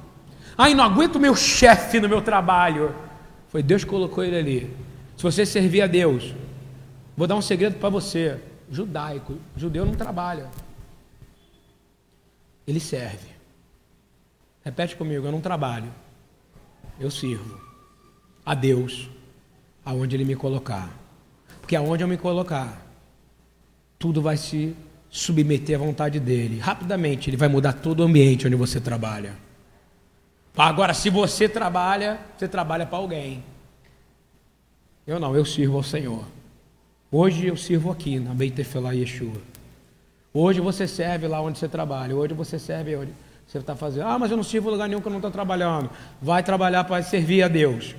Ai, 0.56 0.74
não 0.74 0.82
aguento 0.82 1.20
meu 1.20 1.36
chefe 1.36 2.00
no 2.00 2.08
meu 2.08 2.22
trabalho. 2.22 2.94
Foi 3.48 3.62
Deus 3.62 3.84
que 3.84 3.90
colocou 3.90 4.24
ele 4.24 4.36
ali. 4.36 4.76
Se 5.16 5.22
você 5.22 5.44
servir 5.44 5.82
a 5.82 5.86
Deus, 5.86 6.34
vou 7.16 7.26
dar 7.26 7.36
um 7.36 7.42
segredo 7.42 7.78
para 7.78 7.88
você: 7.88 8.40
judaico, 8.70 9.36
judeu 9.56 9.84
não 9.84 9.94
trabalha, 9.94 10.48
ele 12.66 12.80
serve. 12.80 13.28
Repete 14.64 14.96
comigo: 14.96 15.26
eu 15.26 15.32
não 15.32 15.40
trabalho, 15.40 15.92
eu 16.98 17.10
sirvo 17.10 17.60
a 18.44 18.54
Deus 18.54 19.10
aonde 19.84 20.14
Ele 20.14 20.24
me 20.24 20.36
colocar. 20.36 20.88
Porque 21.66 21.74
aonde 21.74 22.04
eu 22.04 22.06
me 22.06 22.16
colocar, 22.16 22.80
tudo 23.98 24.22
vai 24.22 24.36
se 24.36 24.72
submeter 25.10 25.74
à 25.74 25.84
vontade 25.84 26.20
dele. 26.20 26.60
Rapidamente, 26.60 27.28
ele 27.28 27.36
vai 27.36 27.48
mudar 27.48 27.72
todo 27.72 27.98
o 27.98 28.02
ambiente 28.04 28.46
onde 28.46 28.54
você 28.54 28.80
trabalha. 28.80 29.32
Agora, 30.56 30.94
se 30.94 31.10
você 31.10 31.48
trabalha, 31.48 32.20
você 32.38 32.46
trabalha 32.46 32.86
para 32.86 32.98
alguém. 32.98 33.42
Eu 35.04 35.18
não, 35.18 35.34
eu 35.34 35.44
sirvo 35.44 35.78
ao 35.78 35.82
Senhor. 35.82 36.24
Hoje 37.10 37.48
eu 37.48 37.56
sirvo 37.56 37.90
aqui, 37.90 38.20
na 38.20 38.32
Beit 38.32 38.54
Tefelá 38.54 38.92
Yeshua. 38.92 39.42
Hoje 40.32 40.60
você 40.60 40.86
serve 40.86 41.26
lá 41.26 41.40
onde 41.40 41.58
você 41.58 41.66
trabalha. 41.66 42.14
Hoje 42.14 42.32
você 42.32 42.60
serve 42.60 42.94
onde 42.94 43.10
você 43.44 43.58
está 43.58 43.74
fazendo. 43.74 44.06
Ah, 44.06 44.16
mas 44.20 44.30
eu 44.30 44.36
não 44.36 44.44
sirvo 44.44 44.70
lugar 44.70 44.88
nenhum 44.88 45.00
que 45.00 45.08
eu 45.08 45.10
não 45.10 45.18
estou 45.18 45.32
trabalhando. 45.32 45.90
Vai 46.22 46.44
trabalhar 46.44 46.84
para 46.84 47.02
servir 47.02 47.42
a 47.42 47.48
Deus. 47.48 47.96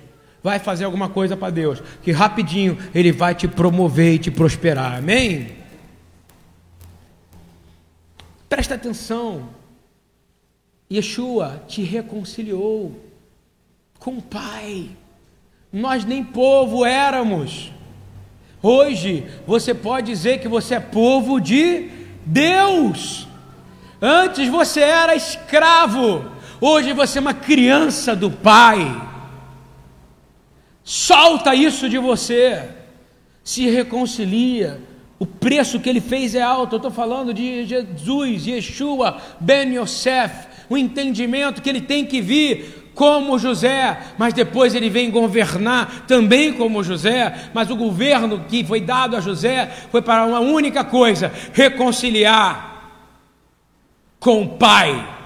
Vai 0.47 0.59
fazer 0.59 0.85
alguma 0.85 1.09
coisa 1.09 1.35
para 1.35 1.49
Deus. 1.49 1.83
Que 2.01 2.13
rapidinho 2.13 2.77
Ele 2.95 3.11
vai 3.11 3.35
te 3.35 3.49
promover 3.49 4.13
e 4.13 4.17
te 4.17 4.31
prosperar. 4.31 4.95
Amém? 4.95 5.57
Presta 8.47 8.75
atenção. 8.75 9.49
Yeshua 10.89 11.61
te 11.67 11.83
reconciliou 11.83 12.97
com 13.99 14.19
o 14.19 14.21
Pai. 14.21 14.91
Nós 15.69 16.05
nem 16.05 16.23
povo 16.23 16.85
éramos. 16.85 17.73
Hoje 18.63 19.27
você 19.45 19.73
pode 19.73 20.07
dizer 20.07 20.39
que 20.39 20.47
você 20.47 20.75
é 20.75 20.79
povo 20.79 21.41
de 21.41 21.89
Deus. 22.25 23.27
Antes 24.01 24.47
você 24.47 24.79
era 24.79 25.13
escravo, 25.13 26.25
hoje 26.61 26.93
você 26.93 27.17
é 27.17 27.21
uma 27.21 27.33
criança 27.33 28.15
do 28.15 28.31
Pai. 28.31 29.16
Solta 30.89 31.53
isso 31.53 31.89
de 31.89 31.97
você, 31.97 32.63
se 33.43 33.69
reconcilia. 33.69 34.79
O 35.19 35.25
preço 35.25 35.81
que 35.81 35.89
ele 35.89 35.99
fez 35.99 36.33
é 36.33 36.41
alto. 36.41 36.75
Eu 36.75 36.77
estou 36.77 36.91
falando 36.91 37.33
de 37.33 37.65
Jesus, 37.65 38.47
Yeshua, 38.47 39.17
Ben 39.37 39.75
Yosef, 39.75 40.47
o 40.69 40.77
entendimento 40.77 41.61
que 41.61 41.69
ele 41.69 41.81
tem 41.81 42.05
que 42.05 42.21
vir 42.21 42.89
como 42.95 43.37
José, 43.37 43.99
mas 44.17 44.33
depois 44.33 44.73
ele 44.73 44.89
vem 44.89 45.11
governar 45.11 46.05
também 46.07 46.53
como 46.53 46.81
José, 46.81 47.49
mas 47.53 47.69
o 47.69 47.75
governo 47.75 48.45
que 48.47 48.63
foi 48.63 48.79
dado 48.79 49.17
a 49.17 49.19
José 49.19 49.69
foi 49.91 50.01
para 50.01 50.23
uma 50.25 50.39
única 50.39 50.85
coisa: 50.85 51.29
reconciliar 51.51 52.93
com 54.21 54.43
o 54.43 54.49
Pai. 54.57 55.16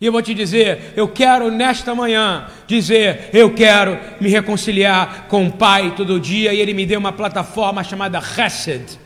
E 0.00 0.06
eu 0.06 0.12
vou 0.12 0.20
te 0.20 0.34
dizer, 0.34 0.92
eu 0.96 1.08
quero 1.08 1.50
nesta 1.50 1.94
manhã 1.94 2.48
dizer, 2.66 3.30
eu 3.32 3.54
quero 3.54 3.98
me 4.20 4.28
reconciliar 4.28 5.26
com 5.28 5.46
o 5.46 5.52
Pai 5.52 5.94
todo 5.94 6.20
dia, 6.20 6.52
e 6.52 6.60
Ele 6.60 6.74
me 6.74 6.84
deu 6.84 6.98
uma 6.98 7.12
plataforma 7.12 7.82
chamada 7.84 8.18
Hesed, 8.18 8.98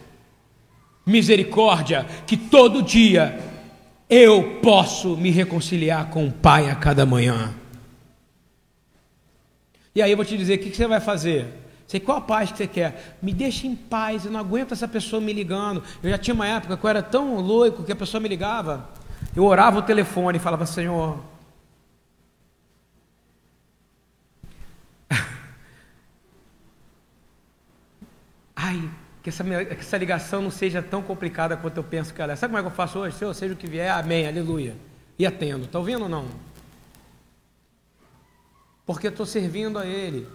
misericórdia, 1.04 2.06
que 2.26 2.36
todo 2.36 2.82
dia 2.82 3.38
eu 4.08 4.58
posso 4.62 5.16
me 5.16 5.30
reconciliar 5.30 6.08
com 6.08 6.26
o 6.26 6.32
Pai 6.32 6.70
a 6.70 6.74
cada 6.74 7.04
manhã. 7.04 7.54
E 9.94 10.02
aí 10.02 10.10
eu 10.10 10.16
vou 10.16 10.24
te 10.24 10.36
dizer: 10.36 10.54
o 10.54 10.58
que 10.58 10.74
você 10.74 10.86
vai 10.86 11.00
fazer? 11.00 11.46
Sei 11.88 11.98
qual 11.98 12.18
a 12.18 12.20
paz 12.20 12.52
que 12.52 12.58
você 12.58 12.66
quer. 12.66 13.16
Me 13.22 13.32
deixa 13.32 13.66
em 13.66 13.74
paz, 13.74 14.24
eu 14.24 14.30
não 14.30 14.38
aguento 14.38 14.72
essa 14.72 14.86
pessoa 14.86 15.22
me 15.22 15.32
ligando. 15.32 15.82
Eu 16.02 16.10
já 16.10 16.18
tinha 16.18 16.34
uma 16.34 16.46
época 16.46 16.76
que 16.76 16.84
eu 16.84 16.90
era 16.90 17.02
tão 17.02 17.36
louco 17.36 17.82
que 17.82 17.90
a 17.90 17.96
pessoa 17.96 18.20
me 18.20 18.28
ligava. 18.28 18.88
Eu 19.34 19.44
orava 19.44 19.78
o 19.78 19.82
telefone 19.82 20.38
e 20.38 20.40
falava: 20.40 20.66
Senhor, 20.66 21.22
ai, 28.56 28.90
que 29.22 29.28
essa, 29.28 29.44
que 29.44 29.80
essa 29.80 29.96
ligação 29.96 30.42
não 30.42 30.50
seja 30.50 30.82
tão 30.82 31.02
complicada 31.02 31.56
quanto 31.56 31.76
eu 31.76 31.84
penso 31.84 32.12
que 32.14 32.20
ela 32.20 32.32
é. 32.32 32.36
Sabe 32.36 32.52
como 32.52 32.58
é 32.58 32.62
que 32.62 32.68
eu 32.68 32.76
faço 32.76 32.98
hoje? 32.98 33.16
Senhor, 33.16 33.34
seja 33.34 33.54
o 33.54 33.56
que 33.56 33.66
vier, 33.66 33.90
amém, 33.90 34.26
aleluia. 34.26 34.76
E 35.18 35.26
atendo. 35.26 35.64
Está 35.64 35.78
ouvindo 35.78 36.02
ou 36.04 36.08
não? 36.08 36.26
Porque 38.86 39.08
estou 39.08 39.26
servindo 39.26 39.78
a 39.78 39.86
Ele. 39.86 40.26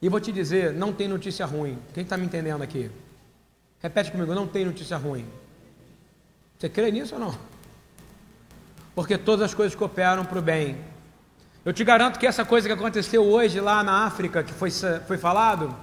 E 0.00 0.08
vou 0.08 0.18
te 0.18 0.32
dizer, 0.32 0.72
não 0.72 0.92
tem 0.92 1.06
notícia 1.06 1.46
ruim. 1.46 1.78
Quem 1.94 2.02
está 2.02 2.16
me 2.16 2.24
entendendo 2.24 2.62
aqui? 2.62 2.90
Repete 3.80 4.10
comigo, 4.10 4.34
não 4.34 4.48
tem 4.48 4.64
notícia 4.64 4.96
ruim. 4.96 5.26
Você 6.62 6.68
crê 6.68 6.92
nisso 6.92 7.16
ou 7.16 7.20
não? 7.20 7.34
Porque 8.94 9.18
todas 9.18 9.46
as 9.46 9.52
coisas 9.52 9.74
cooperam 9.74 10.24
para 10.24 10.38
o 10.38 10.42
bem. 10.42 10.76
Eu 11.64 11.72
te 11.72 11.82
garanto 11.82 12.20
que 12.20 12.24
essa 12.24 12.44
coisa 12.44 12.68
que 12.68 12.72
aconteceu 12.72 13.24
hoje 13.24 13.60
lá 13.60 13.82
na 13.82 14.04
África, 14.04 14.44
que 14.44 14.52
foi, 14.52 14.70
foi 14.70 15.18
falado, 15.18 15.74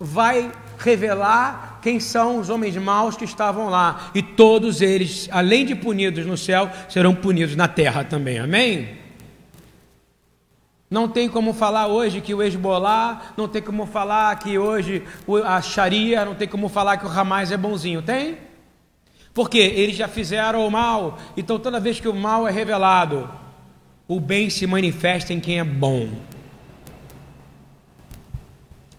vai 0.00 0.50
revelar 0.78 1.78
quem 1.82 2.00
são 2.00 2.38
os 2.38 2.48
homens 2.48 2.74
maus 2.78 3.18
que 3.18 3.24
estavam 3.26 3.68
lá. 3.68 4.12
E 4.14 4.22
todos 4.22 4.80
eles, 4.80 5.28
além 5.30 5.66
de 5.66 5.74
punidos 5.74 6.24
no 6.24 6.38
céu, 6.38 6.70
serão 6.88 7.14
punidos 7.14 7.54
na 7.54 7.68
terra 7.68 8.02
também. 8.02 8.38
Amém? 8.38 8.96
Não 10.90 11.06
tem 11.06 11.28
como 11.28 11.52
falar 11.52 11.88
hoje 11.88 12.22
que 12.22 12.32
o 12.32 12.42
Hezbollah, 12.42 13.34
não 13.36 13.46
tem 13.46 13.60
como 13.60 13.84
falar 13.84 14.38
que 14.38 14.58
hoje 14.58 15.02
a 15.44 15.60
Sharia, 15.60 16.24
não 16.24 16.34
tem 16.34 16.48
como 16.48 16.70
falar 16.70 16.96
que 16.96 17.04
o 17.04 17.10
Hamas 17.10 17.52
é 17.52 17.58
bonzinho. 17.58 18.00
Tem? 18.00 18.53
Porque 19.34 19.58
eles 19.58 19.96
já 19.96 20.06
fizeram 20.06 20.64
o 20.64 20.70
mal. 20.70 21.18
Então 21.36 21.58
toda 21.58 21.80
vez 21.80 21.98
que 21.98 22.08
o 22.08 22.14
mal 22.14 22.46
é 22.46 22.52
revelado, 22.52 23.28
o 24.06 24.20
bem 24.20 24.48
se 24.48 24.64
manifesta 24.64 25.34
em 25.34 25.40
quem 25.40 25.58
é 25.58 25.64
bom. 25.64 26.08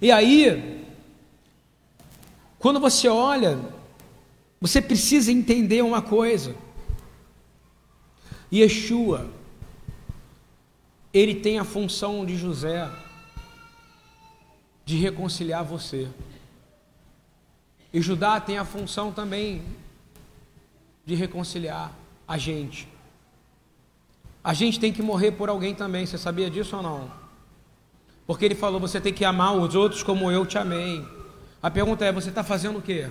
E 0.01 0.11
aí, 0.11 0.85
quando 2.59 2.81
você 2.81 3.07
olha, 3.07 3.57
você 4.59 4.81
precisa 4.81 5.31
entender 5.31 5.81
uma 5.81 6.01
coisa. 6.01 6.53
Yeshua, 8.51 9.29
ele 11.13 11.35
tem 11.35 11.59
a 11.59 11.63
função 11.63 12.25
de 12.25 12.35
José 12.35 12.89
de 14.83 14.97
reconciliar 14.97 15.63
você. 15.63 16.09
E 17.93 18.01
Judá 18.01 18.39
tem 18.41 18.57
a 18.57 18.65
função 18.65 19.11
também 19.11 19.63
de 21.05 21.15
reconciliar 21.15 21.91
a 22.27 22.37
gente. 22.37 22.87
A 24.43 24.53
gente 24.53 24.79
tem 24.79 24.91
que 24.91 25.01
morrer 25.01 25.31
por 25.31 25.49
alguém 25.49 25.73
também, 25.73 26.05
você 26.05 26.17
sabia 26.17 26.49
disso 26.49 26.77
ou 26.77 26.83
não? 26.83 27.11
Porque 28.27 28.45
ele 28.45 28.55
falou: 28.55 28.79
você 28.79 28.99
tem 28.99 29.13
que 29.13 29.25
amar 29.25 29.55
os 29.55 29.75
outros 29.75 30.03
como 30.03 30.31
eu 30.31 30.45
te 30.45 30.57
amei. 30.57 31.05
A 31.61 31.69
pergunta 31.69 32.05
é: 32.05 32.11
você 32.11 32.29
está 32.29 32.43
fazendo 32.43 32.79
o 32.79 32.81
quê? 32.81 33.09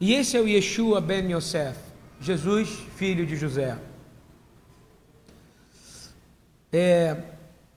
E 0.00 0.14
esse 0.14 0.36
é 0.36 0.40
o 0.40 0.48
Yeshua 0.48 1.00
ben 1.00 1.30
Yosef, 1.32 1.78
Jesus, 2.20 2.68
filho 2.96 3.26
de 3.26 3.36
José. 3.36 3.78
É, 6.72 7.16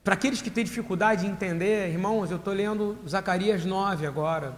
Para 0.02 0.14
aqueles 0.14 0.40
que 0.40 0.50
têm 0.50 0.64
dificuldade 0.64 1.22
de 1.22 1.30
entender, 1.30 1.88
irmãos, 1.88 2.30
eu 2.30 2.36
estou 2.36 2.54
lendo 2.54 2.96
Zacarias 3.08 3.64
9 3.64 4.06
agora, 4.06 4.56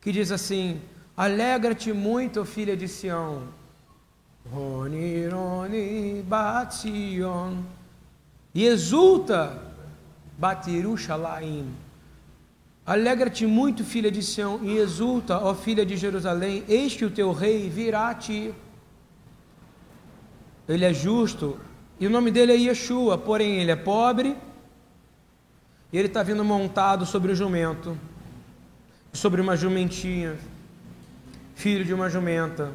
que 0.00 0.10
diz 0.12 0.30
assim: 0.30 0.80
Alegra-te 1.16 1.92
muito, 1.92 2.44
filha 2.44 2.76
de 2.76 2.88
Sião. 2.88 3.42
Roni, 4.50 5.26
Roni, 5.28 6.22
Batsion. 6.22 7.58
E 8.54 8.64
exulta, 8.64 9.62
Batiru 10.38 10.96
Shalaim 10.96 11.84
Alegra-te 12.86 13.46
muito, 13.46 13.82
filha 13.82 14.10
de 14.10 14.22
Sião, 14.22 14.60
e 14.62 14.76
exulta, 14.76 15.38
ó 15.38 15.54
filha 15.54 15.86
de 15.86 15.96
Jerusalém, 15.96 16.64
eis 16.68 16.94
que 16.94 17.04
o 17.04 17.10
teu 17.10 17.32
rei 17.32 17.70
virá 17.70 18.10
a 18.10 18.14
ti. 18.14 18.52
Ele 20.68 20.84
é 20.84 20.92
justo, 20.92 21.58
e 21.98 22.06
o 22.06 22.10
nome 22.10 22.30
dele 22.30 22.52
é 22.52 22.56
Yeshua, 22.56 23.16
porém 23.16 23.62
ele 23.62 23.70
é 23.70 23.76
pobre, 23.76 24.36
e 25.90 25.96
ele 25.96 26.08
está 26.08 26.22
vindo 26.22 26.44
montado 26.44 27.06
sobre 27.06 27.32
o 27.32 27.34
jumento, 27.34 27.96
sobre 29.14 29.40
uma 29.40 29.56
jumentinha, 29.56 30.36
filho 31.54 31.84
de 31.84 31.94
uma 31.94 32.10
jumenta. 32.10 32.72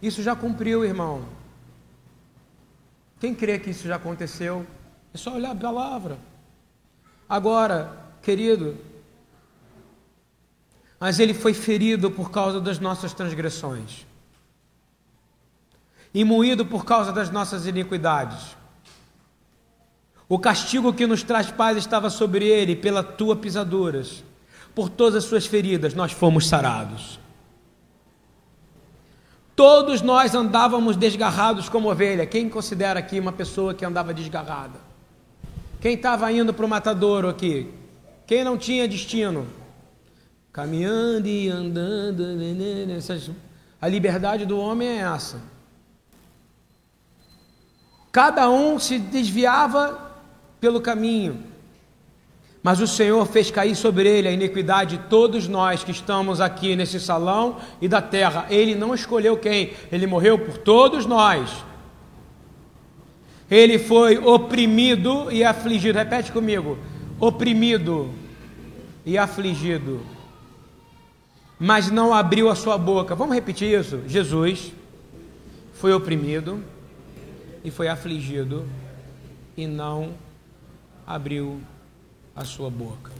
Isso 0.00 0.22
já 0.22 0.34
cumpriu, 0.34 0.84
irmão. 0.84 1.24
Quem 3.18 3.34
crê 3.34 3.58
que 3.58 3.70
isso 3.70 3.88
já 3.88 3.96
aconteceu? 3.96 4.66
É 5.14 5.18
só 5.18 5.34
olhar 5.34 5.52
a 5.52 5.56
palavra. 5.56 6.18
Agora, 7.28 7.96
querido, 8.22 8.76
mas 11.00 11.18
ele 11.18 11.34
foi 11.34 11.54
ferido 11.54 12.10
por 12.10 12.30
causa 12.30 12.60
das 12.60 12.78
nossas 12.78 13.12
transgressões, 13.12 14.06
e 16.14 16.24
moído 16.24 16.64
por 16.64 16.84
causa 16.84 17.12
das 17.12 17.30
nossas 17.30 17.66
iniquidades. 17.66 18.56
O 20.28 20.38
castigo 20.38 20.92
que 20.92 21.06
nos 21.06 21.22
traz 21.22 21.50
paz 21.50 21.76
estava 21.76 22.10
sobre 22.10 22.46
ele, 22.46 22.74
pela 22.74 23.02
tua 23.02 23.36
pisaduras, 23.36 24.24
por 24.74 24.88
todas 24.88 25.24
as 25.24 25.24
suas 25.24 25.46
feridas 25.46 25.94
nós 25.94 26.12
fomos 26.12 26.48
sarados. 26.48 27.18
Todos 29.56 30.02
nós 30.02 30.34
andávamos 30.34 30.96
desgarrados 30.96 31.68
como 31.68 31.90
ovelha. 31.90 32.26
Quem 32.26 32.48
considera 32.48 33.00
aqui 33.00 33.18
uma 33.18 33.32
pessoa 33.32 33.74
que 33.74 33.84
andava 33.84 34.14
desgarrada? 34.14 34.78
Quem 35.80 35.94
estava 35.94 36.30
indo 36.30 36.54
para 36.54 36.64
o 36.66 36.68
matadouro 36.68 37.28
aqui? 37.28 37.72
Quem 38.26 38.44
não 38.44 38.56
tinha 38.56 38.86
destino? 38.86 39.46
caminhando 40.56 41.28
e 41.28 41.50
andando. 41.50 42.22
Essas, 42.96 43.30
a 43.78 43.86
liberdade 43.86 44.46
do 44.46 44.58
homem 44.58 44.88
é 44.88 45.02
essa. 45.02 45.38
Cada 48.10 48.48
um 48.48 48.78
se 48.78 48.98
desviava 48.98 50.16
pelo 50.58 50.80
caminho, 50.80 51.44
Mas 52.66 52.80
o 52.80 52.86
Senhor 52.88 53.24
fez 53.26 53.48
cair 53.48 53.76
sobre 53.76 54.08
ele 54.08 54.26
a 54.26 54.32
iniquidade 54.32 54.96
de 54.96 55.04
todos 55.04 55.46
nós 55.46 55.84
que 55.84 55.92
estamos 55.92 56.40
aqui 56.40 56.74
nesse 56.74 56.98
salão 56.98 57.58
e 57.80 57.86
da 57.86 58.02
terra. 58.02 58.44
Ele 58.50 58.74
não 58.74 58.92
escolheu 58.92 59.36
quem, 59.36 59.70
ele 59.92 60.04
morreu 60.04 60.36
por 60.36 60.58
todos 60.58 61.06
nós. 61.06 61.64
Ele 63.48 63.78
foi 63.78 64.18
oprimido 64.18 65.30
e 65.30 65.44
afligido. 65.44 65.96
Repete 65.96 66.32
comigo: 66.32 66.76
oprimido 67.20 68.10
e 69.04 69.16
afligido. 69.16 70.00
Mas 71.60 71.88
não 71.88 72.12
abriu 72.12 72.50
a 72.50 72.56
sua 72.56 72.76
boca. 72.76 73.14
Vamos 73.14 73.36
repetir 73.36 73.78
isso? 73.78 74.02
Jesus 74.08 74.72
foi 75.74 75.92
oprimido 75.92 76.60
e 77.62 77.70
foi 77.70 77.86
afligido 77.86 78.66
e 79.56 79.68
não 79.68 80.14
abriu 81.06 81.60
a 82.36 82.44
sua 82.44 82.68
boca. 82.68 83.10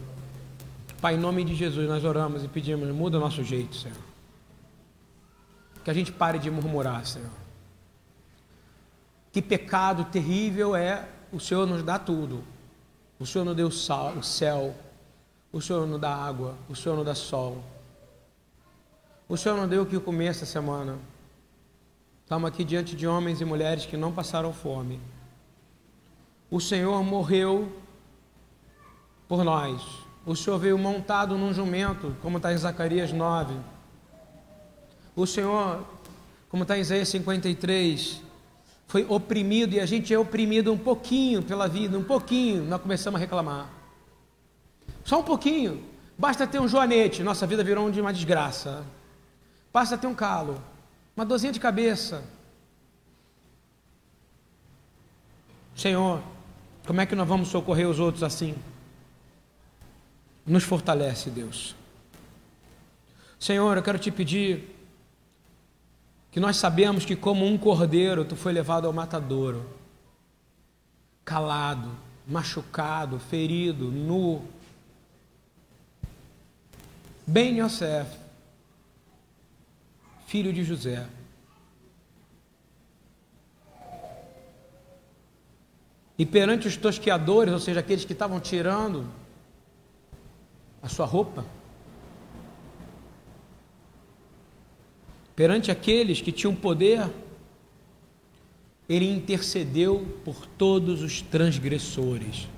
Pai, 1.00 1.14
em 1.14 1.18
nome 1.18 1.42
de 1.44 1.54
Jesus, 1.54 1.88
nós 1.88 2.04
oramos 2.04 2.44
e 2.44 2.48
pedimos, 2.48 2.88
muda 2.94 3.16
o 3.16 3.20
nosso 3.20 3.42
jeito, 3.42 3.74
Senhor. 3.74 3.96
Que 5.82 5.90
a 5.90 5.94
gente 5.94 6.12
pare 6.12 6.38
de 6.38 6.50
murmurar, 6.50 7.06
Senhor. 7.06 7.30
Que 9.32 9.40
pecado 9.40 10.04
terrível 10.04 10.76
é 10.76 11.08
o 11.32 11.40
Senhor 11.40 11.66
nos 11.66 11.82
dá 11.82 11.98
tudo. 11.98 12.44
O 13.18 13.26
Senhor 13.26 13.44
nos 13.44 13.56
deu 13.56 13.68
o 13.68 14.22
céu, 14.22 14.74
o 15.52 15.60
Senhor 15.60 15.86
nos 15.86 16.00
dá 16.00 16.14
água, 16.14 16.54
o 16.68 16.76
Senhor 16.76 16.96
nos 16.96 17.06
dá 17.06 17.14
sol. 17.14 17.62
O 19.28 19.36
Senhor 19.36 19.56
não 19.56 19.66
deu 19.66 19.82
o 19.82 19.86
que 19.86 19.98
comer 19.98 20.26
essa 20.26 20.46
semana. 20.46 20.98
Estamos 22.22 22.48
aqui 22.48 22.64
diante 22.64 22.94
de 22.94 23.06
homens 23.06 23.40
e 23.40 23.44
mulheres 23.44 23.86
que 23.86 23.96
não 23.96 24.12
passaram 24.12 24.52
fome. 24.52 25.00
O 26.50 26.60
Senhor 26.60 27.02
morreu 27.02 27.72
por 29.28 29.44
nós. 29.44 29.82
O 30.24 30.34
Senhor 30.34 30.58
veio 30.58 30.78
montado 30.78 31.36
num 31.38 31.52
jumento, 31.52 32.16
como 32.20 32.38
está 32.38 32.52
em 32.52 32.56
Zacarias 32.56 33.12
9. 33.12 33.54
O 35.14 35.26
Senhor, 35.26 35.84
como 36.48 36.64
está 36.64 36.76
em 36.76 36.80
Isaías 36.80 37.08
53, 37.08 38.22
foi 38.86 39.06
oprimido 39.08 39.74
e 39.74 39.80
a 39.80 39.86
gente 39.86 40.12
é 40.12 40.18
oprimido 40.18 40.72
um 40.72 40.78
pouquinho 40.78 41.42
pela 41.42 41.68
vida, 41.68 41.98
um 41.98 42.04
pouquinho, 42.04 42.64
nós 42.64 42.80
começamos 42.80 43.18
a 43.18 43.20
reclamar. 43.20 43.68
Só 45.04 45.20
um 45.20 45.22
pouquinho. 45.22 45.82
Basta 46.18 46.46
ter 46.46 46.60
um 46.60 46.66
joanete, 46.66 47.22
nossa 47.22 47.46
vida 47.46 47.62
virou 47.62 47.88
uma 47.88 48.12
desgraça. 48.12 48.84
Basta 49.72 49.98
ter 49.98 50.06
um 50.06 50.14
calo, 50.14 50.62
uma 51.14 51.26
dorzinha 51.26 51.52
de 51.52 51.60
cabeça. 51.60 52.24
Senhor, 55.74 56.22
como 56.86 57.00
é 57.00 57.06
que 57.06 57.14
nós 57.14 57.28
vamos 57.28 57.48
socorrer 57.48 57.86
os 57.86 58.00
outros 58.00 58.22
assim? 58.22 58.54
Nos 60.47 60.62
fortalece, 60.62 61.28
Deus. 61.28 61.74
Senhor, 63.38 63.76
eu 63.76 63.82
quero 63.82 63.99
te 63.99 64.11
pedir 64.11 64.76
que 66.30 66.38
nós 66.38 66.57
sabemos 66.57 67.05
que, 67.05 67.16
como 67.16 67.44
um 67.44 67.59
cordeiro, 67.59 68.24
tu 68.24 68.36
foi 68.36 68.53
levado 68.53 68.86
ao 68.86 68.92
matadouro, 68.92 69.68
calado, 71.24 71.90
machucado, 72.26 73.18
ferido, 73.18 73.90
nu. 73.90 74.44
Ben 77.26 77.59
Yosef, 77.59 78.16
filho 80.26 80.53
de 80.53 80.62
José. 80.62 81.07
E 86.18 86.24
perante 86.24 86.68
os 86.68 86.76
tosqueadores, 86.76 87.53
ou 87.53 87.61
seja, 87.61 87.80
aqueles 87.80 88.05
que 88.05 88.12
estavam 88.12 88.38
tirando 88.38 89.07
a 90.87 90.89
sua 90.89 91.05
roupa. 91.05 91.45
Perante 95.34 95.68
aqueles 95.68 96.20
que 96.20 96.30
tinham 96.30 96.55
poder, 96.55 97.11
ele 98.89 99.11
intercedeu 99.11 100.07
por 100.24 100.47
todos 100.47 101.03
os 101.03 101.20
transgressores. 101.20 102.49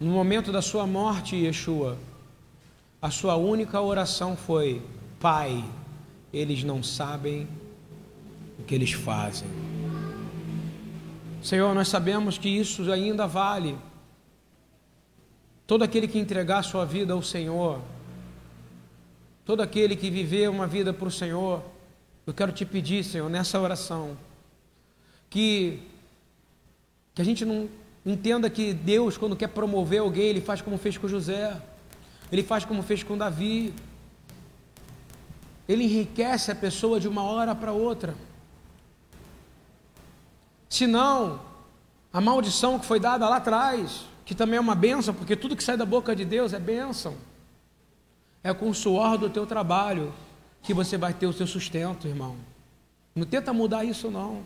No 0.00 0.10
momento 0.10 0.50
da 0.50 0.60
sua 0.60 0.84
morte, 0.84 1.36
Yeshua, 1.36 1.96
a 3.00 3.08
sua 3.08 3.36
única 3.36 3.80
oração 3.80 4.36
foi: 4.36 4.82
Pai, 5.20 5.64
eles 6.32 6.64
não 6.64 6.82
sabem 6.82 7.46
o 8.58 8.64
que 8.64 8.74
eles 8.74 8.92
fazem. 8.92 9.48
Senhor, 11.40 11.72
nós 11.72 11.86
sabemos 11.86 12.36
que 12.36 12.48
isso 12.48 12.90
ainda 12.90 13.28
vale 13.28 13.78
Todo 15.66 15.82
aquele 15.82 16.06
que 16.06 16.18
entregar 16.18 16.62
sua 16.62 16.84
vida 16.84 17.14
ao 17.14 17.22
Senhor, 17.22 17.80
todo 19.44 19.62
aquele 19.62 19.96
que 19.96 20.10
viver 20.10 20.50
uma 20.50 20.66
vida 20.66 20.92
para 20.92 21.08
o 21.08 21.10
Senhor, 21.10 21.62
eu 22.26 22.34
quero 22.34 22.52
te 22.52 22.66
pedir, 22.66 23.02
Senhor, 23.02 23.30
nessa 23.30 23.58
oração, 23.58 24.16
que, 25.30 25.82
que 27.14 27.22
a 27.22 27.24
gente 27.24 27.44
não 27.44 27.68
entenda 28.04 28.50
que 28.50 28.74
Deus, 28.74 29.16
quando 29.16 29.36
quer 29.36 29.48
promover 29.48 30.00
alguém, 30.00 30.26
Ele 30.26 30.40
faz 30.40 30.60
como 30.60 30.76
fez 30.76 30.98
com 30.98 31.08
José, 31.08 31.60
Ele 32.30 32.42
faz 32.42 32.64
como 32.64 32.82
fez 32.82 33.02
com 33.02 33.16
Davi, 33.16 33.72
Ele 35.66 35.84
enriquece 35.84 36.50
a 36.50 36.54
pessoa 36.54 37.00
de 37.00 37.08
uma 37.08 37.22
hora 37.22 37.54
para 37.54 37.72
outra. 37.72 38.14
Senão, 40.68 41.40
a 42.12 42.20
maldição 42.20 42.78
que 42.78 42.84
foi 42.84 43.00
dada 43.00 43.28
lá 43.28 43.36
atrás, 43.36 44.06
que 44.24 44.34
também 44.34 44.56
é 44.56 44.60
uma 44.60 44.74
bênção, 44.74 45.12
porque 45.12 45.36
tudo 45.36 45.56
que 45.56 45.62
sai 45.62 45.76
da 45.76 45.84
boca 45.84 46.14
de 46.16 46.24
Deus 46.24 46.52
é 46.52 46.58
bênção. 46.58 47.16
É 48.42 48.52
com 48.52 48.68
o 48.70 48.74
suor 48.74 49.18
do 49.18 49.28
teu 49.28 49.46
trabalho 49.46 50.12
que 50.62 50.72
você 50.72 50.96
vai 50.96 51.12
ter 51.12 51.26
o 51.26 51.32
seu 51.32 51.46
sustento, 51.46 52.08
irmão. 52.08 52.36
Não 53.14 53.26
tenta 53.26 53.52
mudar 53.52 53.84
isso, 53.84 54.10
não. 54.10 54.42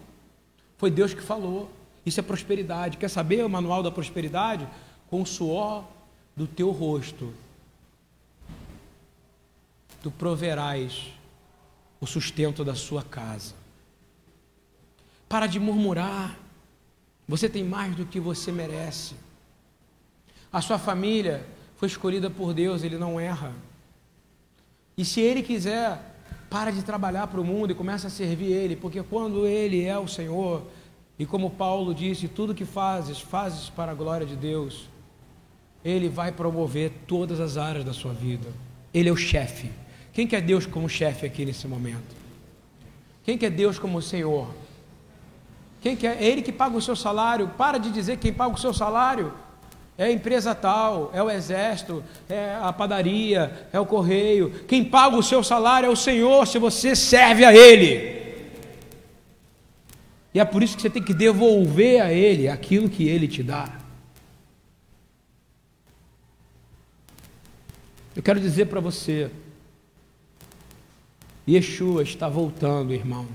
Foi 0.77 0.91
Deus 0.91 1.15
que 1.15 1.23
falou. 1.23 1.71
Isso 2.05 2.21
é 2.21 2.23
prosperidade. 2.23 2.97
Quer 2.97 3.09
saber 3.09 3.45
o 3.45 3.49
manual 3.49 3.83
da 3.83 3.91
prosperidade? 3.91 4.69
Com 5.09 5.23
o 5.23 5.27
suor 5.27 5.85
do 6.37 6.47
teu 6.47 6.71
rosto, 6.71 7.33
tu 10.03 10.11
proverás 10.11 11.13
o 12.01 12.07
sustento 12.07 12.65
da 12.65 12.75
sua 12.75 13.03
casa. 13.03 13.55
Para 15.29 15.47
de 15.47 15.59
murmurar. 15.59 16.39
Você 17.27 17.49
tem 17.49 17.65
mais 17.65 17.95
do 17.95 18.07
que 18.07 18.21
você 18.21 18.53
merece. 18.53 19.15
A 20.59 20.61
sua 20.61 20.77
família 20.77 21.47
foi 21.77 21.87
escolhida 21.87 22.29
por 22.29 22.53
Deus, 22.53 22.83
ele 22.83 22.99
não 22.99 23.21
erra. 23.21 23.53
E 24.97 25.05
se 25.05 25.21
ele 25.21 25.41
quiser, 25.41 26.01
para 26.51 26.73
de 26.73 26.83
trabalhar 26.83 27.29
para 27.29 27.41
o 27.41 27.45
mundo 27.45 27.71
e 27.71 27.77
começa 27.77 28.09
a 28.09 28.11
servir 28.11 28.51
ele, 28.51 28.75
porque 28.75 29.01
quando 29.05 29.47
ele 29.47 29.85
é 29.85 29.97
o 29.97 30.09
Senhor, 30.09 30.65
e 31.17 31.25
como 31.25 31.49
Paulo 31.49 31.95
disse, 31.95 32.27
tudo 32.27 32.57
que 32.57 32.65
fazes, 32.65 33.21
fazes 33.21 33.71
para 33.71 33.93
a 33.93 33.95
glória 33.95 34.27
de 34.27 34.35
Deus, 34.35 34.89
ele 35.85 36.09
vai 36.09 36.33
promover 36.33 36.91
todas 37.07 37.39
as 37.39 37.57
áreas 37.57 37.85
da 37.85 37.93
sua 37.93 38.13
vida. 38.13 38.49
Ele 38.93 39.09
é 39.09 39.13
o 39.13 39.17
chefe. 39.17 39.71
Quem 40.13 40.27
quer 40.27 40.41
Deus 40.43 40.67
como 40.67 40.89
chefe 40.89 41.25
aqui 41.25 41.45
nesse 41.45 41.69
momento? 41.69 42.17
Quem 43.23 43.39
quer 43.39 43.51
Deus 43.51 43.79
como 43.79 44.03
Senhor? 44.03 44.53
Quem 45.81 45.95
quer? 45.95 46.21
É 46.21 46.27
ele 46.27 46.43
que 46.43 46.51
paga 46.51 46.77
o 46.77 46.83
seu 46.83 46.97
salário. 46.97 47.47
Para 47.57 47.79
de 47.79 47.93
dizer 47.93 48.17
quem 48.17 48.33
paga 48.33 48.57
o 48.57 48.59
seu 48.59 48.75
salário 48.75 49.33
é 49.99 50.05
a 50.05 50.13
empresa 50.13 50.55
tal, 50.55 51.11
é 51.13 51.21
o 51.21 51.29
exército, 51.29 52.05
é 52.29 52.57
a 52.63 52.73
padaria, 52.73 53.69
é 53.73 53.81
o 53.81 53.85
correio. 53.85 54.65
Quem 54.69 54.85
paga 54.85 55.17
o 55.17 55.23
seu 55.25 55.43
salário 55.43 55.89
é 55.89 55.91
o 55.91 55.97
Senhor, 55.97 56.47
se 56.47 56.57
você 56.57 56.95
serve 56.95 57.45
a 57.45 57.53
Ele. 57.53 58.17
E 60.33 60.39
é 60.39 60.45
por 60.45 60.63
isso 60.63 60.77
que 60.77 60.83
você 60.83 60.89
tem 60.89 61.03
que 61.03 61.13
devolver 61.13 62.01
a 62.01 62.13
Ele 62.13 62.49
aquilo 62.49 62.89
que 62.89 63.09
Ele 63.09 63.27
te 63.27 63.43
dá. 63.43 63.77
Eu 68.15 68.23
quero 68.23 68.39
dizer 68.39 68.67
para 68.67 68.79
você, 68.79 69.33
Yeshua 71.49 72.05
está 72.05 72.29
voltando, 72.29 72.95
irmão. 72.95 73.27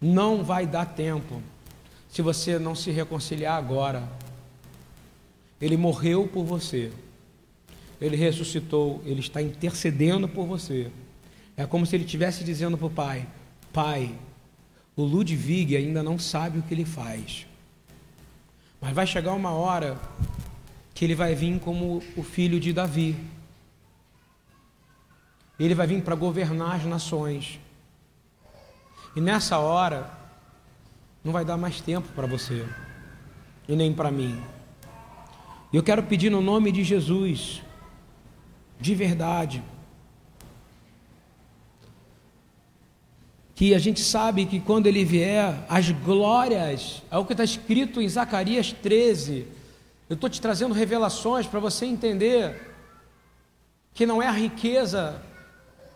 Não 0.00 0.42
vai 0.42 0.66
dar 0.66 0.86
tempo 0.86 1.42
se 2.08 2.22
você 2.22 2.58
não 2.58 2.74
se 2.74 2.90
reconciliar 2.90 3.58
agora. 3.58 4.08
Ele 5.60 5.76
morreu 5.76 6.28
por 6.28 6.44
você. 6.44 6.92
Ele 8.00 8.16
ressuscitou, 8.16 9.02
ele 9.04 9.20
está 9.20 9.42
intercedendo 9.42 10.28
por 10.28 10.46
você. 10.46 10.90
É 11.56 11.66
como 11.66 11.84
se 11.84 11.96
ele 11.96 12.04
estivesse 12.04 12.44
dizendo 12.44 12.78
para 12.78 12.86
o 12.86 12.90
pai: 12.90 13.26
Pai, 13.72 14.14
o 14.96 15.02
Ludwig 15.02 15.76
ainda 15.76 16.02
não 16.02 16.18
sabe 16.18 16.58
o 16.58 16.62
que 16.62 16.72
ele 16.72 16.84
faz. 16.84 17.46
Mas 18.80 18.92
vai 18.92 19.06
chegar 19.06 19.32
uma 19.32 19.50
hora 19.50 19.98
que 20.94 21.04
ele 21.04 21.14
vai 21.14 21.34
vir 21.34 21.58
como 21.60 22.02
o 22.16 22.22
filho 22.22 22.60
de 22.60 22.72
Davi. 22.72 23.16
Ele 25.58 25.74
vai 25.74 25.86
vir 25.86 26.02
para 26.02 26.14
governar 26.14 26.76
as 26.76 26.84
nações. 26.84 27.58
E 29.16 29.20
nessa 29.20 29.58
hora, 29.58 30.08
não 31.24 31.32
vai 31.32 31.44
dar 31.44 31.56
mais 31.56 31.80
tempo 31.80 32.08
para 32.14 32.26
você, 32.26 32.64
e 33.66 33.74
nem 33.74 33.92
para 33.92 34.10
mim. 34.10 34.40
E 35.72 35.76
eu 35.76 35.82
quero 35.82 36.02
pedir 36.02 36.30
no 36.30 36.40
nome 36.40 36.72
de 36.72 36.82
Jesus, 36.82 37.62
de 38.80 38.94
verdade, 38.94 39.62
que 43.54 43.74
a 43.74 43.78
gente 43.78 44.00
sabe 44.00 44.46
que 44.46 44.60
quando 44.60 44.86
ele 44.86 45.04
vier, 45.04 45.52
as 45.68 45.90
glórias, 45.90 47.02
é 47.10 47.18
o 47.18 47.24
que 47.24 47.32
está 47.32 47.44
escrito 47.44 48.00
em 48.00 48.08
Zacarias 48.08 48.72
13. 48.72 49.46
Eu 50.08 50.14
estou 50.14 50.30
te 50.30 50.40
trazendo 50.40 50.72
revelações 50.72 51.46
para 51.46 51.60
você 51.60 51.84
entender 51.84 52.72
que 53.92 54.06
não 54.06 54.22
é 54.22 54.28
a 54.28 54.32
riqueza 54.32 55.20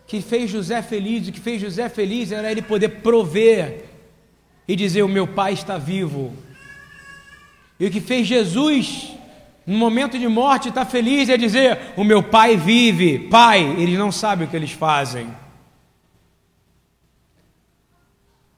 que 0.06 0.20
fez 0.20 0.50
José 0.50 0.82
feliz, 0.82 1.28
o 1.28 1.32
que 1.32 1.40
fez 1.40 1.62
José 1.62 1.88
feliz 1.88 2.32
era 2.32 2.50
ele 2.50 2.60
poder 2.60 3.00
prover 3.00 3.84
e 4.68 4.76
dizer: 4.76 5.02
O 5.02 5.08
meu 5.08 5.26
pai 5.26 5.54
está 5.54 5.78
vivo. 5.78 6.36
E 7.80 7.86
o 7.86 7.90
que 7.90 8.00
fez 8.00 8.26
Jesus 8.26 9.12
no 9.66 9.78
momento 9.78 10.18
de 10.18 10.26
morte 10.26 10.68
está 10.68 10.84
feliz 10.84 11.28
é 11.28 11.36
dizer: 11.36 11.92
O 11.96 12.04
meu 12.04 12.22
pai 12.22 12.56
vive. 12.56 13.18
Pai, 13.28 13.62
eles 13.78 13.98
não 13.98 14.10
sabem 14.10 14.46
o 14.46 14.50
que 14.50 14.56
eles 14.56 14.72
fazem. 14.72 15.42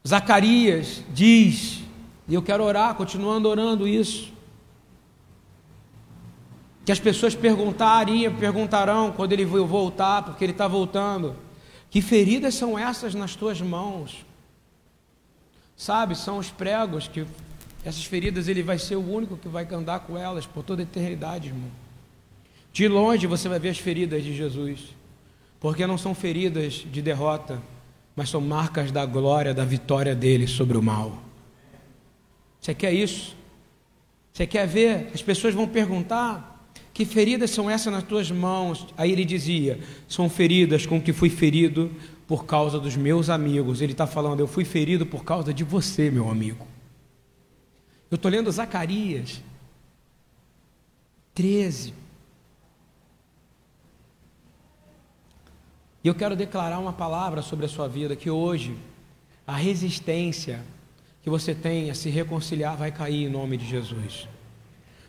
Zacarias 0.06 1.02
diz, 1.14 1.82
e 2.28 2.34
eu 2.34 2.42
quero 2.42 2.62
orar, 2.62 2.94
continuando 2.94 3.48
orando 3.48 3.88
isso, 3.88 4.34
que 6.84 6.92
as 6.92 7.00
pessoas 7.00 7.34
perguntariam, 7.34 8.34
perguntarão 8.34 9.12
quando 9.12 9.32
ele 9.32 9.46
voltar, 9.46 10.22
porque 10.22 10.44
ele 10.44 10.52
está 10.52 10.68
voltando, 10.68 11.34
que 11.88 12.02
feridas 12.02 12.54
são 12.54 12.78
essas 12.78 13.14
nas 13.14 13.34
tuas 13.34 13.62
mãos? 13.62 14.26
Sabe, 15.74 16.14
são 16.14 16.36
os 16.36 16.50
pregos 16.50 17.08
que 17.08 17.26
essas 17.84 18.04
feridas 18.04 18.48
ele 18.48 18.62
vai 18.62 18.78
ser 18.78 18.96
o 18.96 19.06
único 19.06 19.36
que 19.36 19.46
vai 19.46 19.66
andar 19.70 20.00
com 20.00 20.16
elas 20.16 20.46
por 20.46 20.62
toda 20.62 20.80
a 20.80 20.84
eternidade, 20.84 21.48
irmão. 21.48 21.70
De 22.72 22.88
longe 22.88 23.26
você 23.26 23.48
vai 23.48 23.58
ver 23.58 23.68
as 23.68 23.78
feridas 23.78 24.24
de 24.24 24.34
Jesus, 24.34 24.80
porque 25.60 25.86
não 25.86 25.98
são 25.98 26.14
feridas 26.14 26.84
de 26.90 27.02
derrota, 27.02 27.62
mas 28.16 28.30
são 28.30 28.40
marcas 28.40 28.90
da 28.90 29.04
glória, 29.04 29.52
da 29.52 29.64
vitória 29.64 30.14
dele 30.14 30.46
sobre 30.46 30.78
o 30.78 30.82
mal. 30.82 31.22
Você 32.60 32.74
quer 32.74 32.92
isso? 32.92 33.36
Você 34.32 34.46
quer 34.46 34.66
ver? 34.66 35.10
As 35.12 35.22
pessoas 35.22 35.54
vão 35.54 35.68
perguntar: 35.68 36.66
que 36.94 37.04
feridas 37.04 37.50
são 37.50 37.70
essas 37.70 37.92
nas 37.92 38.02
tuas 38.02 38.30
mãos? 38.30 38.86
Aí 38.96 39.12
ele 39.12 39.24
dizia: 39.24 39.78
são 40.08 40.30
feridas 40.30 40.86
com 40.86 41.00
que 41.00 41.12
fui 41.12 41.28
ferido 41.28 41.90
por 42.26 42.46
causa 42.46 42.80
dos 42.80 42.96
meus 42.96 43.28
amigos. 43.28 43.82
Ele 43.82 43.92
está 43.92 44.06
falando: 44.06 44.40
eu 44.40 44.46
fui 44.46 44.64
ferido 44.64 45.04
por 45.04 45.22
causa 45.22 45.52
de 45.52 45.62
você, 45.62 46.10
meu 46.10 46.30
amigo. 46.30 46.73
Eu 48.14 48.16
estou 48.16 48.30
lendo 48.30 48.52
Zacarias 48.52 49.42
13. 51.34 51.92
E 56.04 56.06
eu 56.06 56.14
quero 56.14 56.36
declarar 56.36 56.78
uma 56.78 56.92
palavra 56.92 57.42
sobre 57.42 57.66
a 57.66 57.68
sua 57.68 57.88
vida 57.88 58.14
que 58.14 58.30
hoje 58.30 58.78
a 59.44 59.56
resistência 59.56 60.64
que 61.24 61.28
você 61.28 61.56
tem 61.56 61.90
a 61.90 61.94
se 61.96 62.08
reconciliar 62.08 62.76
vai 62.76 62.92
cair 62.92 63.24
em 63.24 63.28
nome 63.28 63.56
de 63.56 63.66
Jesus. 63.66 64.28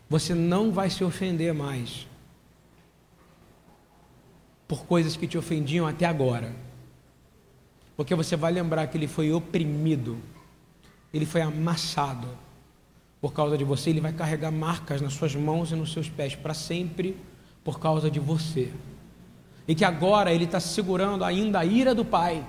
Você 0.10 0.34
não 0.34 0.72
vai 0.72 0.90
se 0.90 1.04
ofender 1.04 1.54
mais 1.54 2.08
por 4.68 4.88
coisas 4.88 5.16
que 5.16 5.28
te 5.28 5.38
ofendiam 5.38 5.86
até 5.86 6.08
agora. 6.08 6.56
Porque 7.96 8.16
você 8.16 8.36
vai 8.36 8.52
lembrar 8.52 8.88
que 8.88 8.98
ele 8.98 9.08
foi 9.08 9.32
oprimido, 9.32 10.18
ele 11.14 11.28
foi 11.28 11.42
amassado 11.42 12.45
por 13.26 13.34
causa 13.34 13.58
de 13.58 13.64
você, 13.64 13.90
ele 13.90 14.02
vai 14.02 14.14
carregar 14.14 14.52
marcas 14.52 15.02
nas 15.02 15.14
suas 15.14 15.34
mãos 15.34 15.72
e 15.72 15.76
nos 15.76 15.92
seus 15.92 16.08
pés 16.08 16.36
para 16.36 16.54
sempre 16.54 17.18
por 17.64 17.80
causa 17.80 18.12
de 18.12 18.20
você 18.20 18.72
e 19.68 19.74
que 19.74 19.84
agora 19.84 20.32
ele 20.32 20.44
está 20.44 20.60
segurando 20.60 21.24
ainda 21.24 21.58
a 21.58 21.66
ira 21.66 21.96
do 21.96 22.06
Pai 22.06 22.48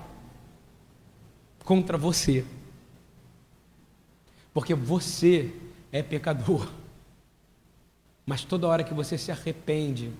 contra 1.63 1.97
você, 1.97 2.45
porque 4.53 4.75
você 4.75 5.51
é 5.91 6.03
pecador. 6.03 6.69
Mas 8.23 8.43
toda 8.43 8.67
hora 8.67 8.83
que 8.83 8.93
você 8.93 9.17
se 9.17 9.31
arrepende, 9.31 10.11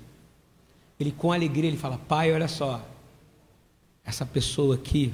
ele 0.99 1.11
com 1.11 1.31
alegria 1.31 1.69
ele 1.69 1.77
fala: 1.77 1.99
Pai, 1.99 2.33
olha 2.33 2.47
só, 2.47 2.83
essa 4.03 4.25
pessoa 4.25 4.73
aqui 4.73 5.13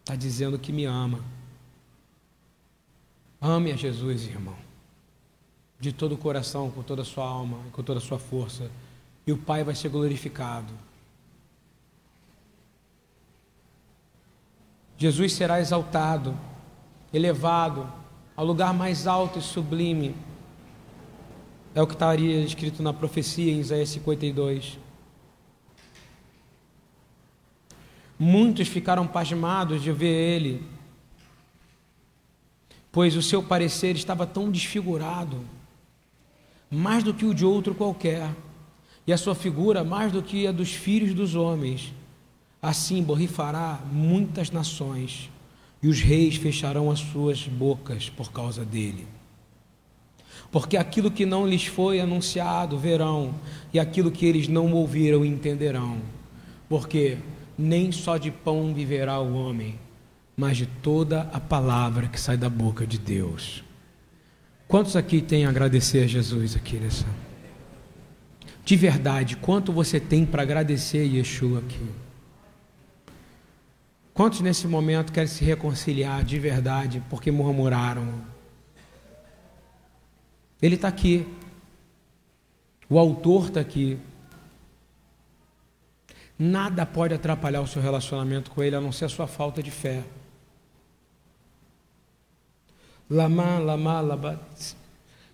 está 0.00 0.16
dizendo 0.16 0.58
que 0.58 0.72
me 0.72 0.86
ama. 0.86 1.22
Ame 3.40 3.72
a 3.72 3.76
Jesus, 3.76 4.26
irmão 4.26 4.68
de 5.80 5.92
todo 5.92 6.14
o 6.14 6.18
coração, 6.18 6.70
com 6.70 6.82
toda 6.82 7.02
a 7.02 7.04
sua 7.04 7.24
alma 7.24 7.58
e 7.68 7.70
com 7.70 7.82
toda 7.82 7.98
a 7.98 8.02
sua 8.02 8.18
força, 8.18 8.70
e 9.26 9.32
o 9.32 9.38
Pai 9.38 9.62
vai 9.62 9.74
ser 9.74 9.88
glorificado. 9.88 10.72
Jesus 14.96 15.32
será 15.32 15.60
exaltado, 15.60 16.36
elevado 17.14 17.90
ao 18.36 18.44
lugar 18.44 18.74
mais 18.74 19.06
alto 19.06 19.38
e 19.38 19.42
sublime. 19.42 20.16
É 21.74 21.80
o 21.80 21.86
que 21.86 21.92
estaria 21.92 22.40
escrito 22.40 22.82
na 22.82 22.92
profecia 22.92 23.52
em 23.52 23.60
Isaías 23.60 23.90
52. 23.90 24.78
Muitos 28.18 28.66
ficaram 28.66 29.06
pasmados 29.06 29.80
de 29.80 29.92
ver 29.92 30.08
ele, 30.08 30.66
pois 32.98 33.14
o 33.14 33.22
seu 33.22 33.40
parecer 33.40 33.94
estava 33.94 34.26
tão 34.26 34.50
desfigurado 34.50 35.44
mais 36.68 37.04
do 37.04 37.14
que 37.14 37.24
o 37.24 37.32
de 37.32 37.44
outro 37.44 37.72
qualquer, 37.72 38.28
e 39.06 39.12
a 39.12 39.16
sua 39.16 39.36
figura 39.36 39.84
mais 39.84 40.10
do 40.10 40.20
que 40.20 40.48
a 40.48 40.50
dos 40.50 40.72
filhos 40.72 41.14
dos 41.14 41.36
homens. 41.36 41.94
Assim 42.60 43.00
borrifará 43.00 43.80
muitas 43.92 44.50
nações, 44.50 45.30
e 45.80 45.86
os 45.86 46.00
reis 46.00 46.34
fecharão 46.34 46.90
as 46.90 46.98
suas 46.98 47.46
bocas 47.46 48.08
por 48.10 48.32
causa 48.32 48.64
dele. 48.64 49.06
Porque 50.50 50.76
aquilo 50.76 51.08
que 51.08 51.24
não 51.24 51.46
lhes 51.46 51.66
foi 51.66 52.00
anunciado 52.00 52.76
verão, 52.76 53.32
e 53.72 53.78
aquilo 53.78 54.10
que 54.10 54.26
eles 54.26 54.48
não 54.48 54.72
ouviram 54.72 55.24
entenderão. 55.24 55.98
Porque 56.68 57.16
nem 57.56 57.92
só 57.92 58.16
de 58.16 58.32
pão 58.32 58.74
viverá 58.74 59.20
o 59.20 59.34
homem, 59.34 59.78
mas 60.38 60.56
de 60.56 60.66
toda 60.66 61.22
a 61.32 61.40
palavra 61.40 62.06
que 62.06 62.20
sai 62.20 62.36
da 62.36 62.48
boca 62.48 62.86
de 62.86 62.96
Deus. 62.96 63.64
Quantos 64.68 64.94
aqui 64.94 65.20
têm 65.20 65.44
a 65.44 65.48
agradecer 65.48 66.04
a 66.04 66.06
Jesus 66.06 66.54
aqui 66.54 66.76
nessa? 66.76 67.06
De 68.64 68.76
verdade, 68.76 69.36
quanto 69.36 69.72
você 69.72 69.98
tem 69.98 70.24
para 70.24 70.42
agradecer 70.42 70.98
a 70.98 71.16
Yeshua 71.16 71.58
aqui? 71.58 71.90
Quantos 74.14 74.40
nesse 74.40 74.68
momento 74.68 75.12
querem 75.12 75.26
se 75.26 75.44
reconciliar 75.44 76.22
de 76.22 76.38
verdade 76.38 77.02
porque 77.10 77.32
murmuraram? 77.32 78.06
Ele 80.62 80.76
está 80.76 80.86
aqui. 80.86 81.26
O 82.88 82.96
autor 82.96 83.48
está 83.48 83.58
aqui. 83.60 83.98
Nada 86.38 86.86
pode 86.86 87.12
atrapalhar 87.12 87.60
o 87.60 87.66
seu 87.66 87.82
relacionamento 87.82 88.52
com 88.52 88.62
ele 88.62 88.76
a 88.76 88.80
não 88.80 88.92
ser 88.92 89.06
a 89.06 89.08
sua 89.08 89.26
falta 89.26 89.60
de 89.60 89.72
fé. 89.72 90.04
Lama, 93.10 93.58
lama, 93.58 94.00
lama. 94.00 94.40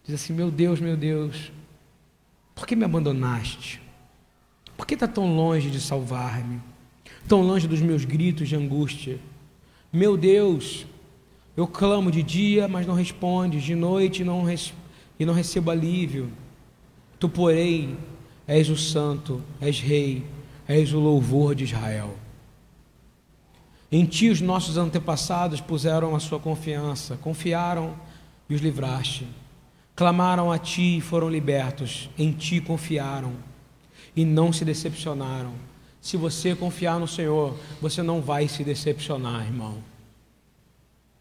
Diz 0.04 0.14
assim: 0.14 0.32
Meu 0.32 0.50
Deus, 0.50 0.80
meu 0.80 0.96
Deus, 0.96 1.50
por 2.54 2.66
que 2.66 2.76
me 2.76 2.84
abandonaste? 2.84 3.80
Por 4.76 4.86
que 4.86 4.94
está 4.94 5.08
tão 5.08 5.34
longe 5.34 5.70
de 5.70 5.80
salvar-me? 5.80 6.60
Tão 7.28 7.42
longe 7.42 7.66
dos 7.66 7.80
meus 7.80 8.04
gritos 8.04 8.48
de 8.48 8.56
angústia? 8.56 9.18
Meu 9.92 10.16
Deus, 10.16 10.86
eu 11.56 11.66
clamo 11.66 12.10
de 12.10 12.22
dia, 12.22 12.68
mas 12.68 12.86
não 12.86 12.94
respondes, 12.94 13.62
de 13.62 13.74
noite 13.74 14.24
não 14.24 14.44
res... 14.44 14.72
e 15.18 15.24
não 15.24 15.34
recebo 15.34 15.70
alívio. 15.70 16.30
Tu, 17.18 17.28
porém, 17.28 17.96
és 18.46 18.68
o 18.68 18.76
santo, 18.76 19.40
és 19.60 19.80
rei, 19.80 20.24
és 20.66 20.92
o 20.92 20.98
louvor 20.98 21.54
de 21.54 21.64
Israel. 21.64 22.14
Em 23.94 24.04
ti 24.04 24.28
os 24.28 24.40
nossos 24.40 24.76
antepassados 24.76 25.60
puseram 25.60 26.16
a 26.16 26.18
sua 26.18 26.40
confiança, 26.40 27.16
confiaram 27.16 27.94
e 28.50 28.54
os 28.56 28.60
livraste. 28.60 29.24
Clamaram 29.94 30.50
a 30.50 30.58
ti 30.58 30.98
e 30.98 31.00
foram 31.00 31.30
libertos, 31.30 32.10
em 32.18 32.32
ti 32.32 32.60
confiaram 32.60 33.34
e 34.16 34.24
não 34.24 34.52
se 34.52 34.64
decepcionaram. 34.64 35.52
Se 36.00 36.16
você 36.16 36.56
confiar 36.56 36.98
no 36.98 37.06
Senhor, 37.06 37.56
você 37.80 38.02
não 38.02 38.20
vai 38.20 38.48
se 38.48 38.64
decepcionar, 38.64 39.46
irmão. 39.46 39.78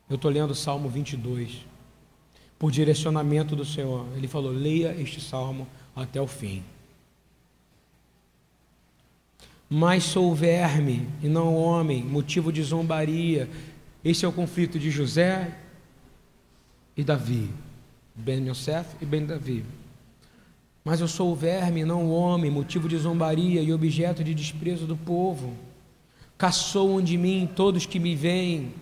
Eu 0.09 0.15
estou 0.15 0.31
lendo 0.31 0.49
o 0.49 0.55
Salmo 0.55 0.89
22, 0.89 1.63
por 2.57 2.71
direcionamento 2.71 3.55
do 3.55 3.63
Senhor. 3.63 4.07
Ele 4.15 4.27
falou: 4.27 4.51
leia 4.51 4.99
este 4.99 5.21
salmo 5.21 5.67
até 5.95 6.19
o 6.19 6.25
fim 6.25 6.63
mas 9.75 10.03
sou 10.03 10.35
verme 10.35 11.09
e 11.23 11.27
não 11.27 11.55
homem, 11.55 12.03
motivo 12.03 12.53
de 12.53 12.61
zombaria. 12.61 13.49
Esse 14.05 14.23
é 14.23 14.27
o 14.27 14.31
conflito 14.31 14.77
de 14.77 14.91
José 14.91 15.57
e 16.95 17.03
Davi. 17.03 17.49
Ben 18.13 18.47
Yosef 18.47 18.95
e 19.01 19.05
Ben 19.05 19.25
Davi. 19.25 19.65
Mas 20.85 21.01
eu 21.01 21.07
sou 21.07 21.31
o 21.31 21.35
verme, 21.35 21.83
não 21.83 22.05
o 22.05 22.11
homem, 22.11 22.51
motivo 22.51 22.87
de 22.87 22.95
zombaria 22.99 23.63
e 23.63 23.73
objeto 23.73 24.23
de 24.23 24.35
desprezo 24.35 24.85
do 24.85 24.95
povo. 24.95 25.55
Caçoam 26.37 27.01
de 27.01 27.17
mim 27.17 27.49
todos 27.55 27.87
que 27.87 27.97
me 27.97 28.15
veem, 28.15 28.75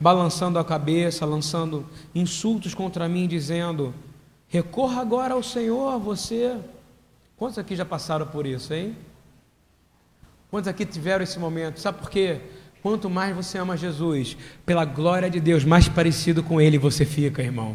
balançando 0.00 0.58
a 0.58 0.64
cabeça, 0.64 1.24
lançando 1.24 1.86
insultos 2.12 2.74
contra 2.74 3.08
mim, 3.08 3.28
dizendo: 3.28 3.94
Recorra 4.48 5.02
agora 5.02 5.34
ao 5.34 5.42
Senhor, 5.44 6.00
você. 6.00 6.58
Quantos 7.36 7.58
aqui 7.58 7.76
já 7.76 7.84
passaram 7.84 8.26
por 8.26 8.44
isso, 8.44 8.74
hein? 8.74 8.96
Quantos 10.52 10.68
aqui 10.68 10.84
tiveram 10.84 11.24
esse 11.24 11.38
momento? 11.38 11.80
Sabe 11.80 11.98
por 11.98 12.10
quê? 12.10 12.38
Quanto 12.82 13.08
mais 13.08 13.34
você 13.34 13.56
ama 13.56 13.74
Jesus, 13.74 14.36
pela 14.66 14.84
glória 14.84 15.30
de 15.30 15.40
Deus, 15.40 15.64
mais 15.64 15.88
parecido 15.88 16.42
com 16.42 16.60
Ele 16.60 16.76
você 16.76 17.06
fica, 17.06 17.42
irmão. 17.42 17.74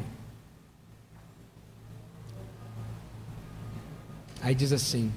Aí 4.43 4.53
diz 4.53 4.71
assim: 4.71 5.11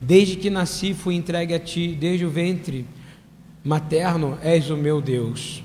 Desde 0.00 0.36
que 0.36 0.48
nasci 0.48 0.94
fui 0.94 1.16
entregue 1.16 1.52
a 1.52 1.58
ti, 1.58 1.96
desde 1.98 2.24
o 2.24 2.30
ventre 2.30 2.86
materno 3.64 4.38
és 4.40 4.70
o 4.70 4.76
meu 4.76 5.02
Deus. 5.02 5.64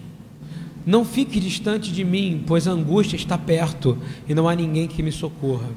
Não 0.83 1.05
fique 1.05 1.39
distante 1.39 1.91
de 1.91 2.03
mim, 2.03 2.43
pois 2.47 2.67
a 2.67 2.71
angústia 2.71 3.15
está 3.17 3.37
perto 3.37 4.01
e 4.27 4.33
não 4.33 4.49
há 4.49 4.55
ninguém 4.55 4.87
que 4.87 5.03
me 5.03 5.11
socorra. 5.11 5.69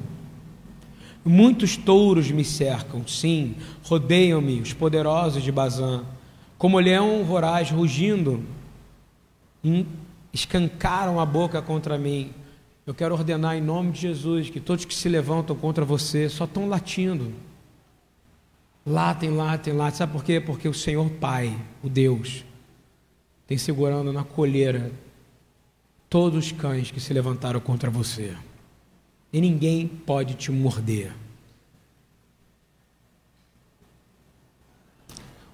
Muitos 1.27 1.75
touros 1.75 2.31
me 2.31 2.45
cercam, 2.45 3.05
sim, 3.05 3.55
rodeiam-me 3.83 4.61
os 4.61 4.71
poderosos 4.71 5.43
de 5.43 5.51
Bazã, 5.51 6.05
como 6.57 6.79
leão 6.79 7.23
voraz 7.25 7.69
rugindo, 7.69 8.43
escancaram 10.31 11.19
a 11.19 11.25
boca 11.25 11.61
contra 11.61 11.97
mim. 11.97 12.31
Eu 12.85 12.93
quero 12.93 13.13
ordenar 13.13 13.57
em 13.57 13.61
nome 13.61 13.91
de 13.91 13.99
Jesus 13.99 14.49
que 14.49 14.61
todos 14.61 14.85
que 14.85 14.95
se 14.95 15.09
levantam 15.09 15.55
contra 15.55 15.83
você 15.83 16.29
só 16.29 16.45
estão 16.45 16.69
latindo. 16.69 17.33
Latem, 18.85 19.31
latem, 19.31 19.73
latem. 19.73 19.97
Sabe 19.97 20.13
por 20.13 20.23
quê? 20.23 20.39
Porque 20.39 20.69
o 20.69 20.73
Senhor 20.73 21.09
Pai, 21.09 21.53
o 21.83 21.89
Deus, 21.89 22.45
tem 23.45 23.57
segurando 23.57 24.13
na 24.13 24.23
colheira 24.23 24.91
todos 26.09 26.45
os 26.45 26.51
cães 26.53 26.89
que 26.89 27.01
se 27.01 27.13
levantaram 27.13 27.59
contra 27.59 27.89
você. 27.89 28.33
E 29.31 29.41
ninguém 29.41 29.87
pode 29.87 30.35
te 30.35 30.51
morder. 30.51 31.13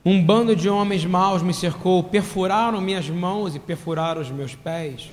Um 0.05 0.21
bando 0.21 0.53
de 0.53 0.67
homens 0.67 1.05
maus 1.05 1.41
me 1.41 1.53
cercou, 1.53 2.03
perfuraram 2.03 2.81
minhas 2.81 3.09
mãos 3.09 3.55
e 3.55 3.59
perfuraram 3.59 4.21
os 4.21 4.29
meus 4.29 4.53
pés. 4.53 5.09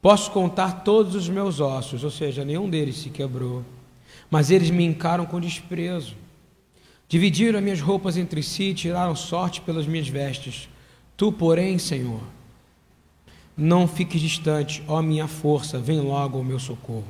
Posso 0.00 0.30
contar 0.30 0.84
todos 0.84 1.14
os 1.14 1.28
meus 1.28 1.60
ossos, 1.60 2.02
ou 2.02 2.10
seja, 2.10 2.44
nenhum 2.44 2.70
deles 2.70 2.96
se 2.96 3.10
quebrou, 3.10 3.62
mas 4.30 4.50
eles 4.50 4.70
me 4.70 4.84
encaram 4.84 5.26
com 5.26 5.38
desprezo. 5.38 6.14
Dividiram 7.08 7.58
as 7.58 7.64
minhas 7.64 7.80
roupas 7.80 8.16
entre 8.16 8.42
si, 8.42 8.72
tiraram 8.72 9.14
sorte 9.14 9.60
pelas 9.60 9.86
minhas 9.86 10.08
vestes. 10.08 10.68
Tu, 11.16 11.30
porém, 11.30 11.78
Senhor, 11.78 12.22
não 13.56 13.88
fiques 13.88 14.20
distante, 14.20 14.82
ó 14.86 15.00
minha 15.00 15.26
força, 15.26 15.78
vem 15.78 16.00
logo 16.00 16.36
ao 16.36 16.44
meu 16.44 16.58
socorro. 16.58 17.06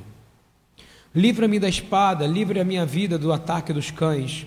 Livra-me 1.13 1.59
da 1.59 1.67
espada, 1.67 2.25
livre 2.25 2.59
a 2.59 2.63
minha 2.63 2.85
vida 2.85 3.17
do 3.17 3.33
ataque 3.33 3.73
dos 3.73 3.91
cães. 3.91 4.45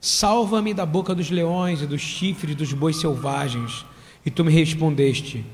Salva-me 0.00 0.74
da 0.74 0.84
boca 0.84 1.14
dos 1.14 1.30
leões 1.30 1.80
e 1.80 1.86
dos 1.86 2.00
chifres 2.02 2.54
dos 2.54 2.72
bois 2.72 2.96
selvagens. 2.96 3.86
E 4.26 4.30
tu 4.30 4.44
me 4.44 4.52
respondeste: 4.52 5.44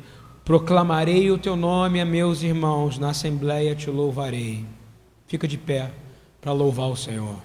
Proclamarei 0.45 1.31
o 1.31 1.39
teu 1.39 1.55
nome 1.55 2.01
a 2.01 2.05
meus 2.05 2.43
irmãos, 2.43 2.99
na 2.99 3.11
assembleia 3.11 3.75
te 3.75 3.91
louvarei. 3.91 4.65
Fica 5.29 5.47
de 5.47 5.57
pé 5.57 5.93
para 6.41 6.53
louvar 6.53 6.89
o 6.89 6.97
Senhor. 6.97 7.37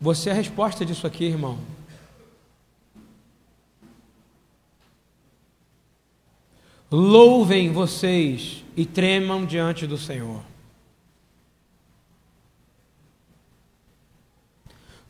Você 0.00 0.30
é 0.30 0.32
a 0.32 0.34
resposta 0.34 0.84
disso 0.84 1.06
aqui, 1.06 1.26
irmão. 1.26 1.58
Louvem 6.90 7.70
vocês 7.70 8.64
e 8.76 8.84
tremam 8.84 9.46
diante 9.46 9.86
do 9.86 9.96
Senhor. 9.96 10.42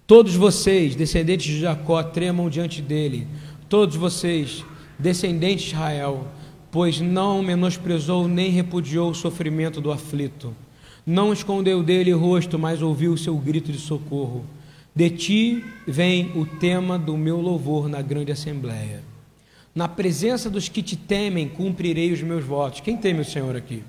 Todos 0.06 0.34
vocês, 0.34 0.94
descendentes 0.94 1.46
de 1.46 1.60
Jacó, 1.60 2.02
tremam 2.02 2.50
diante 2.50 2.82
dele. 2.82 3.26
Todos 3.66 3.96
vocês, 3.96 4.62
descendentes 4.98 5.66
de 5.66 5.70
Israel, 5.70 6.28
pois 6.70 7.00
não 7.00 7.42
menosprezou 7.42 8.28
nem 8.28 8.50
repudiou 8.50 9.10
o 9.10 9.14
sofrimento 9.14 9.80
do 9.80 9.90
aflito. 9.90 10.54
Não 11.06 11.32
escondeu 11.32 11.82
dele 11.82 12.12
o 12.12 12.18
rosto, 12.18 12.58
mas 12.58 12.82
ouviu 12.82 13.14
o 13.14 13.18
seu 13.18 13.36
grito 13.38 13.72
de 13.72 13.78
socorro. 13.78 14.44
De 14.94 15.08
ti 15.08 15.64
vem 15.86 16.30
o 16.34 16.44
tema 16.44 16.98
do 16.98 17.16
meu 17.16 17.40
louvor 17.40 17.88
na 17.88 18.02
grande 18.02 18.32
assembleia. 18.32 19.09
Na 19.74 19.86
presença 19.86 20.50
dos 20.50 20.68
que 20.68 20.82
te 20.82 20.96
temem, 20.96 21.48
cumprirei 21.48 22.12
os 22.12 22.22
meus 22.22 22.44
votos. 22.44 22.80
Quem 22.80 22.96
teme 22.96 23.20
o 23.20 23.24
Senhor 23.24 23.54
aqui? 23.54 23.84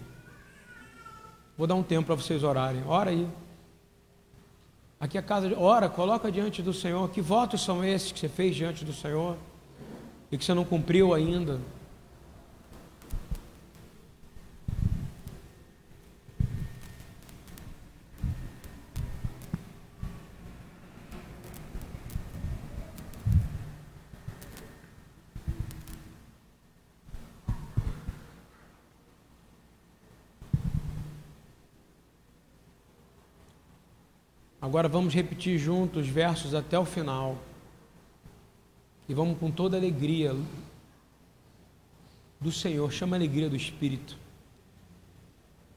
Vou 1.58 1.66
dar 1.66 1.76
um 1.76 1.84
tempo 1.84 2.08
para 2.08 2.16
vocês 2.16 2.44
orarem. 2.44 2.84
Ora 2.86 3.10
aí. 3.12 3.28
Aqui 5.00 5.18
a 5.18 5.22
casa 5.22 5.52
ora, 5.58 5.90
coloca 5.90 6.32
diante 6.32 6.62
do 6.62 6.74
Senhor. 6.74 7.10
Que 7.10 7.22
votos 7.22 7.62
são 7.62 7.84
esses 7.84 8.12
que 8.12 8.20
você 8.20 8.30
fez 8.30 8.56
diante 8.56 8.86
do 8.86 8.94
Senhor 8.94 9.36
e 10.32 10.38
que 10.38 10.46
você 10.46 10.54
não 10.54 10.64
cumpriu 10.64 11.14
ainda? 11.14 11.60
Agora 34.62 34.88
vamos 34.88 35.14
repetir 35.14 35.58
juntos 35.58 36.04
os 36.04 36.08
versos 36.08 36.54
até 36.54 36.78
o 36.78 36.86
final. 36.86 37.36
E 39.10 39.14
vamos 39.14 39.40
com 39.40 39.50
toda 39.50 39.76
a 39.76 39.80
alegria 39.80 40.36
do 42.40 42.52
Senhor, 42.52 42.92
chama 42.92 43.16
a 43.16 43.20
alegria 43.20 43.50
do 43.50 43.56
Espírito. 43.56 44.16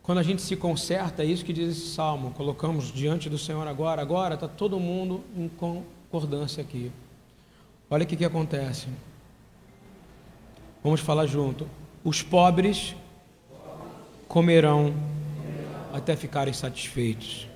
Quando 0.03 0.18
a 0.18 0.22
gente 0.22 0.43
se 0.43 0.55
conserta, 0.55 1.22
é 1.22 1.26
isso 1.26 1.43
que 1.43 1.53
diz 1.53 1.70
esse 1.70 1.95
salmo. 1.95 2.32
Colocamos 2.32 2.93
diante 2.93 3.30
do 3.30 3.39
Senhor 3.39 3.66
agora, 3.66 4.03
agora 4.03 4.35
está 4.35 4.47
todo 4.47 4.78
mundo 4.78 5.24
em 5.35 5.49
concordância 5.49 6.62
aqui. 6.62 6.93
Olha 7.89 8.05
o 8.05 8.07
que, 8.07 8.16
que 8.16 8.24
acontece. 8.24 8.87
Vamos 10.82 11.01
falar 11.01 11.26
junto. 11.26 11.66
Os 12.05 12.22
pobres 12.22 12.95
comerão 14.28 14.95
até 15.91 16.14
ficarem 16.14 16.53
satisfeitos. 16.53 17.49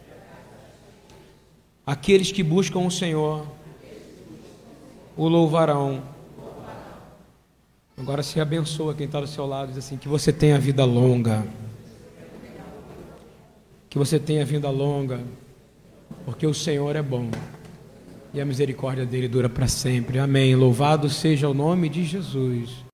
Aqueles 1.88 2.30
que 2.30 2.42
buscam 2.42 2.80
o 2.80 2.90
Senhor 2.90 3.46
o 5.16 5.26
louvarão. 5.26 6.02
Agora 7.96 8.22
se 8.22 8.38
abençoa 8.38 8.94
quem 8.94 9.06
está 9.06 9.22
do 9.22 9.26
seu 9.26 9.46
lado, 9.46 9.68
diz 9.68 9.78
assim: 9.78 9.96
que 9.96 10.06
você 10.06 10.30
tenha 10.30 10.58
vida 10.58 10.84
longa. 10.84 11.46
Que 13.88 13.96
você 13.96 14.18
tenha 14.18 14.44
vida 14.44 14.68
longa, 14.68 15.18
porque 16.26 16.46
o 16.46 16.52
Senhor 16.52 16.94
é 16.94 17.00
bom 17.00 17.30
e 18.34 18.40
a 18.42 18.44
misericórdia 18.44 19.06
dele 19.06 19.26
dura 19.26 19.48
para 19.48 19.66
sempre. 19.66 20.18
Amém. 20.18 20.54
Louvado 20.54 21.08
seja 21.08 21.48
o 21.48 21.54
nome 21.54 21.88
de 21.88 22.04
Jesus. 22.04 22.84